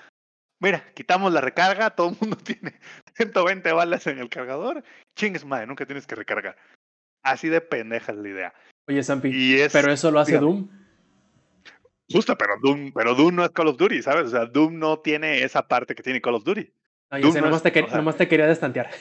[0.61, 2.79] Mira, quitamos la recarga, todo el mundo tiene
[3.17, 4.85] 120 balas en el cargador.
[5.17, 6.57] Chingues madre, nunca tienes que recargar.
[7.23, 8.55] Así de pendeja es la idea.
[8.89, 10.39] Oye, Zampi, Y es, pero eso lo hace.
[10.39, 10.69] Doom.
[12.11, 14.27] Justo, pero Doom, pero Doom no es Call of Duty, ¿sabes?
[14.27, 16.69] O sea, Doom no tiene esa parte que tiene Call of Duty.
[17.11, 18.91] Ay, Doom ese, no nomás, es- te, quer- o sea- nomás te quería destantear.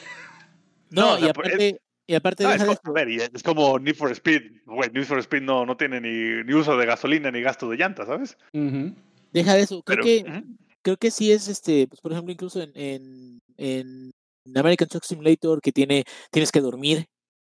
[0.91, 3.09] No, No, o sea, y por- aparte, y aparte deja es, de como, a ver,
[3.09, 4.41] y es como Need for Speed.
[4.65, 7.77] Güey, Need for Speed no, no tiene ni, ni uso de gasolina ni gasto de
[7.77, 8.35] llantas, ¿sabes?
[9.31, 9.83] Deja de eso.
[9.83, 10.43] Creo Pero, que,
[10.81, 14.11] creo que sí es este, pues, por ejemplo, incluso en, en, en
[14.57, 17.05] American Truck Simulator, que tiene, tienes que dormir,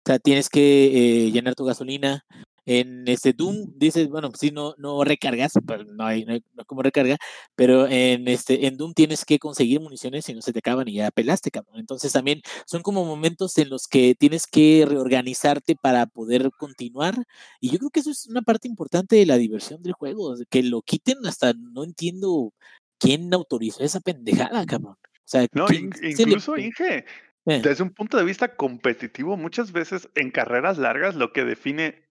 [0.05, 2.25] o sea, tienes que eh, llenar tu gasolina.
[2.65, 6.61] En este Doom dices, bueno, sí, no, no recargas, pues, no hay, no hay no
[6.61, 7.17] hay como recarga,
[7.55, 10.93] pero en este, en Doom tienes que conseguir municiones y no se te acaban y
[10.95, 11.79] ya pelaste, cabrón.
[11.79, 17.15] Entonces también son como momentos en los que tienes que reorganizarte para poder continuar.
[17.59, 20.63] Y yo creo que eso es una parte importante de la diversión del juego, que
[20.63, 22.53] lo quiten hasta no entiendo
[22.99, 24.95] quién autorizó esa pendejada, cabrón.
[25.03, 27.05] O sea, No, ¿quién in- se le- incluso, Inge,
[27.45, 27.61] Eh.
[27.63, 32.08] desde un punto de vista competitivo, muchas veces en carreras largas lo que define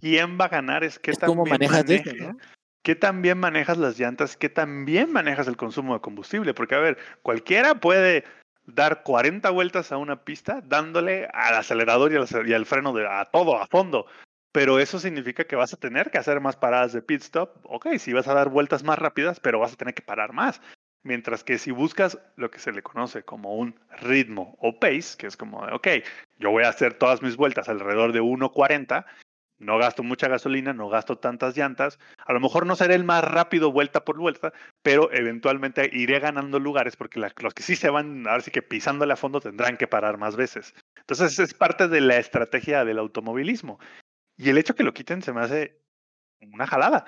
[0.00, 2.38] quién va a ganar es qué es tan bien manejas eso, ¿no?
[2.82, 6.54] qué tan bien manejas las llantas, qué tan bien manejas el consumo de combustible.
[6.54, 8.22] Porque, a ver, cualquiera puede
[8.64, 12.92] dar 40 vueltas a una pista dándole al acelerador y al, ace- y al freno
[12.92, 14.06] de, a todo, a fondo.
[14.52, 17.58] Pero eso significa que vas a tener que hacer más paradas de pit stop.
[17.64, 20.60] Ok, sí vas a dar vueltas más rápidas, pero vas a tener que parar más.
[21.02, 25.26] Mientras que si buscas lo que se le conoce como un ritmo o pace, que
[25.26, 25.88] es como, ok,
[26.38, 29.06] yo voy a hacer todas mis vueltas alrededor de 1.40,
[29.58, 33.24] no gasto mucha gasolina, no gasto tantas llantas, a lo mejor no seré el más
[33.24, 34.52] rápido vuelta por vuelta,
[34.82, 39.12] pero eventualmente iré ganando lugares porque los que sí se van, ahora sí que pisándole
[39.12, 40.74] a fondo tendrán que parar más veces.
[40.98, 43.78] Entonces es parte de la estrategia del automovilismo.
[44.36, 45.80] Y el hecho que lo quiten se me hace
[46.40, 47.06] una jalada.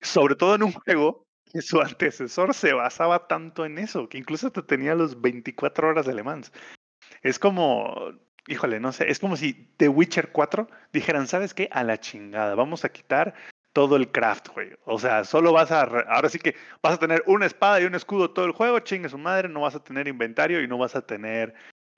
[0.00, 4.50] Sobre todo en un juego que su antecesor se basaba tanto en eso, que incluso
[4.50, 6.52] te tenía los 24 horas de Le Mans.
[7.22, 8.12] Es como,
[8.48, 11.68] híjole, no sé, es como si The Witcher 4 dijeran, ¿sabes qué?
[11.72, 13.34] A la chingada, vamos a quitar
[13.72, 14.70] todo el craft, güey.
[14.84, 17.94] O sea, solo vas a, ahora sí que vas a tener una espada y un
[17.94, 20.94] escudo todo el juego, chingue su madre, no vas a tener inventario y no vas
[20.94, 21.54] a tener,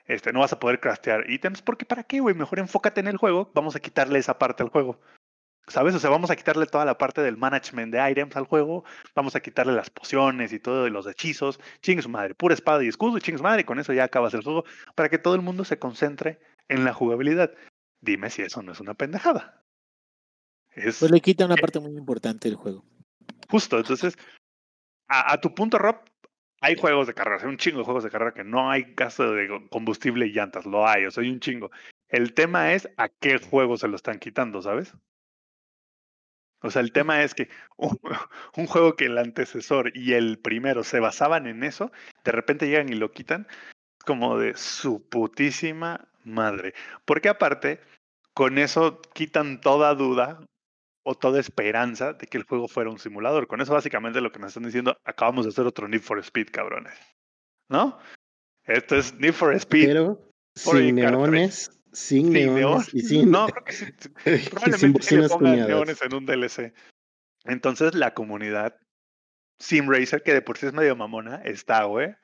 [0.06, 2.34] este, no vas a poder craftear ítems, porque ¿para qué, güey?
[2.34, 4.98] Mejor enfócate en el juego, vamos a quitarle esa parte al juego.
[5.68, 5.94] ¿Sabes?
[5.94, 8.84] O sea, vamos a quitarle toda la parte del management de items al juego,
[9.14, 12.84] vamos a quitarle las pociones y todo, y los hechizos, chingue su madre, pura espada
[12.84, 14.64] y escudo, chingue su madre, y con eso ya acabas el juego,
[14.94, 16.38] para que todo el mundo se concentre
[16.68, 17.52] en la jugabilidad.
[18.00, 19.64] Dime si eso no es una pendejada.
[20.70, 22.84] Es, Pues le quita una parte muy importante del juego.
[23.48, 24.16] Justo, entonces,
[25.08, 25.96] a, a tu punto, Rob,
[26.60, 29.32] hay juegos de carrera, hay un chingo de juegos de carrera que no hay gasto
[29.32, 31.70] de combustible y llantas, lo hay, o sea, hay un chingo.
[32.08, 34.94] El tema es a qué juego se lo están quitando, ¿sabes?
[36.62, 37.98] O sea, el tema es que un,
[38.56, 41.92] un, juego que el antecesor y el primero se basaban en eso,
[42.24, 43.46] de repente llegan y lo quitan,
[44.04, 46.74] como de su putísima madre.
[47.04, 47.80] Porque aparte,
[48.34, 50.40] con eso quitan toda duda
[51.04, 53.46] o toda esperanza de que el juego fuera un simulador.
[53.46, 56.48] Con eso básicamente lo que nos están diciendo, acabamos de hacer otro Need for Speed,
[56.50, 56.98] cabrones.
[57.68, 57.98] ¿No?
[58.64, 59.86] Esto es Need for Speed.
[59.86, 60.20] Pero
[60.56, 63.30] sin neones, sin, sin neones, neones y sin...
[63.30, 66.74] No, creo que sí, probablemente sin le pongan neones en un DLC.
[67.44, 68.76] Entonces la comunidad
[69.58, 72.14] Sim Racer, que de por sí es medio mamona, está, güey.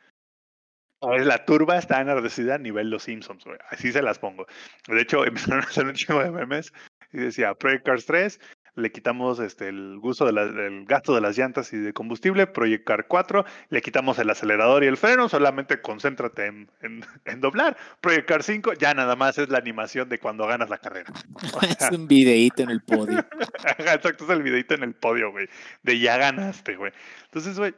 [1.01, 3.59] A ver, la turba está enardecida a nivel Los Simpsons, güey.
[3.71, 4.47] Así se las pongo.
[4.87, 6.73] De hecho, empezaron a hacer un chingo de memes
[7.13, 8.41] y decía Project Cars 3,
[8.75, 12.47] le quitamos este, el gusto de la, el gasto de las llantas y de combustible,
[12.47, 17.41] Project Car 4, le quitamos el acelerador y el freno, solamente concéntrate en, en, en,
[17.41, 17.77] doblar.
[18.01, 21.13] Project Car 5, ya nada más es la animación de cuando ganas la carrera.
[21.83, 23.19] Es un videíto en el podio.
[23.79, 25.49] Exacto, es el videíto en el podio, güey.
[25.83, 26.93] De ya ganaste, güey.
[27.25, 27.75] Entonces, güey,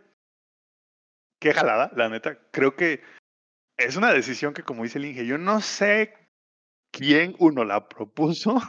[1.38, 2.38] qué jalada, la neta.
[2.50, 3.02] Creo que
[3.76, 6.14] es una decisión que, como dice el Inge, yo no sé
[6.90, 8.60] quién uno la propuso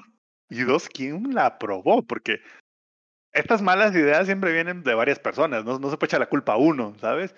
[0.50, 2.42] y dos, quién la aprobó, porque
[3.32, 6.54] estas malas ideas siempre vienen de varias personas, no, no se puede echar la culpa
[6.54, 7.36] a uno, ¿sabes?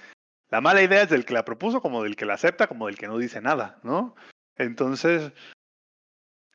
[0.49, 2.97] La mala idea es del que la propuso, como del que la acepta, como del
[2.97, 4.15] que no dice nada, ¿no?
[4.55, 5.31] Entonces,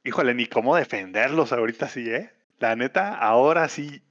[0.05, 2.33] híjole, ni cómo defenderlos ahorita sí, ¿eh?
[2.59, 4.03] La neta, ahora sí,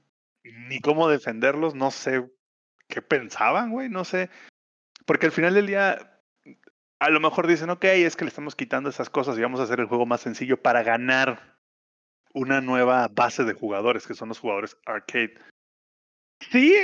[0.44, 2.30] ni cómo defenderlos, no sé
[2.88, 4.30] qué pensaban, güey, no sé.
[5.06, 6.20] Porque al final del día,
[6.98, 9.64] a lo mejor dicen, ok, es que le estamos quitando esas cosas y vamos a
[9.64, 11.51] hacer el juego más sencillo para ganar
[12.34, 15.34] una nueva base de jugadores, que son los jugadores arcade.
[16.50, 16.74] Sí,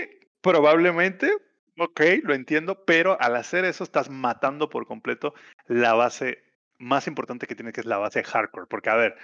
[0.40, 1.32] probablemente,
[1.78, 5.34] ok, lo entiendo, pero al hacer eso estás matando por completo
[5.66, 6.42] la base
[6.78, 8.66] más importante que tiene, que es la base hardcore.
[8.66, 9.16] Porque, a ver,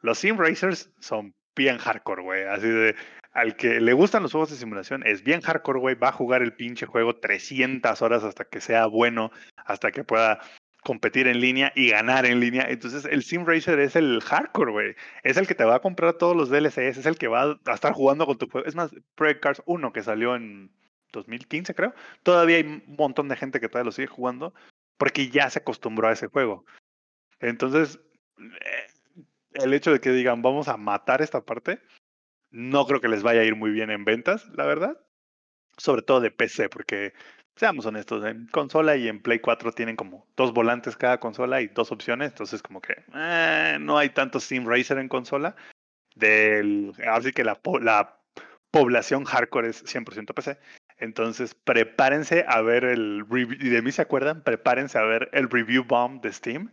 [0.00, 2.44] los sim racers son bien hardcore, güey.
[2.44, 2.94] Así de,
[3.32, 5.94] al que le gustan los juegos de simulación, es bien hardcore, güey.
[5.94, 10.40] Va a jugar el pinche juego 300 horas hasta que sea bueno, hasta que pueda
[10.82, 12.66] competir en línea y ganar en línea.
[12.68, 14.94] Entonces el Sim Racer es el hardcore, güey.
[15.22, 17.74] Es el que te va a comprar todos los DLCs, es el que va a
[17.74, 18.66] estar jugando con tu juego.
[18.66, 20.70] Es más, Project Cars 1 que salió en
[21.12, 21.94] 2015, creo.
[22.22, 24.54] Todavía hay un montón de gente que todavía lo sigue jugando
[24.96, 26.64] porque ya se acostumbró a ese juego.
[27.40, 27.98] Entonces,
[29.54, 31.80] el hecho de que digan, vamos a matar esta parte,
[32.50, 34.98] no creo que les vaya a ir muy bien en ventas, la verdad.
[35.76, 37.14] Sobre todo de PC, porque
[37.56, 41.68] seamos honestos, en consola y en Play 4 tienen como dos volantes cada consola y
[41.68, 45.56] dos opciones, entonces como que eh, no hay tanto Sim Racer en consola.
[47.06, 48.18] Así que la, la
[48.70, 50.58] población hardcore es 100% PC.
[50.98, 55.48] Entonces prepárense a ver el review, y de mí se acuerdan, prepárense a ver el
[55.48, 56.72] review bomb de Steam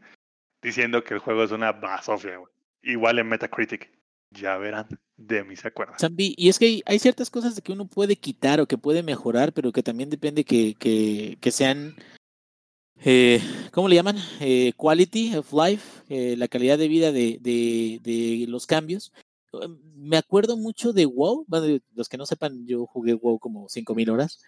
[0.61, 2.39] diciendo que el juego es una basofia,
[2.81, 3.89] igual en Metacritic.
[4.31, 5.97] Ya verán, de mí se acuerdan.
[5.99, 9.53] Zambi, y es que hay, ciertas cosas que uno puede quitar o que puede mejorar,
[9.53, 11.95] pero que también depende que, que, que sean,
[13.03, 13.41] eh,
[13.71, 14.17] ¿cómo le llaman?
[14.39, 19.13] Eh, quality of life, eh, la calidad de vida de, de, de, los cambios.
[19.95, 24.09] Me acuerdo mucho de WoW, bueno, los que no sepan, yo jugué WoW como 5000
[24.09, 24.41] horas.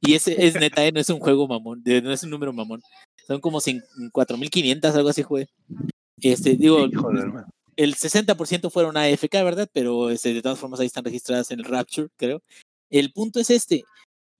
[0.00, 2.82] Y ese es neta, no es un juego mamón, no es un número mamón.
[3.26, 5.48] Son como 4500, algo así jugué.
[6.20, 6.88] Este, digo,
[7.78, 9.70] el 60% fueron AFK, ¿verdad?
[9.72, 12.42] Pero este, de todas formas ahí están registradas en el Rapture, creo.
[12.90, 13.84] El punto es este.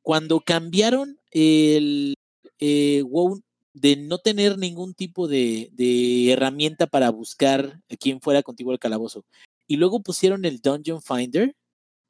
[0.02, 2.14] Cuando cambiaron el
[2.58, 3.40] eh, WoW
[3.74, 5.70] de no tener ningún tipo de,
[6.32, 9.24] herramienta para buscar a quién fuera contigo al calabozo,
[9.68, 11.54] y luego pusieron el Dungeon Finder,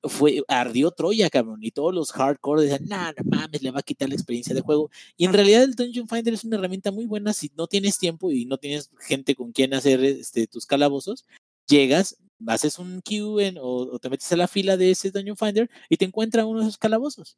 [0.03, 3.83] fue, ardió Troya, cabrón, y todos los hardcore decían, nah, no mames, le va a
[3.83, 4.91] quitar la experiencia de juego.
[5.17, 8.31] Y en realidad el Dungeon Finder es una herramienta muy buena si no tienes tiempo
[8.31, 11.25] y no tienes gente con quien hacer este, tus calabozos.
[11.67, 12.17] Llegas,
[12.47, 15.71] haces un queue en, o, o, te metes a la fila de ese Dungeon Finder
[15.89, 17.37] y te encuentra uno de esos calabozos.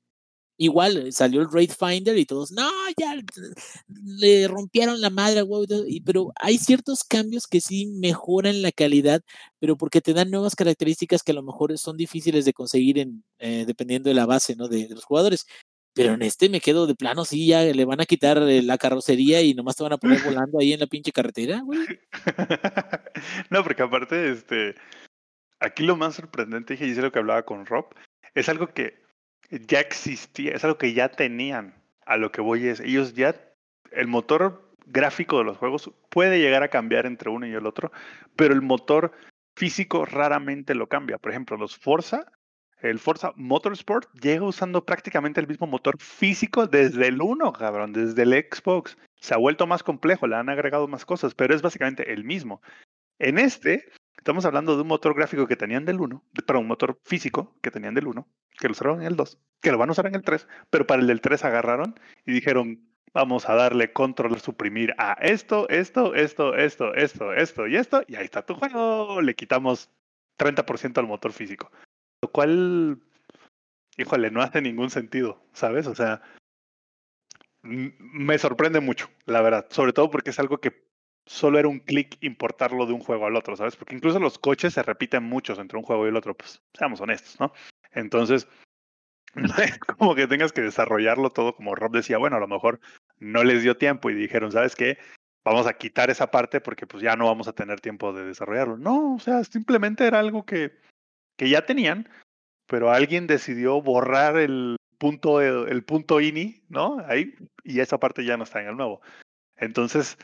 [0.63, 3.15] Igual eh, salió el Raid Finder y todos, no, ya
[4.05, 5.67] le rompieron la madre, güey.
[6.05, 9.23] Pero hay ciertos cambios que sí mejoran la calidad,
[9.59, 13.25] pero porque te dan nuevas características que a lo mejor son difíciles de conseguir en,
[13.39, 14.69] eh, dependiendo de la base ¿no?
[14.69, 15.47] de, los jugadores.
[15.95, 18.77] Pero en este me quedo de plano, sí, ya le van a quitar eh, la
[18.77, 21.87] carrocería y nomás te van a poner volando ahí en la pinche carretera, güey.
[23.49, 24.75] no, porque aparte, este,
[25.59, 27.87] aquí lo más sorprendente, y es lo que hablaba con Rob,
[28.35, 29.09] es algo que
[29.51, 31.75] ya existía, es algo que ya tenían.
[32.07, 33.37] A lo que voy es, ellos ya,
[33.93, 37.93] el motor gráfico de los juegos puede llegar a cambiar entre uno y el otro,
[38.37, 39.13] pero el motor
[39.55, 41.19] físico raramente lo cambia.
[41.19, 42.27] Por ejemplo, los Forza,
[42.81, 48.23] el Forza Motorsport llega usando prácticamente el mismo motor físico desde el 1, cabrón, desde
[48.23, 48.97] el Xbox.
[49.21, 52.63] Se ha vuelto más complejo, le han agregado más cosas, pero es básicamente el mismo.
[53.19, 53.91] En este,
[54.21, 57.71] estamos hablando de un motor gráfico que tenían del 1, perdón, un motor físico que
[57.71, 58.29] tenían del 1,
[58.59, 60.87] que lo usaron en el 2, que lo van a usar en el 3, pero
[60.87, 66.15] para el del 3 agarraron y dijeron, vamos a darle control, suprimir a esto, esto,
[66.15, 69.23] esto, esto, esto, esto y esto, y ahí está tu juego.
[69.23, 69.91] Le quitamos
[70.39, 71.73] 30% al motor físico.
[72.23, 73.01] Lo cual,
[73.97, 75.87] híjole, no hace ningún sentido, ¿sabes?
[75.87, 76.23] O sea,
[77.63, 79.67] me sorprende mucho, la verdad.
[79.71, 80.90] Sobre todo porque es algo que
[81.31, 83.77] solo era un clic importarlo de un juego al otro, ¿sabes?
[83.77, 87.01] Porque incluso los coches se repiten muchos entre un juego y el otro, pues seamos
[87.01, 87.53] honestos, ¿no?
[87.93, 88.49] Entonces,
[89.37, 92.81] no es como que tengas que desarrollarlo todo, como Rob decía, bueno, a lo mejor
[93.21, 94.99] no les dio tiempo y dijeron, ¿sabes qué?
[95.45, 98.77] Vamos a quitar esa parte porque pues ya no vamos a tener tiempo de desarrollarlo.
[98.77, 100.73] No, o sea, simplemente era algo que,
[101.37, 102.09] que ya tenían,
[102.67, 106.99] pero alguien decidió borrar el punto, el punto ini, ¿no?
[107.07, 109.01] Ahí, y esa parte ya no está en el nuevo.
[109.57, 110.19] Entonces,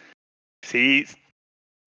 [0.66, 1.04] sí,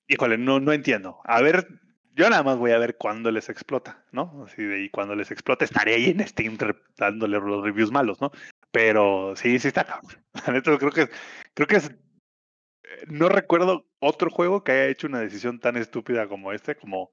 [0.07, 1.19] híjole, no, no entiendo.
[1.25, 1.67] A ver,
[2.15, 4.43] yo nada más voy a ver cuándo les explota, ¿no?
[4.45, 6.57] Así de y cuando les explota estaré ahí en Steam
[6.97, 8.31] dándole los reviews malos, ¿no?
[8.71, 10.23] Pero sí, sí está cabrón.
[10.63, 11.09] creo que
[11.53, 16.27] creo que es eh, no recuerdo otro juego que haya hecho una decisión tan estúpida
[16.27, 17.11] como este, como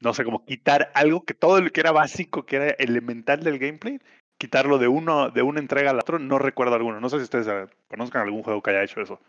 [0.00, 3.58] no sé, como quitar algo que todo lo que era básico, que era elemental del
[3.58, 4.00] gameplay,
[4.38, 7.00] quitarlo de uno de una entrega al otro, no recuerdo alguno.
[7.00, 9.20] No sé si ustedes eh, conozcan algún juego que haya hecho eso.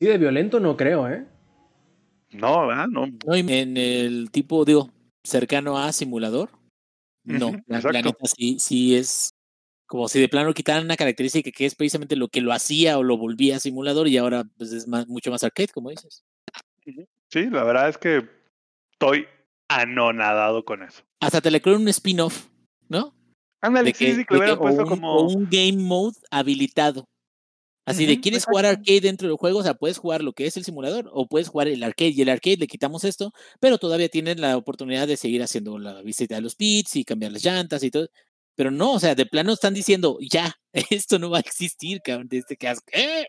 [0.00, 1.26] Así de violento no creo, ¿eh?
[2.30, 2.86] No, ¿verdad?
[2.88, 3.06] No.
[3.06, 4.90] no en el tipo, digo,
[5.22, 6.48] cercano a simulador.
[7.22, 9.34] No, la, neta sí, sí es
[9.86, 13.02] como si de plano quitaran una característica que es precisamente lo que lo hacía o
[13.02, 16.24] lo volvía a simulador y ahora pues es más, mucho más arcade, como dices.
[17.28, 18.26] Sí, la verdad es que
[18.92, 19.26] estoy
[19.68, 21.02] anonadado con eso.
[21.20, 22.46] Hasta te le creo un spin-off,
[22.88, 23.14] ¿no?
[23.60, 25.14] Ándale, sí, sí, que lo puesto como...
[25.14, 27.04] O un game mode habilitado.
[27.86, 29.60] Así de, ¿quieres jugar arcade dentro del juego?
[29.60, 32.22] O sea, puedes jugar lo que es el simulador o puedes jugar el arcade y
[32.22, 36.36] el arcade le quitamos esto, pero todavía tienen la oportunidad de seguir haciendo la visita
[36.36, 38.08] de los pits y cambiar las llantas y todo.
[38.54, 40.54] Pero no, o sea, de plano están diciendo, ya,
[40.90, 43.26] esto no va a existir, cabrón, desde que ¿eh?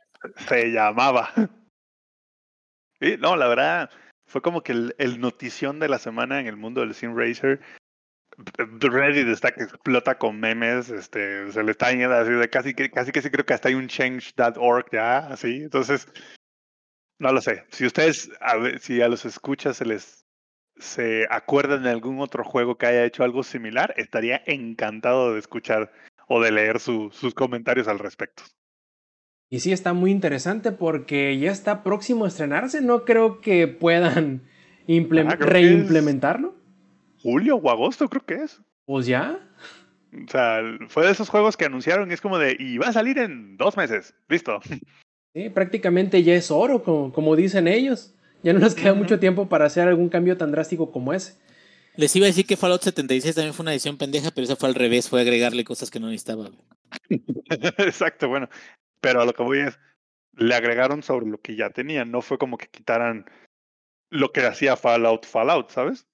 [0.48, 1.32] Se llamaba.
[3.00, 3.90] Sí, no, la verdad,
[4.28, 7.60] fue como que el, el, notición de la semana en el mundo del Sim Racer
[8.80, 12.90] Reddit está que explota con memes, este, se le está yendo así de casi que
[12.90, 16.08] casi que sí creo que hasta hay un change.org ya, así, entonces
[17.20, 17.66] no lo sé.
[17.70, 20.26] Si ustedes a ver, si a los escuchas se les
[20.78, 25.92] se acuerdan de algún otro juego que haya hecho algo similar, estaría encantado de escuchar
[26.28, 28.44] o de leer sus comentarios al respecto.
[29.50, 32.82] Y sí, está muy interesante porque ya está próximo a estrenarse.
[32.82, 34.44] No creo que puedan
[34.88, 36.61] ah, reimplementarlo
[37.22, 38.62] julio o agosto, creo que es.
[38.86, 39.40] Pues ya.
[40.14, 42.94] O sea, fue de esos juegos que anunciaron y es como de, y va a
[42.94, 44.60] salir en dos meses, listo.
[45.34, 48.14] Sí, prácticamente ya es oro, como, como dicen ellos.
[48.44, 51.38] Ya no nos queda mucho tiempo para hacer algún cambio tan drástico como ese.
[51.96, 54.70] Les iba a decir que Fallout 76 también fue una edición pendeja, pero esa fue
[54.70, 56.50] al revés, fue agregarle cosas que no necesitaba.
[57.78, 58.50] Exacto, bueno.
[59.00, 59.80] Pero a lo que voy es,
[60.34, 63.26] le agregaron sobre lo que ya tenían, no fue como que quitaran
[64.10, 66.08] lo que hacía Fallout, Fallout, ¿sabes?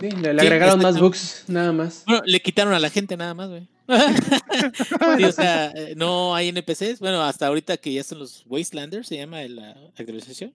[0.00, 2.04] Sí, le, agregaron más bugs, nada más.
[2.06, 3.68] Bueno, le quitaron a la gente nada más, güey.
[5.28, 7.00] o sea, eh, no hay NPCs.
[7.00, 10.54] Bueno, hasta ahorita que ya son los Wastelanders, se llama la actualización.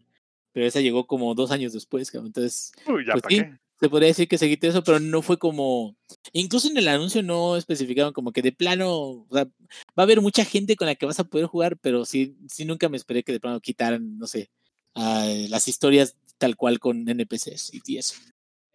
[0.53, 2.27] Pero esa llegó como dos años después, cabrón.
[2.27, 3.45] Entonces, Uy, ya pues,
[3.79, 5.95] se podría decir que se quitó eso, pero no fue como.
[6.33, 8.91] Incluso en el anuncio no especificaron como que de plano.
[8.91, 9.49] O sea, va
[9.97, 12.89] a haber mucha gente con la que vas a poder jugar, pero sí, sí nunca
[12.89, 14.49] me esperé que de plano quitaran, no sé,
[14.95, 18.15] las historias tal cual con NPCs y eso.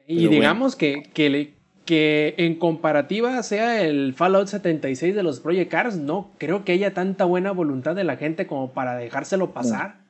[0.06, 1.54] Y digamos que, que,
[1.84, 6.94] que, en comparativa sea el Fallout 76 de los Project Cars, no creo que haya
[6.94, 10.02] tanta buena voluntad de la gente como para dejárselo pasar.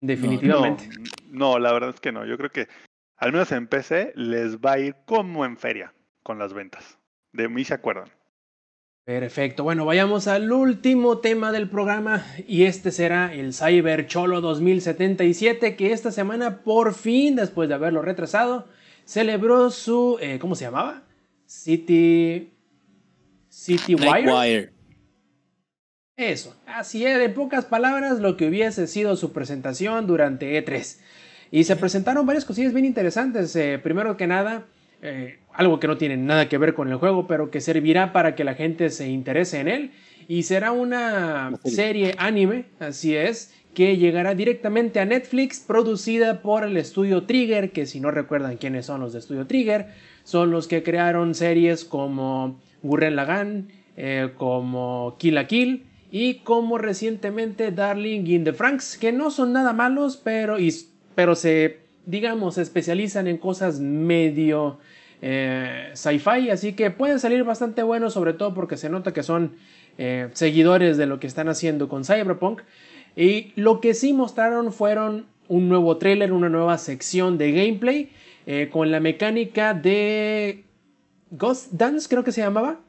[0.00, 0.88] Definitivamente.
[1.30, 2.26] No, la verdad es que no.
[2.26, 2.68] Yo creo que
[3.16, 6.98] al menos en PC les va a ir como en feria con las ventas.
[7.32, 8.08] De mí se acuerdan.
[9.04, 15.76] Perfecto, bueno, vayamos al último tema del programa y este será el Cyber Cholo 2077
[15.76, 18.66] que esta semana por fin, después de haberlo retrasado,
[19.04, 21.02] celebró su, eh, ¿cómo se llamaba?
[21.46, 22.50] City...
[23.48, 24.72] City Wire.
[26.16, 30.98] Eso, así es, en pocas palabras, lo que hubiese sido su presentación durante E3.
[31.50, 33.54] Y se presentaron varias cosillas bien interesantes.
[33.56, 34.66] Eh, primero que nada,
[35.02, 38.34] eh, algo que no tiene nada que ver con el juego, pero que servirá para
[38.34, 39.92] que la gente se interese en él.
[40.26, 46.76] Y será una serie anime, así es, que llegará directamente a Netflix, producida por el
[46.76, 49.88] estudio Trigger, que si no recuerdan quiénes son los de estudio Trigger,
[50.22, 56.78] son los que crearon series como Gurren Lagann, eh, como Kill la Kill y como
[56.78, 60.56] recientemente Darling in the Franks, que no son nada malos, pero,
[61.14, 64.78] pero se, digamos, especializan en cosas medio
[65.22, 69.56] eh, sci-fi, así que pueden salir bastante buenos, sobre todo porque se nota que son
[69.96, 72.62] eh, seguidores de lo que están haciendo con Cyberpunk.
[73.16, 78.10] Y lo que sí mostraron fueron un nuevo trailer, una nueva sección de gameplay
[78.46, 80.64] eh, con la mecánica de
[81.30, 82.80] Ghost Dance, creo que se llamaba,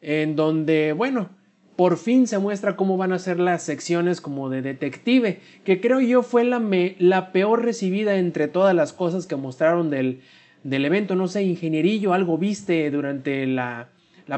[0.00, 1.30] en donde, bueno,
[1.76, 6.00] por fin se muestra cómo van a ser las secciones como de detective, que creo
[6.00, 6.62] yo fue la,
[6.98, 10.20] la peor recibida entre todas las cosas que mostraron del,
[10.64, 13.88] del evento, no sé, ingenierillo, algo viste durante la,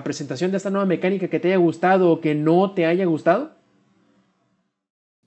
[0.02, 3.52] presentación de esta nueva mecánica que te haya gustado o que no te haya gustado?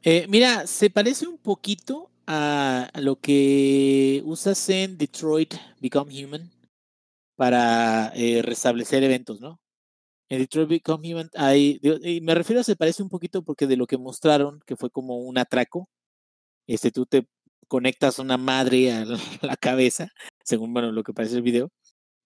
[0.09, 6.49] Eh, mira, se parece un poquito a lo que usas en Detroit Become Human
[7.35, 9.59] para eh, restablecer eventos, ¿no?
[10.29, 13.75] En Detroit Become Human hay, y me refiero a se parece un poquito porque de
[13.77, 15.89] lo que mostraron, que fue como un atraco,
[16.67, 17.27] este, tú te
[17.67, 20.09] conectas una madre a la cabeza,
[20.43, 21.69] según bueno, lo que parece el video,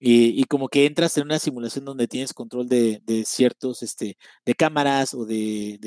[0.04, 5.14] y, como que entras en una simulación donde tienes control de, ciertos, este, de cámaras
[5.14, 5.80] o de,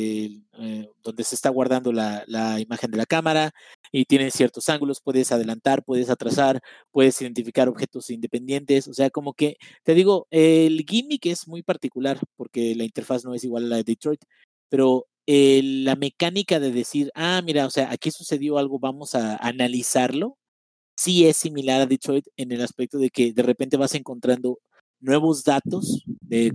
[0.53, 3.53] eh, donde se está guardando la, la, imagen de la cámara
[3.91, 6.61] y tienes ciertos ángulos, puedes adelantar, puedes atrasar,
[6.93, 12.21] puedes identificar objetos independientes, o sea, como que, te digo, el gimmick es muy particular
[12.37, 14.23] porque la interfaz no es igual a la de Detroit,
[14.69, 20.39] pero la mecánica de decir, ah, mira, o sea, aquí sucedió algo, vamos a analizarlo,
[20.97, 24.59] sí es similar a Detroit en el aspecto de que de repente vas encontrando
[25.01, 26.05] nuevos datos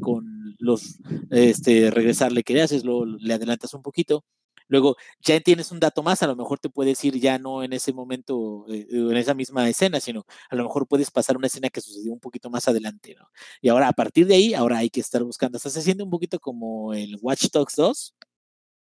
[0.02, 0.98] con los,
[1.30, 4.26] este, regresarle que le haces, lo, le adelantas un poquito,
[4.68, 7.74] luego ya tienes un dato más, a lo mejor te puedes ir ya no en
[7.74, 11.70] ese momento, eh, en esa misma escena, sino a lo mejor puedes pasar una escena
[11.70, 13.30] que sucedió un poquito más adelante, ¿no?
[13.62, 16.40] Y ahora a partir de ahí, ahora hay que estar buscando, estás haciendo un poquito
[16.40, 18.16] como el Watch Dogs 2,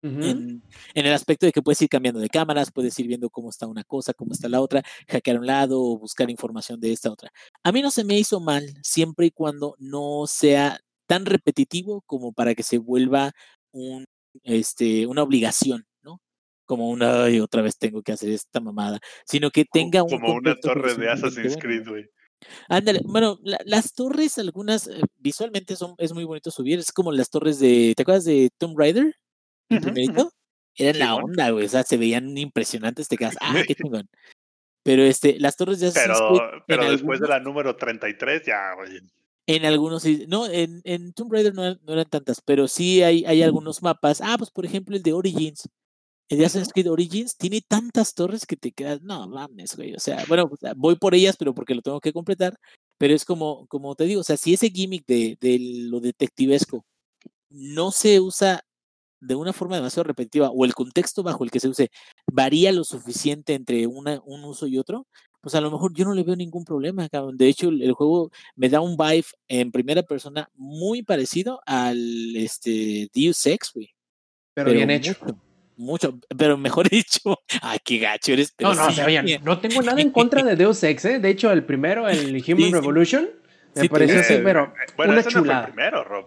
[0.03, 0.63] en,
[0.95, 3.85] el aspecto de que puedes ir cambiando de cámaras, puedes ir viendo cómo está una
[3.85, 7.31] cosa, cómo está la otra, hackear un lado o buscar información de esta otra.
[7.63, 12.33] A mí no se me hizo mal siempre y cuando no sea tan repetitivo como
[12.33, 13.33] para que se vuelva
[13.71, 14.05] un,
[14.43, 16.21] este, una obligación, ¿no?
[16.65, 20.11] Como una y otra vez tengo que hacer esta mamada, sino que tenga un...
[20.11, 22.09] Como una torre de Assassin's Creed, güey.
[22.69, 27.31] Ándale, bueno, las torres, algunas eh, visualmente son, es muy bonito subir, es como las
[27.31, 29.15] torres de, ¿te acuerdas de Tomb Raider?
[30.77, 31.67] Era la onda, güey.
[31.67, 34.09] O sea, se veían impresionantes, te quedas, ah, qué chingón.
[34.83, 39.01] Pero este, las torres de Pero, pero después de la número 33, ya, güey.
[39.47, 43.83] En algunos, no, en, en Tomb Raider no, eran tantas, pero sí hay, hay algunos
[43.83, 44.21] mapas.
[44.21, 45.69] Ah, pues por ejemplo el de Origins.
[46.29, 49.95] El de Assassin's Creed Origins tiene tantas torres que te quedas, no mames, güey.
[49.95, 52.57] O sea, bueno, voy por ellas, pero porque lo tengo que completar.
[52.99, 55.59] Pero es como, como te digo, o sea, si ese gimmick de, de
[55.91, 56.87] lo detectivesco
[57.51, 58.65] no se usa
[59.23, 61.91] de una forma demasiado repetitiva o el contexto bajo el que se use
[62.31, 65.07] varía lo suficiente entre una, un uso y otro,
[65.41, 67.09] pues a lo mejor yo no le veo ningún problema.
[67.35, 73.09] De hecho, el, juego me da un vibe en primera persona muy parecido al este,
[73.15, 73.95] Deus Ex, güey.
[74.55, 75.15] Pero, bien hecho.
[75.77, 77.39] Mucho, pero mejor dicho.
[77.61, 78.55] Ay, qué gacho eres.
[78.59, 78.89] no, no,
[79.43, 81.19] no tengo nada en contra de Deus Ex, ¿eh?
[81.21, 83.31] De hecho, el primero, el Human Revolution,
[83.75, 85.67] me pareció así, pero bueno, una chulada.
[85.67, 86.27] el primero, Rob.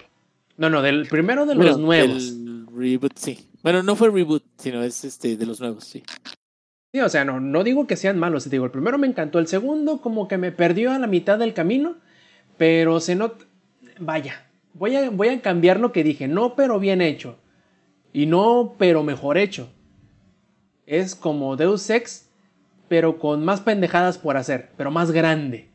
[0.57, 2.34] No, no, del primero de los nuevos.
[2.76, 3.49] Reboot, sí.
[3.64, 6.03] Bueno, no fue reboot, sino es este de los nuevos, sí.
[6.93, 9.39] Sí, o sea, no, no digo que sean malos, te digo, el primero me encantó,
[9.39, 11.97] el segundo como que me perdió a la mitad del camino,
[12.57, 13.45] pero se nota,
[13.99, 17.38] vaya, voy a, voy a cambiar lo que dije, no pero bien hecho,
[18.14, 19.69] y no pero mejor hecho.
[20.85, 22.30] Es como Deus Ex,
[22.88, 25.69] pero con más pendejadas por hacer, pero más grande.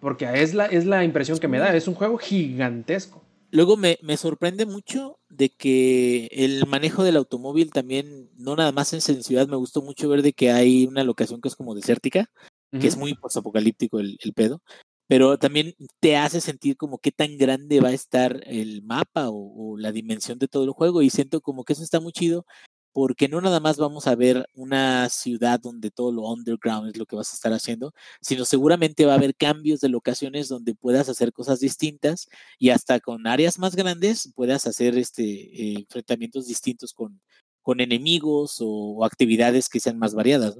[0.00, 3.24] Porque es la, es la impresión que me da, es un juego gigantesco.
[3.50, 8.92] Luego me, me, sorprende mucho de que el manejo del automóvil también, no nada más
[8.92, 12.30] en ciudad, me gustó mucho ver de que hay una locación que es como desértica,
[12.78, 14.60] que es muy postapocalíptico el, el pedo,
[15.06, 19.72] pero también te hace sentir como qué tan grande va a estar el mapa o,
[19.72, 22.44] o la dimensión de todo el juego y siento como que eso está muy chido
[22.92, 27.06] porque no nada más vamos a ver una ciudad donde todo lo underground es lo
[27.06, 31.08] que vas a estar haciendo, sino seguramente va a haber cambios de locaciones donde puedas
[31.08, 32.28] hacer cosas distintas
[32.58, 37.20] y hasta con áreas más grandes puedas hacer este eh, enfrentamientos distintos con,
[37.62, 40.58] con enemigos o, actividades que sean más variadas.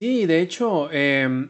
[0.00, 1.48] Sí, de hecho, eh,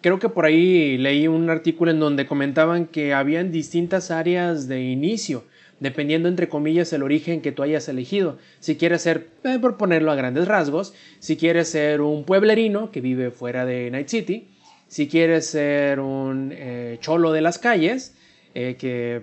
[0.00, 4.82] creo que por ahí leí un artículo en donde comentaban que habían distintas áreas de
[4.82, 5.44] inicio
[5.80, 8.38] dependiendo entre comillas el origen que tú hayas elegido.
[8.60, 13.00] Si quieres ser, eh, por ponerlo a grandes rasgos, si quieres ser un pueblerino que
[13.00, 14.48] vive fuera de Night City,
[14.88, 18.14] si quieres ser un eh, cholo de las calles,
[18.54, 19.22] eh, que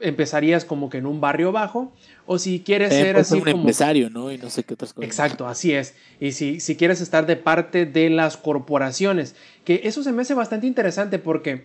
[0.00, 1.92] empezarías como que en un barrio bajo,
[2.26, 4.30] o si quieres ser así un empresario, ¿no?
[4.30, 5.08] Y no sé qué otras cosas.
[5.08, 5.94] Exacto, así es.
[6.20, 10.34] Y si, si quieres estar de parte de las corporaciones, que eso se me hace
[10.34, 11.64] bastante interesante porque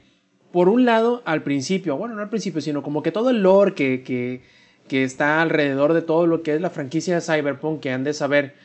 [0.51, 3.73] por un lado, al principio, bueno, no al principio, sino como que todo el lore
[3.73, 4.41] que, que,
[4.87, 8.13] que está alrededor de todo lo que es la franquicia de Cyberpunk, que han de
[8.13, 8.55] saber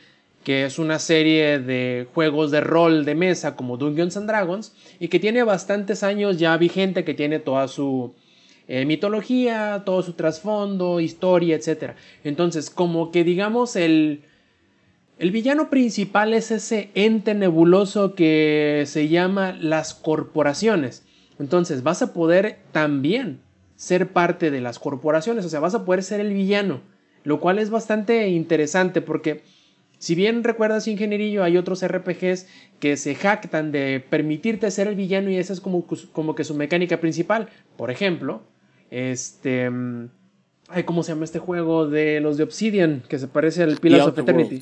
[0.43, 5.09] que es una serie de juegos de rol de mesa como Dungeons and Dragons y
[5.09, 8.13] que tiene bastantes años ya vigente, que tiene toda su
[8.69, 11.95] eh, mitología, todo su trasfondo, historia, etc.
[12.23, 14.21] Entonces, como que digamos el,
[15.19, 21.03] el villano principal es ese ente nebuloso que se llama las corporaciones.
[21.39, 23.41] Entonces vas a poder también
[23.75, 26.81] ser parte de las corporaciones, o sea, vas a poder ser el villano,
[27.23, 29.43] lo cual es bastante interesante porque
[29.99, 32.47] si bien recuerdas ingenierillo, hay otros RPGs
[32.79, 36.53] que se jactan de permitirte ser el villano y esa es como, como que su
[36.53, 37.49] mecánica principal.
[37.75, 38.43] Por ejemplo,
[38.91, 39.71] este...
[40.85, 43.01] ¿Cómo se llama este juego de los de Obsidian?
[43.07, 44.61] Que se parece al Pillars of Eternity.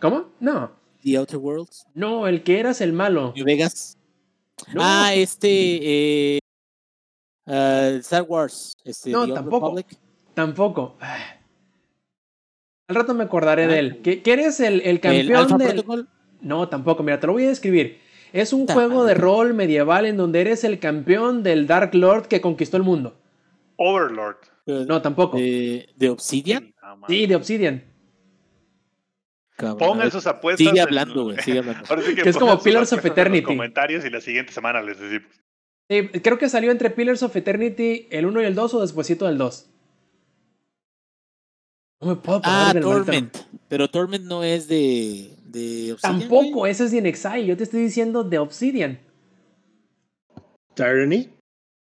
[0.00, 0.30] ¿Cómo?
[0.40, 0.72] No.
[1.02, 1.86] The Outer Worlds.
[1.94, 3.34] No, el que eras el malo.
[3.36, 3.95] New Vegas.
[4.78, 5.48] Ah, este.
[5.48, 6.38] Eh,
[7.46, 8.76] uh, Star Wars.
[8.84, 9.76] Este, no, tampoco.
[10.34, 10.96] Tampoco.
[12.88, 14.02] Al rato me acordaré ah, de él.
[14.02, 15.84] ¿Que, eres el, el campeón del.
[16.40, 17.02] No, tampoco.
[17.02, 18.00] Mira, te lo voy a describir.
[18.32, 22.40] Es un juego de rol medieval en donde eres el campeón del Dark Lord que
[22.40, 23.16] conquistó el mundo.
[23.76, 24.36] Overlord.
[24.66, 25.38] No, tampoco.
[25.38, 26.74] ¿De, Obsidian?
[27.08, 27.84] Sí, de Obsidian.
[29.56, 30.66] Pongan sus apuestas.
[30.66, 31.84] Sigue hablando, güey, sigue hablando.
[32.22, 33.44] que, es como Pillars of Eternity.
[33.44, 35.32] comentarios y la siguiente semana les decimos.
[35.88, 39.26] Sí, creo que salió entre Pillars of Eternity el 1 y el 2 o despuésito
[39.26, 39.70] del 2.
[42.02, 43.36] No me puedo Ah, Torment.
[43.68, 46.18] Pero Torment no es de, de Obsidian.
[46.20, 47.46] Tampoco, ese es de In Exile.
[47.46, 48.98] Yo te estoy diciendo de Obsidian.
[50.74, 51.30] ¿Tyranny?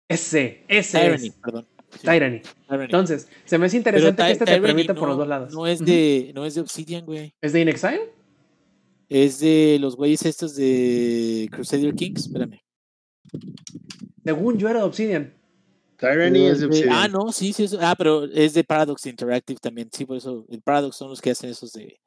[0.08, 0.98] Ese, ese.
[1.00, 1.66] Tyranny, perdón.
[2.00, 2.42] Tyranny.
[2.68, 5.54] Entonces, se me hace interesante que este te permita por los dos lados.
[5.54, 7.34] No es de, no es de Obsidian, güey.
[7.40, 8.10] ¿Es de In Exile?
[9.08, 12.26] Es de los güeyes estos de Crusader Kings.
[12.26, 12.60] Espérame.
[14.24, 15.34] Según yo era de Obsidian.
[15.98, 16.92] Tyranny es de Obsidian.
[16.92, 17.66] Ah, no, sí, sí.
[17.80, 19.88] ah, pero es de Paradox Interactive también.
[19.92, 20.46] Sí, por eso.
[20.48, 22.00] El Paradox son los que hacen esos de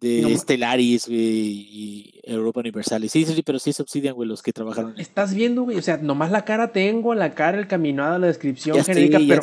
[0.00, 3.12] de Stellaris, y Europa Universalis.
[3.12, 4.98] Sí, sí, pero sí es Obsidian, güey, los que trabajaron.
[4.98, 8.82] Estás viendo, güey, o sea, nomás la cara tengo, la cara, el caminado, la descripción
[8.84, 9.42] genérica, pero,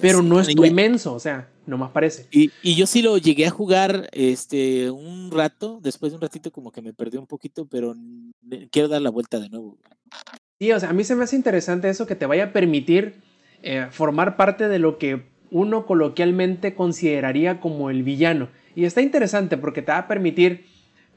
[0.00, 2.26] pero no es inmenso, o sea, nomás parece.
[2.30, 6.50] Y, y, yo sí lo llegué a jugar este un rato, después de un ratito
[6.50, 7.96] como que me perdí un poquito, pero
[8.70, 9.78] quiero dar la vuelta de nuevo.
[10.58, 13.22] Sí, o sea, a mí se me hace interesante eso que te vaya a permitir
[13.62, 19.56] eh, formar parte de lo que uno coloquialmente consideraría como el villano y está interesante
[19.56, 20.66] porque te va a permitir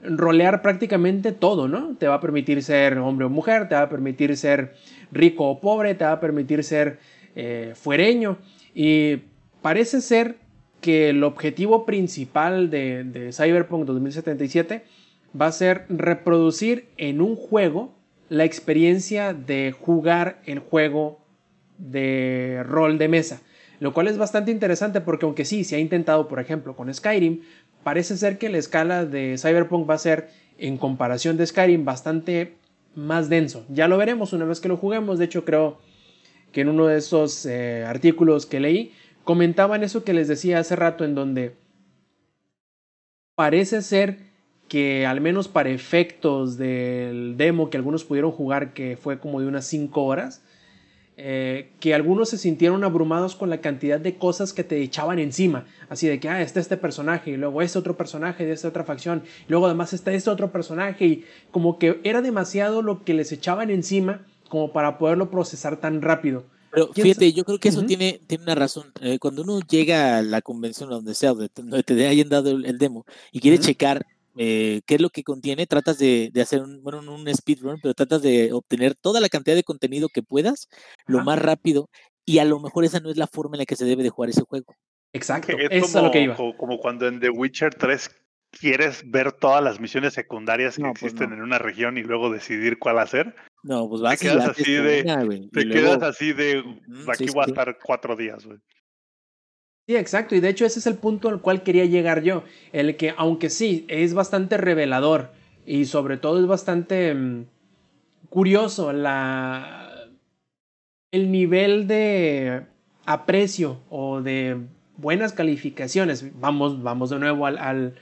[0.03, 1.95] rolear prácticamente todo, ¿no?
[1.95, 4.75] Te va a permitir ser hombre o mujer, te va a permitir ser
[5.11, 6.99] rico o pobre, te va a permitir ser
[7.35, 8.37] eh, fuereño.
[8.75, 9.17] Y
[9.61, 10.37] parece ser
[10.81, 14.83] que el objetivo principal de, de Cyberpunk 2077
[15.39, 17.95] va a ser reproducir en un juego
[18.29, 21.19] la experiencia de jugar el juego
[21.77, 23.41] de rol de mesa.
[23.79, 27.41] Lo cual es bastante interesante porque aunque sí, se ha intentado, por ejemplo, con Skyrim,
[27.83, 32.55] parece ser que la escala de Cyberpunk va a ser, en comparación de Skyrim, bastante
[32.95, 33.65] más denso.
[33.69, 35.19] Ya lo veremos una vez que lo juguemos.
[35.19, 35.77] De hecho, creo
[36.51, 38.93] que en uno de esos eh, artículos que leí,
[39.23, 41.55] comentaban eso que les decía hace rato, en donde
[43.35, 44.17] parece ser
[44.67, 49.47] que al menos para efectos del demo que algunos pudieron jugar, que fue como de
[49.47, 50.43] unas 5 horas,
[51.19, 55.65] eh, que algunos se sintieron abrumados con la cantidad de cosas que te echaban encima.
[55.89, 58.83] Así de que, ah, está este personaje, y luego este otro personaje de esta otra
[58.83, 63.15] facción, y luego además está este otro personaje, y como que era demasiado lo que
[63.15, 66.45] les echaban encima como para poderlo procesar tan rápido.
[66.71, 68.91] Pero fíjate, yo creo que eso tiene, tiene una razón.
[69.01, 71.49] Eh, cuando uno llega a la convención donde sea, donde
[71.83, 74.05] te hayan dado el, demo y quiere checar
[74.37, 77.79] eh, qué es lo que contiene, tratas de, de hacer un, bueno, no un speedrun,
[77.81, 80.67] pero tratas de obtener toda la cantidad de contenido que puedas
[81.05, 81.25] lo Ajá.
[81.25, 81.89] más rápido
[82.25, 84.09] y a lo mejor esa no es la forma en la que se debe de
[84.09, 84.73] jugar ese juego.
[85.13, 86.35] Exacto, Es eso es como, lo que iba.
[86.35, 88.09] co- como cuando en The Witcher 3
[88.51, 91.35] quieres ver todas las misiones secundarias que No, pues existen no.
[91.37, 93.35] en una región y luego decidir cuál hacer.
[93.63, 96.63] No, pues vas y quedas así de- Te quedas así de,
[97.07, 98.59] aquí voy a estar cuatro días, güey.
[99.87, 100.35] Sí, exacto.
[100.35, 102.43] Y de hecho ese es el punto al cual quería llegar yo.
[102.73, 105.31] El que, aunque sí, es bastante revelador
[105.65, 107.45] y sobre todo es bastante mm,
[108.29, 110.09] curioso la,
[111.11, 112.63] el nivel de
[113.05, 114.57] aprecio o de
[114.97, 116.37] buenas calificaciones.
[116.37, 117.95] Vamos, vamos de nuevo al,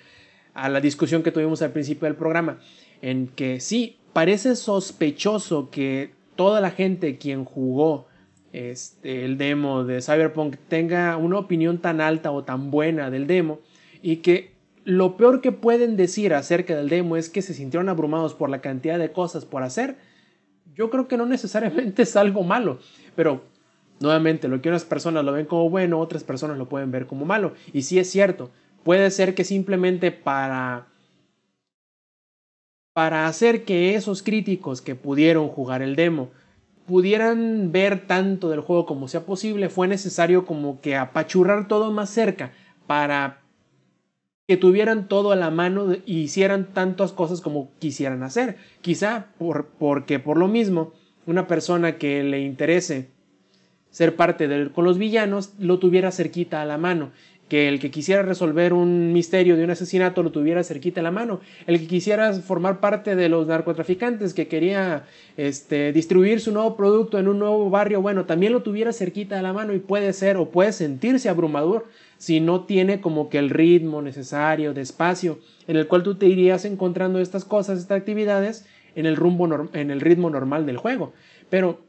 [0.56, 2.57] a la discusión que tuvimos al principio del programa.
[3.03, 8.07] En que sí, parece sospechoso que toda la gente quien jugó
[8.56, 13.60] este, el demo de Cyberpunk tenga una opinión tan alta o tan buena del demo
[14.02, 14.53] y que
[14.86, 18.61] lo peor que pueden decir acerca del demo es que se sintieron abrumados por la
[18.61, 19.98] cantidad de cosas por hacer,
[20.73, 22.80] yo creo que no necesariamente es algo malo,
[23.14, 23.44] pero
[23.99, 27.26] nuevamente lo que unas personas lo ven como bueno, otras personas lo pueden ver como
[27.26, 27.53] malo.
[27.73, 28.52] Y sí es cierto,
[28.84, 30.88] puede ser que simplemente para
[32.94, 36.30] para hacer que esos críticos que pudieron jugar el demo
[36.86, 42.10] pudieran ver tanto del juego como sea posible, fue necesario como que apachurrar todo más
[42.10, 42.52] cerca
[42.88, 43.41] para
[44.48, 48.57] que tuvieran todo a la mano e hicieran tantas cosas como quisieran hacer.
[48.82, 50.94] Quizá por, porque por lo mismo,
[51.26, 53.10] una persona que le interese
[53.90, 57.12] ser parte de, con los villanos lo tuviera cerquita a la mano.
[57.48, 61.12] Que el que quisiera resolver un misterio de un asesinato lo tuviera cerquita a la
[61.12, 61.42] mano.
[61.68, 65.06] El que quisiera formar parte de los narcotraficantes, que quería
[65.38, 69.44] este, distribuir su nuevo producto en un nuevo barrio, bueno, también lo tuviera cerquita a
[69.44, 71.86] la mano y puede ser o puede sentirse abrumador
[72.18, 76.66] si no tiene como que el ritmo necesario, despacio, en el cual tú te irías
[76.66, 78.66] encontrando estas cosas, estas actividades
[78.96, 81.14] en el, rumbo en el ritmo normal del juego.
[81.50, 81.82] Pero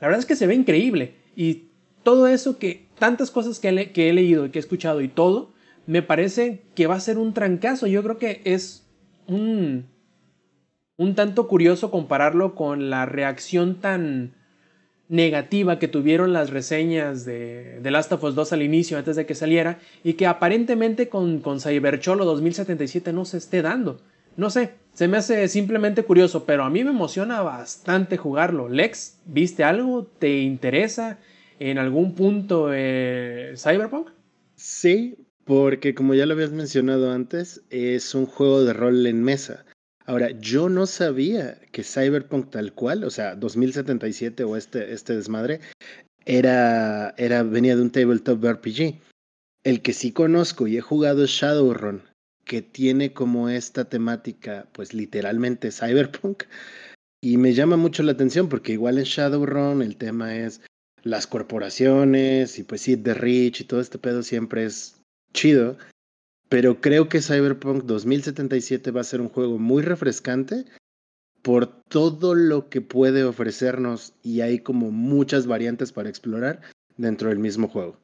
[0.00, 1.66] la verdad es que se ve increíble y
[2.02, 5.50] todo eso que, tantas cosas que, he leído y que he escuchado y todo,
[5.88, 7.88] me parece que va a ser un trancazo.
[7.88, 8.86] Yo creo que es
[9.26, 9.86] un,
[10.96, 14.36] un tanto curioso compararlo con la reacción tan
[15.08, 19.26] negativa que tuvieron las reseñas de, de Last of Us 2 al inicio, antes de
[19.26, 24.00] que saliera, y que aparentemente con, con Cybercholo 2077 no se esté dando.
[24.36, 28.68] No sé, se me hace simplemente curioso, pero a mí me emociona bastante jugarlo.
[28.68, 30.06] Lex, ¿viste algo?
[30.20, 31.18] ¿Te interesa
[31.70, 34.08] en algún punto eh, Cyberpunk?
[34.56, 39.64] Sí, porque como ya lo habías mencionado antes, es un juego de rol en mesa.
[40.04, 45.60] Ahora, yo no sabía que Cyberpunk tal cual, o sea, 2077 o este, este desmadre,
[46.26, 49.00] era, era, venía de un tabletop RPG.
[49.62, 52.02] El que sí conozco y he jugado es Shadowrun,
[52.44, 56.42] que tiene como esta temática, pues literalmente Cyberpunk.
[57.20, 60.60] Y me llama mucho la atención porque igual en Shadowrun el tema es
[61.02, 65.02] las corporaciones y pues sí, The Rich y todo este pedo siempre es
[65.32, 65.76] chido.
[66.48, 70.64] Pero creo que Cyberpunk 2077 va a ser un juego muy refrescante
[71.40, 76.60] por todo lo que puede ofrecernos y hay como muchas variantes para explorar
[76.96, 77.98] dentro del mismo juego.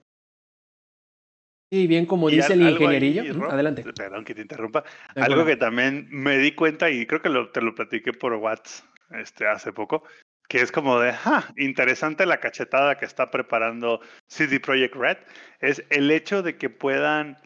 [1.70, 3.34] Sí, bien como Y dice al- el ahí, ingenierillo.
[3.34, 3.84] Rob, Adelante.
[3.94, 4.84] Perdón que te interrumpa.
[5.14, 8.86] Algo que también me di cuenta y creo que lo- te lo platiqué por WhatsApp
[9.10, 10.02] este, hace poco,
[10.48, 15.18] que es como de, ah, interesante la cachetada que está preparando CD Projekt Red,
[15.60, 17.36] es el hecho de que puedan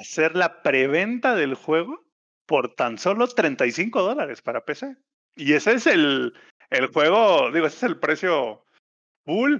[0.00, 2.04] hacer la preventa del juego
[2.46, 4.96] por tan solo 35 dólares para PC.
[5.36, 6.34] Y ese es el,
[6.70, 8.64] el juego, digo, ese es el precio
[9.24, 9.58] full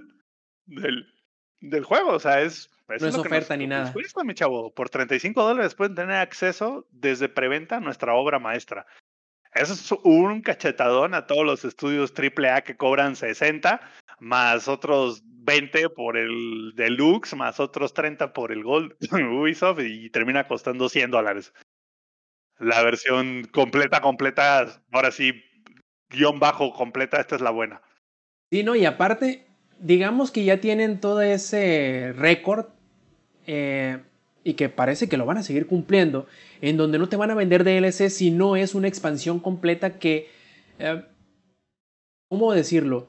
[0.67, 1.13] del,
[1.61, 2.71] del juego, o sea, es...
[2.87, 3.93] No es oferta nos- ni nada.
[3.95, 4.75] cuesta, mi chavo.
[4.75, 8.87] Por 35 dólares pueden tener acceso desde preventa a nuestra obra maestra.
[9.55, 13.81] Eso es un cachetadón a todos los estudios AAA que cobran 60,
[14.19, 20.49] más otros 20 por el Deluxe, más otros 30 por el Gold Ubisoft y termina
[20.49, 21.53] costando 100 dólares.
[22.59, 25.45] La versión completa, completa, ahora sí,
[26.11, 27.83] guion bajo completa, esta es la buena.
[28.51, 29.47] Sí, no, y aparte,
[29.79, 32.67] digamos que ya tienen todo ese récord
[33.47, 34.03] eh,
[34.45, 36.27] y que parece que lo van a seguir cumpliendo,
[36.61, 40.29] en donde no te van a vender DLC si no es una expansión completa que,
[40.79, 41.03] eh,
[42.29, 43.09] ¿cómo decirlo?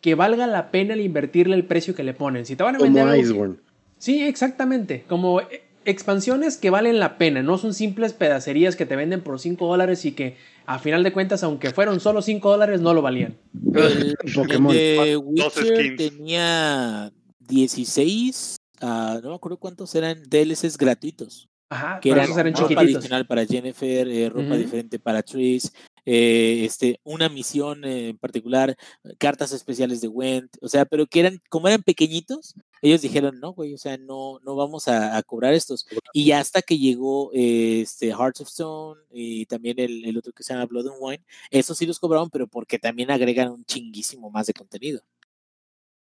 [0.00, 2.46] Que valga la pena el invertirle el precio que le ponen.
[2.46, 3.56] Si te van a vender Como Iceborne.
[3.98, 5.04] Sí, exactamente.
[5.08, 9.40] Como eh, expansiones que valen la pena, no son simples pedacerías que te venden por
[9.40, 10.36] 5 dólares y que
[10.66, 13.38] a final de cuentas, aunque fueron solo 5 dólares, no lo valían.
[13.74, 14.72] El, el Pokémon.
[14.72, 17.10] de Witcher tenía
[17.40, 21.48] 16, ah, no me acuerdo cuántos eran DLCs gratuitos.
[21.70, 25.70] Ajá, que pero era esos eran ropa adicional para Jennifer, eh, ropa diferente para Tris,
[26.06, 28.74] eh, este, una misión en particular,
[29.18, 33.52] cartas especiales de Went, o sea, pero que eran, como eran pequeñitos, ellos dijeron, no,
[33.52, 35.86] güey, o sea, no, no vamos a, a cobrar estos.
[36.14, 40.42] Y hasta que llegó eh, este Hearts of Stone y también el, el otro que
[40.42, 44.30] se llama Blood and Wine, esos sí los cobraron, pero porque también agregan un chinguísimo
[44.30, 45.02] más de contenido.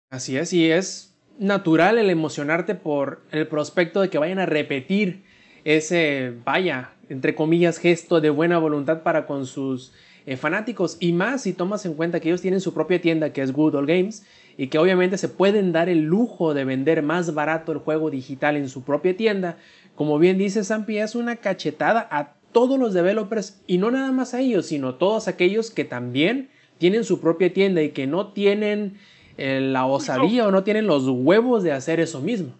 [0.10, 5.24] Así es, y es natural el emocionarte por el prospecto de que vayan a repetir
[5.64, 9.94] ese, vaya, entre comillas, gesto de buena voluntad para con sus
[10.26, 10.98] eh, fanáticos.
[11.00, 13.76] Y más si tomas en cuenta que ellos tienen su propia tienda que es Good
[13.86, 14.26] Games
[14.58, 18.56] y que obviamente se pueden dar el lujo de vender más barato el juego digital
[18.56, 19.58] en su propia tienda.
[19.96, 24.34] Como bien dice Zampi, es una cachetada a todos los developers y no nada más
[24.34, 28.98] a ellos, sino todos aquellos que también tienen su propia tienda y que no tienen
[29.38, 32.54] eh, la osadía o no tienen los huevos de hacer eso mismo.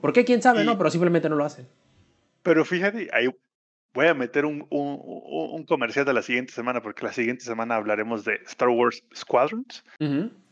[0.00, 0.24] ¿Por qué?
[0.24, 0.62] ¿Quién sabe?
[0.62, 1.66] Y- No, pero simplemente no lo hacen.
[2.42, 3.28] Pero fíjate, ahí
[3.94, 7.76] voy a meter un, un- un- comercial de la siguiente semana, porque la siguiente semana
[7.76, 9.84] hablaremos de Star Wars Squadrons.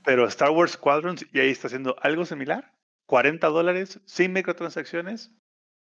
[0.05, 2.72] Pero Star Wars Squadrons y ahí está haciendo algo similar.
[3.06, 5.30] 40 dólares sin microtransacciones,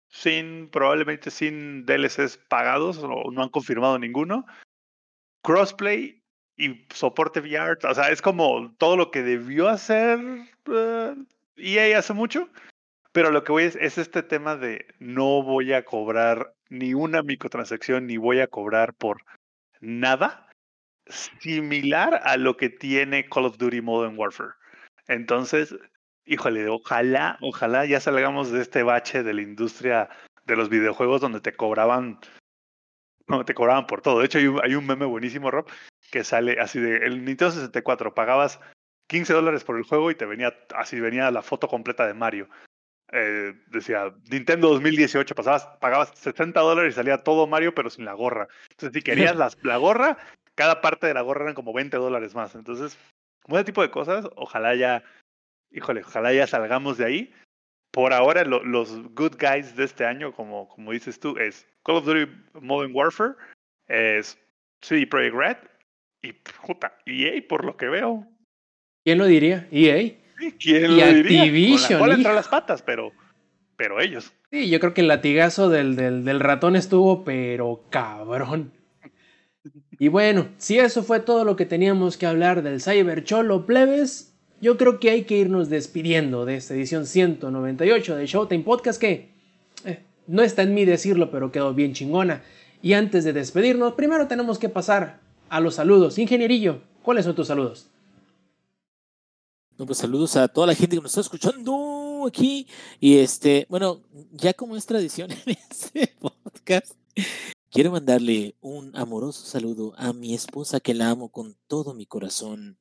[0.09, 4.45] sin probablemente sin DLCs pagados o no han confirmado ninguno.
[5.41, 6.22] Crossplay
[6.57, 7.77] y soporte VR.
[7.83, 10.19] O sea, es como todo lo que debió hacer
[10.71, 11.15] eh,
[11.57, 12.49] EA hace mucho.
[13.11, 17.21] Pero lo que voy es, es este tema de no voy a cobrar ni una
[17.21, 19.23] microtransacción ni voy a cobrar por
[19.79, 20.49] nada
[21.07, 24.53] similar a lo que tiene Call of Duty Modern Warfare.
[25.07, 25.75] Entonces,
[26.25, 30.09] híjole, ojalá, ojalá ya salgamos de este bache de la industria
[30.45, 32.19] de los videojuegos donde te cobraban,
[33.27, 34.19] no, te cobraban por todo.
[34.19, 35.65] De hecho, hay un, hay un meme buenísimo, Rob,
[36.11, 38.59] que sale así de el Nintendo 64, pagabas
[39.07, 42.49] 15 dólares por el juego y te venía, así venía la foto completa de Mario.
[43.11, 48.13] Eh, decía Nintendo 2018, pasabas, pagabas 60 dólares y salía todo Mario, pero sin la
[48.13, 48.47] gorra.
[48.71, 50.17] Entonces, si querías las, la gorra,
[50.55, 52.55] cada parte de la gorra eran como 20 dólares más.
[52.55, 52.97] Entonces,
[53.43, 55.03] como ese tipo de cosas, ojalá ya,
[55.71, 57.33] híjole, ojalá ya salgamos de ahí.
[57.93, 61.97] Por ahora, lo- los good guys de este año, como, como dices tú, es Call
[61.97, 63.33] of Duty Modern Warfare,
[63.87, 64.35] es
[64.81, 65.57] CD Projekt Red
[66.23, 68.27] y puta, EA por lo que veo.
[69.05, 69.67] ¿Quién lo diría?
[69.71, 70.11] EA.
[70.59, 71.43] ¿Quién Y lo diría?
[71.43, 73.11] Activision, Con la las patas, pero,
[73.75, 74.33] pero ellos.
[74.51, 78.73] Sí, yo creo que el latigazo del, del, del ratón estuvo, pero cabrón.
[79.99, 84.32] Y bueno, si eso fue todo lo que teníamos que hablar del Cyber Cholo Plebes,
[84.63, 89.29] yo creo que hay que irnos despidiendo de esta edición 198 de Showtime Podcast que
[89.83, 92.43] eh, no está en mí decirlo, pero quedó bien chingona.
[92.81, 95.19] Y antes de despedirnos, primero tenemos que pasar
[95.49, 96.17] a los saludos.
[96.17, 97.87] Ingenierillo, ¿cuáles son tus saludos?
[99.77, 102.65] No, pues saludos a toda la gente que nos está escuchando aquí.
[103.01, 103.99] Y este, bueno,
[104.31, 106.93] ya como es tradición en este podcast,
[107.73, 112.77] quiero mandarle un amoroso saludo a mi esposa que la amo con todo mi corazón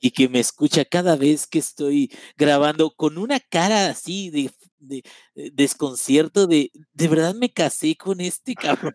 [0.00, 4.50] y que me escucha cada vez que estoy grabando con una cara así de,
[4.80, 5.02] de-
[5.36, 8.94] de desconcierto de de verdad me casé con este cabrón.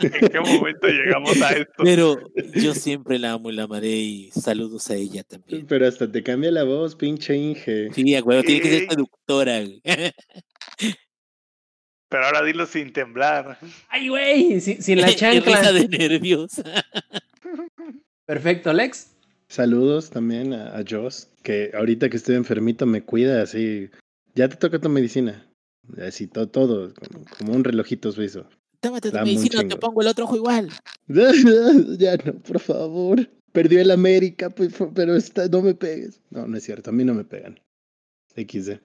[0.00, 1.72] ¿En qué momento llegamos a esto?
[1.84, 2.18] Pero
[2.54, 5.66] yo siempre la amo y la amaré y saludos a ella también.
[5.66, 7.92] Pero hasta te cambia la voz, pinche Inge.
[7.92, 8.86] Sí, huevo, tiene que ser Sí.
[8.86, 9.60] traductora.
[12.12, 13.58] Pero ahora dilo sin temblar.
[13.88, 14.60] ¡Ay, güey!
[14.60, 15.72] Sin, sin la chancla.
[15.72, 16.62] de nervios.
[18.26, 19.12] Perfecto, Lex.
[19.48, 23.88] Saludos también a, a Joss, que ahorita que estoy enfermito me cuida así.
[24.34, 25.50] Ya te toca tu medicina.
[26.06, 28.46] Así todo, todo como, como un relojito suizo.
[28.80, 30.68] Tómate tu medicina, te pongo el otro ojo igual.
[31.98, 33.26] ya no, por favor.
[33.52, 36.20] Perdió el América, pues, pero está, no me pegues.
[36.28, 37.58] No, no es cierto, a mí no me pegan.
[38.36, 38.80] XD.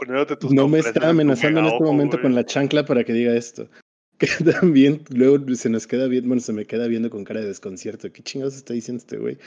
[0.00, 2.22] Poniéndote tus No me está amenazando en este ojo, momento güey.
[2.22, 3.68] con la chancla para que diga esto.
[4.20, 7.46] Que también luego se nos queda viendo, bueno, se me queda viendo con cara de
[7.46, 8.12] desconcierto.
[8.12, 9.38] ¿Qué chingados está diciendo este güey?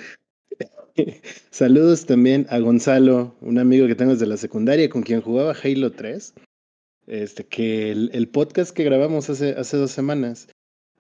[1.52, 5.92] Saludos también a Gonzalo, un amigo que tengo desde la secundaria con quien jugaba Halo
[5.92, 6.34] 3.
[7.06, 10.48] Este, que el, el podcast que grabamos hace, hace dos semanas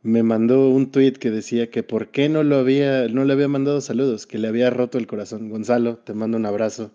[0.04, 3.48] me mandó un tweet que decía que por qué no lo había, no le había
[3.48, 5.50] mandado saludos, que le había roto el corazón.
[5.50, 6.92] Gonzalo, te mando un abrazo.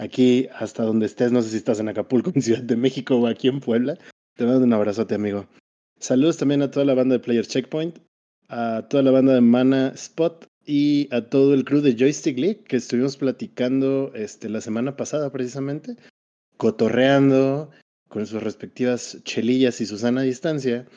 [0.00, 3.26] Aquí, hasta donde estés, no sé si estás en Acapulco, en Ciudad de México o
[3.26, 3.98] aquí en Puebla.
[4.34, 5.46] Te mando un abrazote, amigo.
[5.98, 7.98] Saludos también a toda la banda de Players Checkpoint,
[8.48, 12.64] a toda la banda de Mana Spot y a todo el crew de Joystick League
[12.66, 15.96] que estuvimos platicando este, la semana pasada precisamente,
[16.56, 17.70] cotorreando
[18.08, 20.88] con sus respectivas chelillas y su sana distancia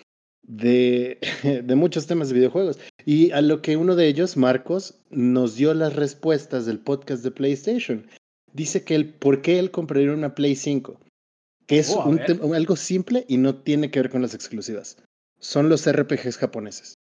[0.43, 2.79] de, de muchos temas de videojuegos.
[3.05, 7.31] Y a lo que uno de ellos, Marcos, nos dio las respuestas del podcast de
[7.31, 8.07] PlayStation.
[8.53, 10.99] Dice que el por qué él compraría una Play 5.
[11.65, 14.97] Que es Oh, un algo simple y no tiene que ver con las exclusivas.
[15.39, 16.95] Son los RPGs japoneses.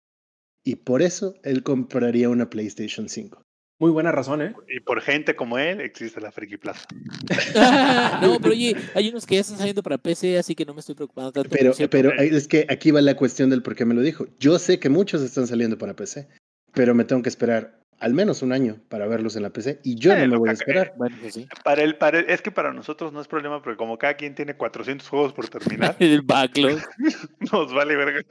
[0.64, 3.42] Y por eso él compraría una PlayStation 5.
[3.80, 4.54] Muy buena razón, ¿eh?
[4.70, 6.86] Y por gente como él existe la Friki Plaza.
[8.22, 10.82] no, pero oye, hay unos que ya están saliendo para PC, así que no me
[10.82, 11.50] estoy preocupando tanto.
[11.50, 14.28] Pero, pero es que aquí va la cuestión del por qué me lo dijo.
[14.40, 16.28] Yo sé que muchos están saliendo para PC,
[16.74, 19.96] pero me tengo que esperar al menos un año para verlos en la PC y
[19.96, 20.94] yo Eh, no me voy a que- esperar.
[20.98, 21.48] Bueno, pues sí.
[21.64, 24.36] Para el, para el- es que para nosotros no es problema, porque como cada quien
[24.36, 26.80] tiene 400 juegos por terminar, El backlog.
[27.54, 28.22] nos vale verga.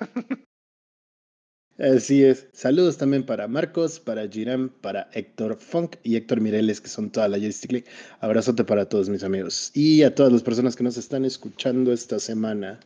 [1.79, 2.49] Así es.
[2.53, 7.27] Saludos también para Marcos, para Giram, para Héctor Funk y Héctor Mireles, que son toda
[7.29, 7.87] la Joystick League.
[8.21, 12.19] Abrazote para todos mis amigos y a todas las personas que nos están escuchando esta
[12.19, 12.81] semana.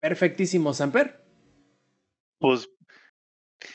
[0.00, 1.24] Perfectísimo, Samper.
[2.38, 2.68] Pues,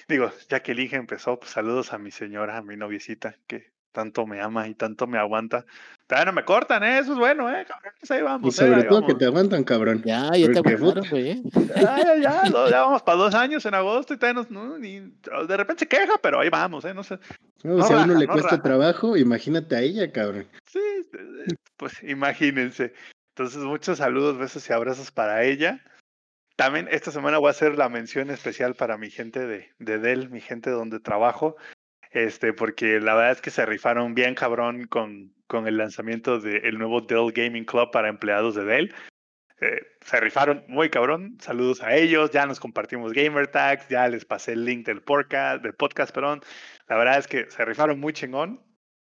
[0.08, 3.72] digo, ya que el Inge empezó, pues saludos a mi señora, a mi noviecita, que
[3.92, 5.66] tanto me ama y tanto me aguanta.
[6.06, 7.00] Todavía no me cortan, ¿eh?
[7.00, 7.66] Eso es bueno, ¿eh?
[7.68, 10.04] Cabrones, ahí Y vamos, eh, sobre ahí todo que te aguantan, cabrón.
[10.06, 11.32] Ya, ya te aguantaron, güey.
[11.32, 11.42] ¿eh?
[11.76, 14.78] Ya, ya, ya, lo- ya vamos para dos años en agosto y todavía nos- no,
[14.78, 16.94] ni- de repente se queja, pero ahí vamos, ¿eh?
[16.94, 17.20] No sé.
[17.64, 18.62] No, a uno le no cuesta raja.
[18.64, 20.48] trabajo, imagínate a ella, cabrón.
[20.68, 22.94] Sí, eh, pues imagínense.
[23.36, 25.82] Entonces, muchos saludos, besos y abrazos para ella.
[26.60, 30.30] También esta semana voy a hacer la mención especial para mi gente de, de Dell,
[30.30, 31.56] mi gente donde trabajo,
[32.12, 36.78] este, porque la verdad es que se rifaron bien cabrón con, con el lanzamiento del
[36.78, 38.94] nuevo Dell Gaming Club para empleados de Dell.
[39.62, 41.38] Eh, se rifaron muy cabrón.
[41.40, 42.32] Saludos a ellos.
[42.32, 43.88] Ya nos compartimos gamer tags.
[43.88, 46.42] Ya les pasé el link del podcast, del podcast, perdón.
[46.90, 48.62] La verdad es que se rifaron muy chingón.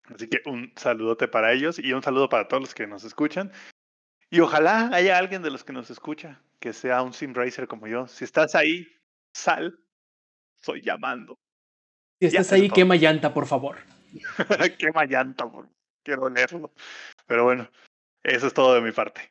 [0.05, 3.51] Así que un saludote para ellos y un saludo para todos los que nos escuchan.
[4.35, 7.87] Y ojalá haya alguien de los que nos escucha que sea un sim racer como
[7.87, 8.05] yo.
[8.07, 8.85] Si estás ahí,
[9.33, 9.79] sal.
[10.57, 11.39] Estoy llamando.
[12.19, 13.77] Si estás ahí, quema llanta, por favor.
[14.77, 15.69] Quema llanta, por-
[16.03, 16.73] quiero leerlo.
[17.27, 17.69] Pero bueno,
[18.23, 19.21] eso es todo de mi parte.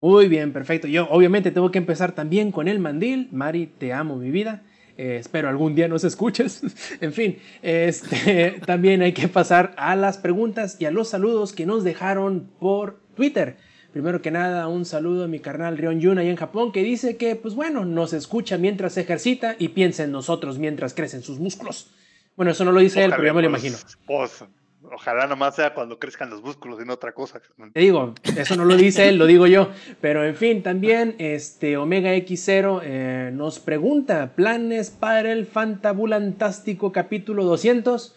[0.00, 0.88] Muy bien, perfecto.
[0.88, 3.28] Yo obviamente tengo que empezar también con el mandil.
[3.30, 4.64] Mari, te amo, mi vida.
[4.96, 6.62] Eh, espero algún día nos escuches.
[7.00, 11.64] en fin, este, también hay que pasar a las preguntas y a los saludos que
[11.64, 13.56] nos dejaron por Twitter.
[13.92, 17.18] Primero que nada, un saludo a mi carnal Rion Yun ahí en Japón que dice
[17.18, 21.38] que, pues bueno, nos escucha mientras se ejercita y piensa en nosotros mientras crecen sus
[21.38, 21.90] músculos.
[22.34, 23.76] Bueno, eso no lo dice él, pero ya me lo imagino.
[24.06, 24.44] pues,
[24.90, 27.42] ojalá nomás sea cuando crezcan los músculos y no otra cosa.
[27.74, 29.68] Te digo, eso no lo dice él, lo digo yo.
[30.00, 37.44] Pero en fin, también este Omega X0 eh, nos pregunta planes para el fantabulantástico capítulo
[37.44, 38.16] 200.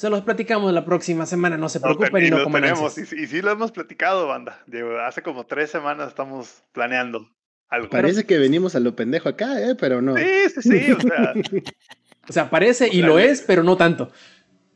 [0.00, 3.12] Se los platicamos la próxima semana, no se No, preocupen y no coman tenemos, ansias.
[3.12, 4.62] y, y sí lo hemos platicado, banda.
[4.66, 7.28] Digo, hace como tres semanas estamos planeando
[7.68, 7.90] algo.
[7.90, 9.74] Parece que venimos a lo pendejo acá, ¿eh?
[9.78, 10.16] Pero no.
[10.16, 10.24] Sí,
[10.54, 11.34] sí, sí, o sea,
[12.30, 14.10] O sea, parece y lo es, pero no tanto.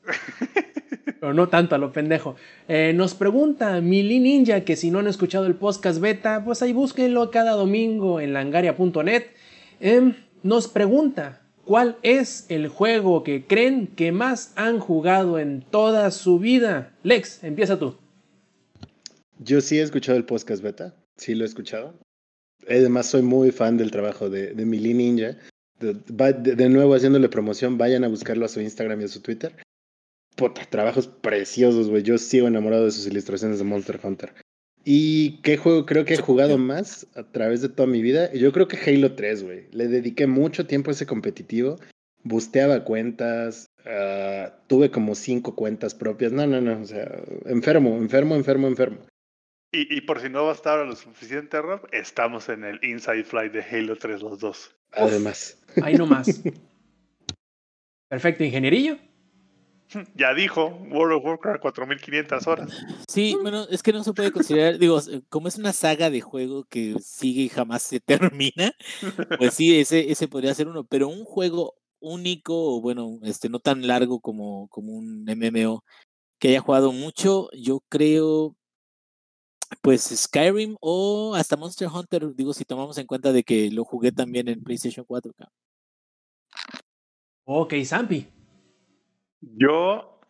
[1.20, 2.36] Pero no tanto a lo pendejo.
[2.68, 6.74] Eh, nos pregunta Mili Ninja que si no han escuchado el podcast beta, pues ahí
[6.74, 9.24] búsquenlo cada domingo en langaria.net.
[9.80, 16.10] Em, nos pregunta cuál es el juego que creen que más han jugado en toda
[16.10, 16.92] su vida.
[17.02, 17.96] Lex, empieza tú.
[19.38, 21.94] Yo sí he escuchado el podcast beta, sí lo he escuchado.
[22.68, 25.36] Además, soy muy fan del trabajo de, de Mili Ninja.
[25.80, 25.94] De,
[26.32, 29.56] de- de nuevo, haciéndole promoción, vayan a buscarlo a su Instagram y a su Twitter.
[30.36, 32.02] Puta, trabajos preciosos, güey.
[32.02, 34.32] Yo sigo enamorado de sus ilustraciones de Monster Hunter.
[34.85, 38.32] ¿Y qué juego creo que he jugado más a través de toda mi vida?
[38.35, 39.69] Yo creo que Halo 3, güey.
[39.73, 41.77] Le dediqué mucho tiempo a ese competitivo.
[42.23, 43.66] Busteaba cuentas.
[43.86, 46.32] ah, tuve como cinco cuentas propias.
[46.32, 46.81] No, no, no.
[46.81, 47.11] O sea,
[47.47, 48.98] enfermo, enfermo, enfermo, enfermo.
[49.73, 53.24] y, y por si no va a estar lo suficiente, Rob, estamos en el Inside
[53.24, 54.74] Flight de Halo 3 los dos.
[54.93, 55.59] Además.
[55.82, 56.43] Ahí nomás.
[58.09, 58.98] Perfecto, ingenierillo.
[60.16, 62.86] Ya dijo, World of Warcraft 4500 horas.
[63.09, 66.20] Sí, bueno, es que no se puede considerar, digo, eh, como es una saga de
[66.20, 68.01] juego que sigue y jamás se
[68.31, 68.73] termina,
[69.39, 73.61] pues sí, ese, ese podría ser uno, pero un juego único, o bueno, este, no
[73.61, 75.85] tan largo como, como un MMO
[76.39, 78.56] que haya jugado mucho, yo creo,
[79.81, 84.12] pues Skyrim o hasta Monster Hunter, digo, si tomamos en cuenta de que lo jugué
[84.12, 85.32] también en PlayStation 4.
[85.32, 85.55] cabrón.
[87.47, 88.27] Ok, Zampi.
[89.56, 90.20] Yo,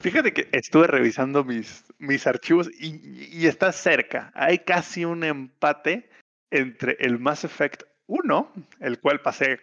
[0.00, 4.32] fíjate que estuve revisando mis, mis archivos y, está cerca.
[4.34, 6.10] Hay casi un empate
[6.50, 9.60] entre el Mass Effect 1, el cual pasé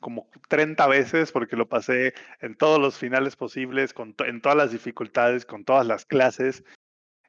[0.00, 4.72] como 30 veces porque lo pasé en todos los finales posibles, con en todas las
[4.72, 6.64] dificultades, con todas las clases.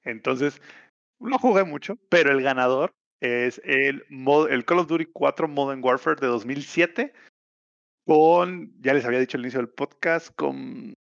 [0.03, 0.61] Entonces,
[1.19, 5.83] no jugué mucho, pero el ganador es el, mod- el Call of Duty 4 Modern
[5.83, 7.13] Warfare de 2007
[8.11, 10.93] con, ya les había dicho al inicio del podcast, con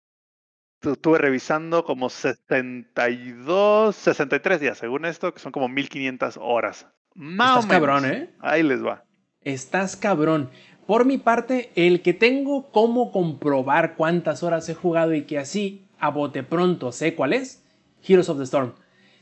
[0.79, 6.85] estuve revisando como 72, 63 días, según esto, que son como 1500 horas.
[7.15, 7.81] Más Estás o menos.
[7.81, 8.29] cabrón, ¿eh?
[8.39, 9.05] Ahí les va.
[9.41, 10.51] Estás cabrón.
[10.85, 15.87] Por mi parte, el que tengo cómo comprobar cuántas horas he jugado y que así
[15.97, 17.65] a bote pronto sé cuál es,
[18.07, 18.73] Heroes of the Storm.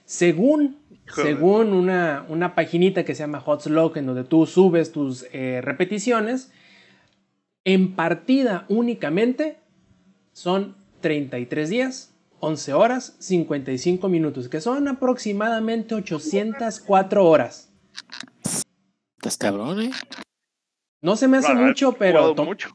[0.03, 1.25] Según, Joder.
[1.37, 6.51] según una, una paginita que se llama Hotslog, en donde tú subes tus eh, repeticiones,
[7.67, 9.57] en partida únicamente
[10.31, 17.69] son 33 días, 11 horas, 55 minutos, que son aproximadamente 804 horas.
[19.17, 19.91] Estás cabrón, ¿eh?
[21.01, 22.69] No se me hace mucho, pero mucho.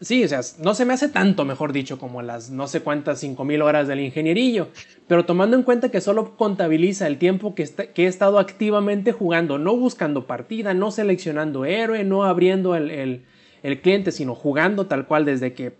[0.00, 3.20] Sí, o sea, no se me hace tanto, mejor dicho, como las no sé cuántas
[3.20, 4.68] 5000 horas del ingenierillo.
[5.06, 9.12] Pero tomando en cuenta que solo contabiliza el tiempo que, está- que he estado activamente
[9.12, 13.26] jugando, no buscando partida, no seleccionando héroe, no abriendo el, el-
[13.62, 15.74] el cliente, sino jugando tal cual desde que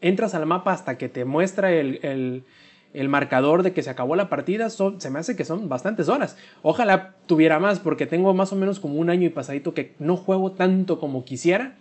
[0.00, 4.28] entras al mapa hasta que te muestra el, el- marcador de que se acabó la
[4.28, 6.36] partida, se me hace que son bastantes horas.
[6.62, 10.16] Ojalá tuviera más, porque tengo más o menos como un año y pasadito que no
[10.16, 11.76] juego tanto como quisiera.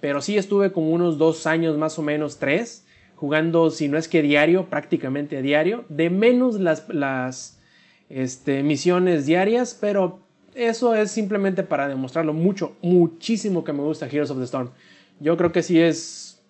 [0.00, 2.86] Pero sí estuve como unos dos años más o menos, tres,
[3.16, 7.60] jugando, si no es que diario, prácticamente diario, de menos las, las
[8.08, 10.20] este, misiones diarias, pero
[10.54, 14.70] eso es simplemente para demostrarlo mucho, muchísimo que me gusta Heroes of the Storm.
[15.20, 16.42] Yo creo que sí es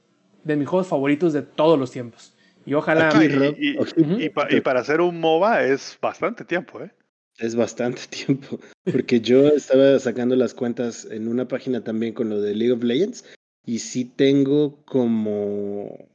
[0.44, 2.34] de mis juegos favoritos de todos los tiempos.
[2.64, 3.08] Y ojalá...
[3.08, 6.80] Aquí, Y- Rob, y- ojito, Y, pa- y para hacer un MOBA es bastante tiempo,
[6.80, 6.90] ¿eh?
[7.38, 8.58] Es bastante tiempo,
[8.90, 12.82] porque yo estaba sacando las cuentas en una página también con lo de League of
[12.82, 13.24] Legends
[13.64, 16.08] y sí tengo como,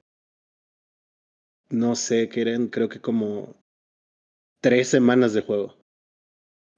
[1.69, 3.55] no sé, que eran creo que como
[4.61, 5.75] tres semanas de juego,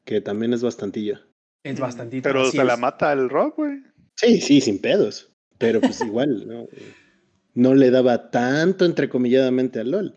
[0.05, 1.19] que también es bastantillo.
[1.63, 2.23] Es bastantito.
[2.23, 3.84] Pero se la mata el rock, güey.
[4.15, 6.67] Sí, sí, sin pedos, pero pues igual, ¿no?
[7.53, 10.15] No le daba tanto entrecomilladamente al LOL.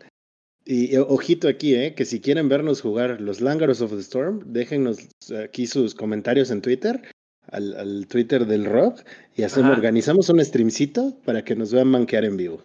[0.65, 1.93] Y eh, ojito aquí, ¿eh?
[1.93, 4.97] que si quieren vernos jugar los Lángaros of the Storm, déjennos
[5.43, 7.01] aquí sus comentarios en Twitter,
[7.47, 9.01] al, al Twitter del Rock,
[9.35, 9.77] y hacemos, Ajá.
[9.77, 12.63] organizamos un streamcito para que nos vean manquear en vivo.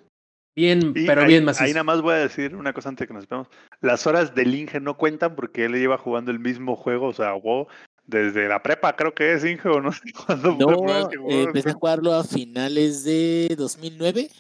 [0.59, 1.65] Bien, Y pero ahí, bien macizo.
[1.65, 3.47] ahí nada más voy a decir una cosa antes de que nos vemos.
[3.81, 7.33] Las horas del Inge no cuentan porque él lleva jugando el mismo juego, o sea,
[7.35, 7.69] WoW,
[8.07, 11.31] desde la prepa, creo que es Inge, o no sé cuándo No, que eh, jugó.
[11.31, 14.31] empecé a jugarlo a finales de 2009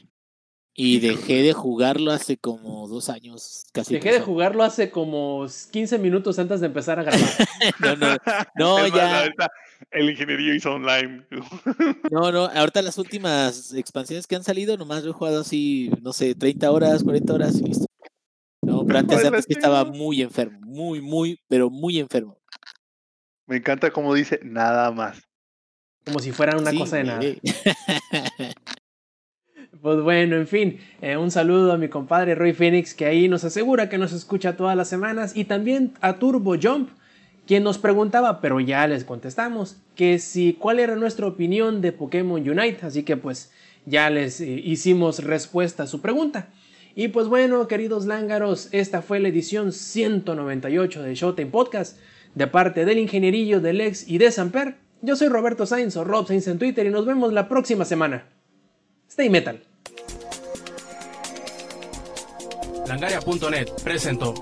[0.74, 3.95] y dejé de jugarlo hace como dos años, casi.
[3.95, 7.20] Dejé de jugarlo hace como 15 minutos antes de empezar a grabar.
[7.81, 8.16] No, no,
[8.57, 9.20] no, más, ya.
[9.20, 9.51] ahorita
[9.90, 11.26] el ingeniería hizo online.
[12.10, 16.12] No, no, ahorita las últimas expansiones que han salido, nomás lo he jugado así, no
[16.12, 17.86] sé, 30 horas, 40 horas y listo.
[18.62, 22.38] No, pero antes, Ay, antes que estaba muy enfermo, muy, muy, pero muy enfermo.
[23.46, 25.22] Me encanta cómo dice nada más.
[26.05, 27.20] Como si fuera una Sí, cosa de nada.
[29.80, 33.44] Pues bueno, en fin, eh, un saludo a mi compadre Roy Phoenix que ahí nos
[33.44, 36.90] asegura que nos escucha todas las semanas y también a Turbo Jump
[37.49, 42.47] quien nos preguntaba, pero ya les contestamos, que si cuál era nuestra opinión de Pokémon
[42.47, 43.51] Unite, así que pues
[43.87, 46.51] ya les eh, hicimos respuesta a su pregunta.
[46.95, 51.97] Y pues bueno, queridos lángaros, esta fue la edición 198 de Showtime Podcast,
[52.35, 54.77] de parte del ingenierillo de Lex y de Samper.
[55.01, 58.27] Yo soy Roberto Sainz o Rob Sainz en Twitter y nos vemos la próxima semana.
[59.09, 59.62] Stay Metal.
[62.87, 64.35] Langaria.net presentó.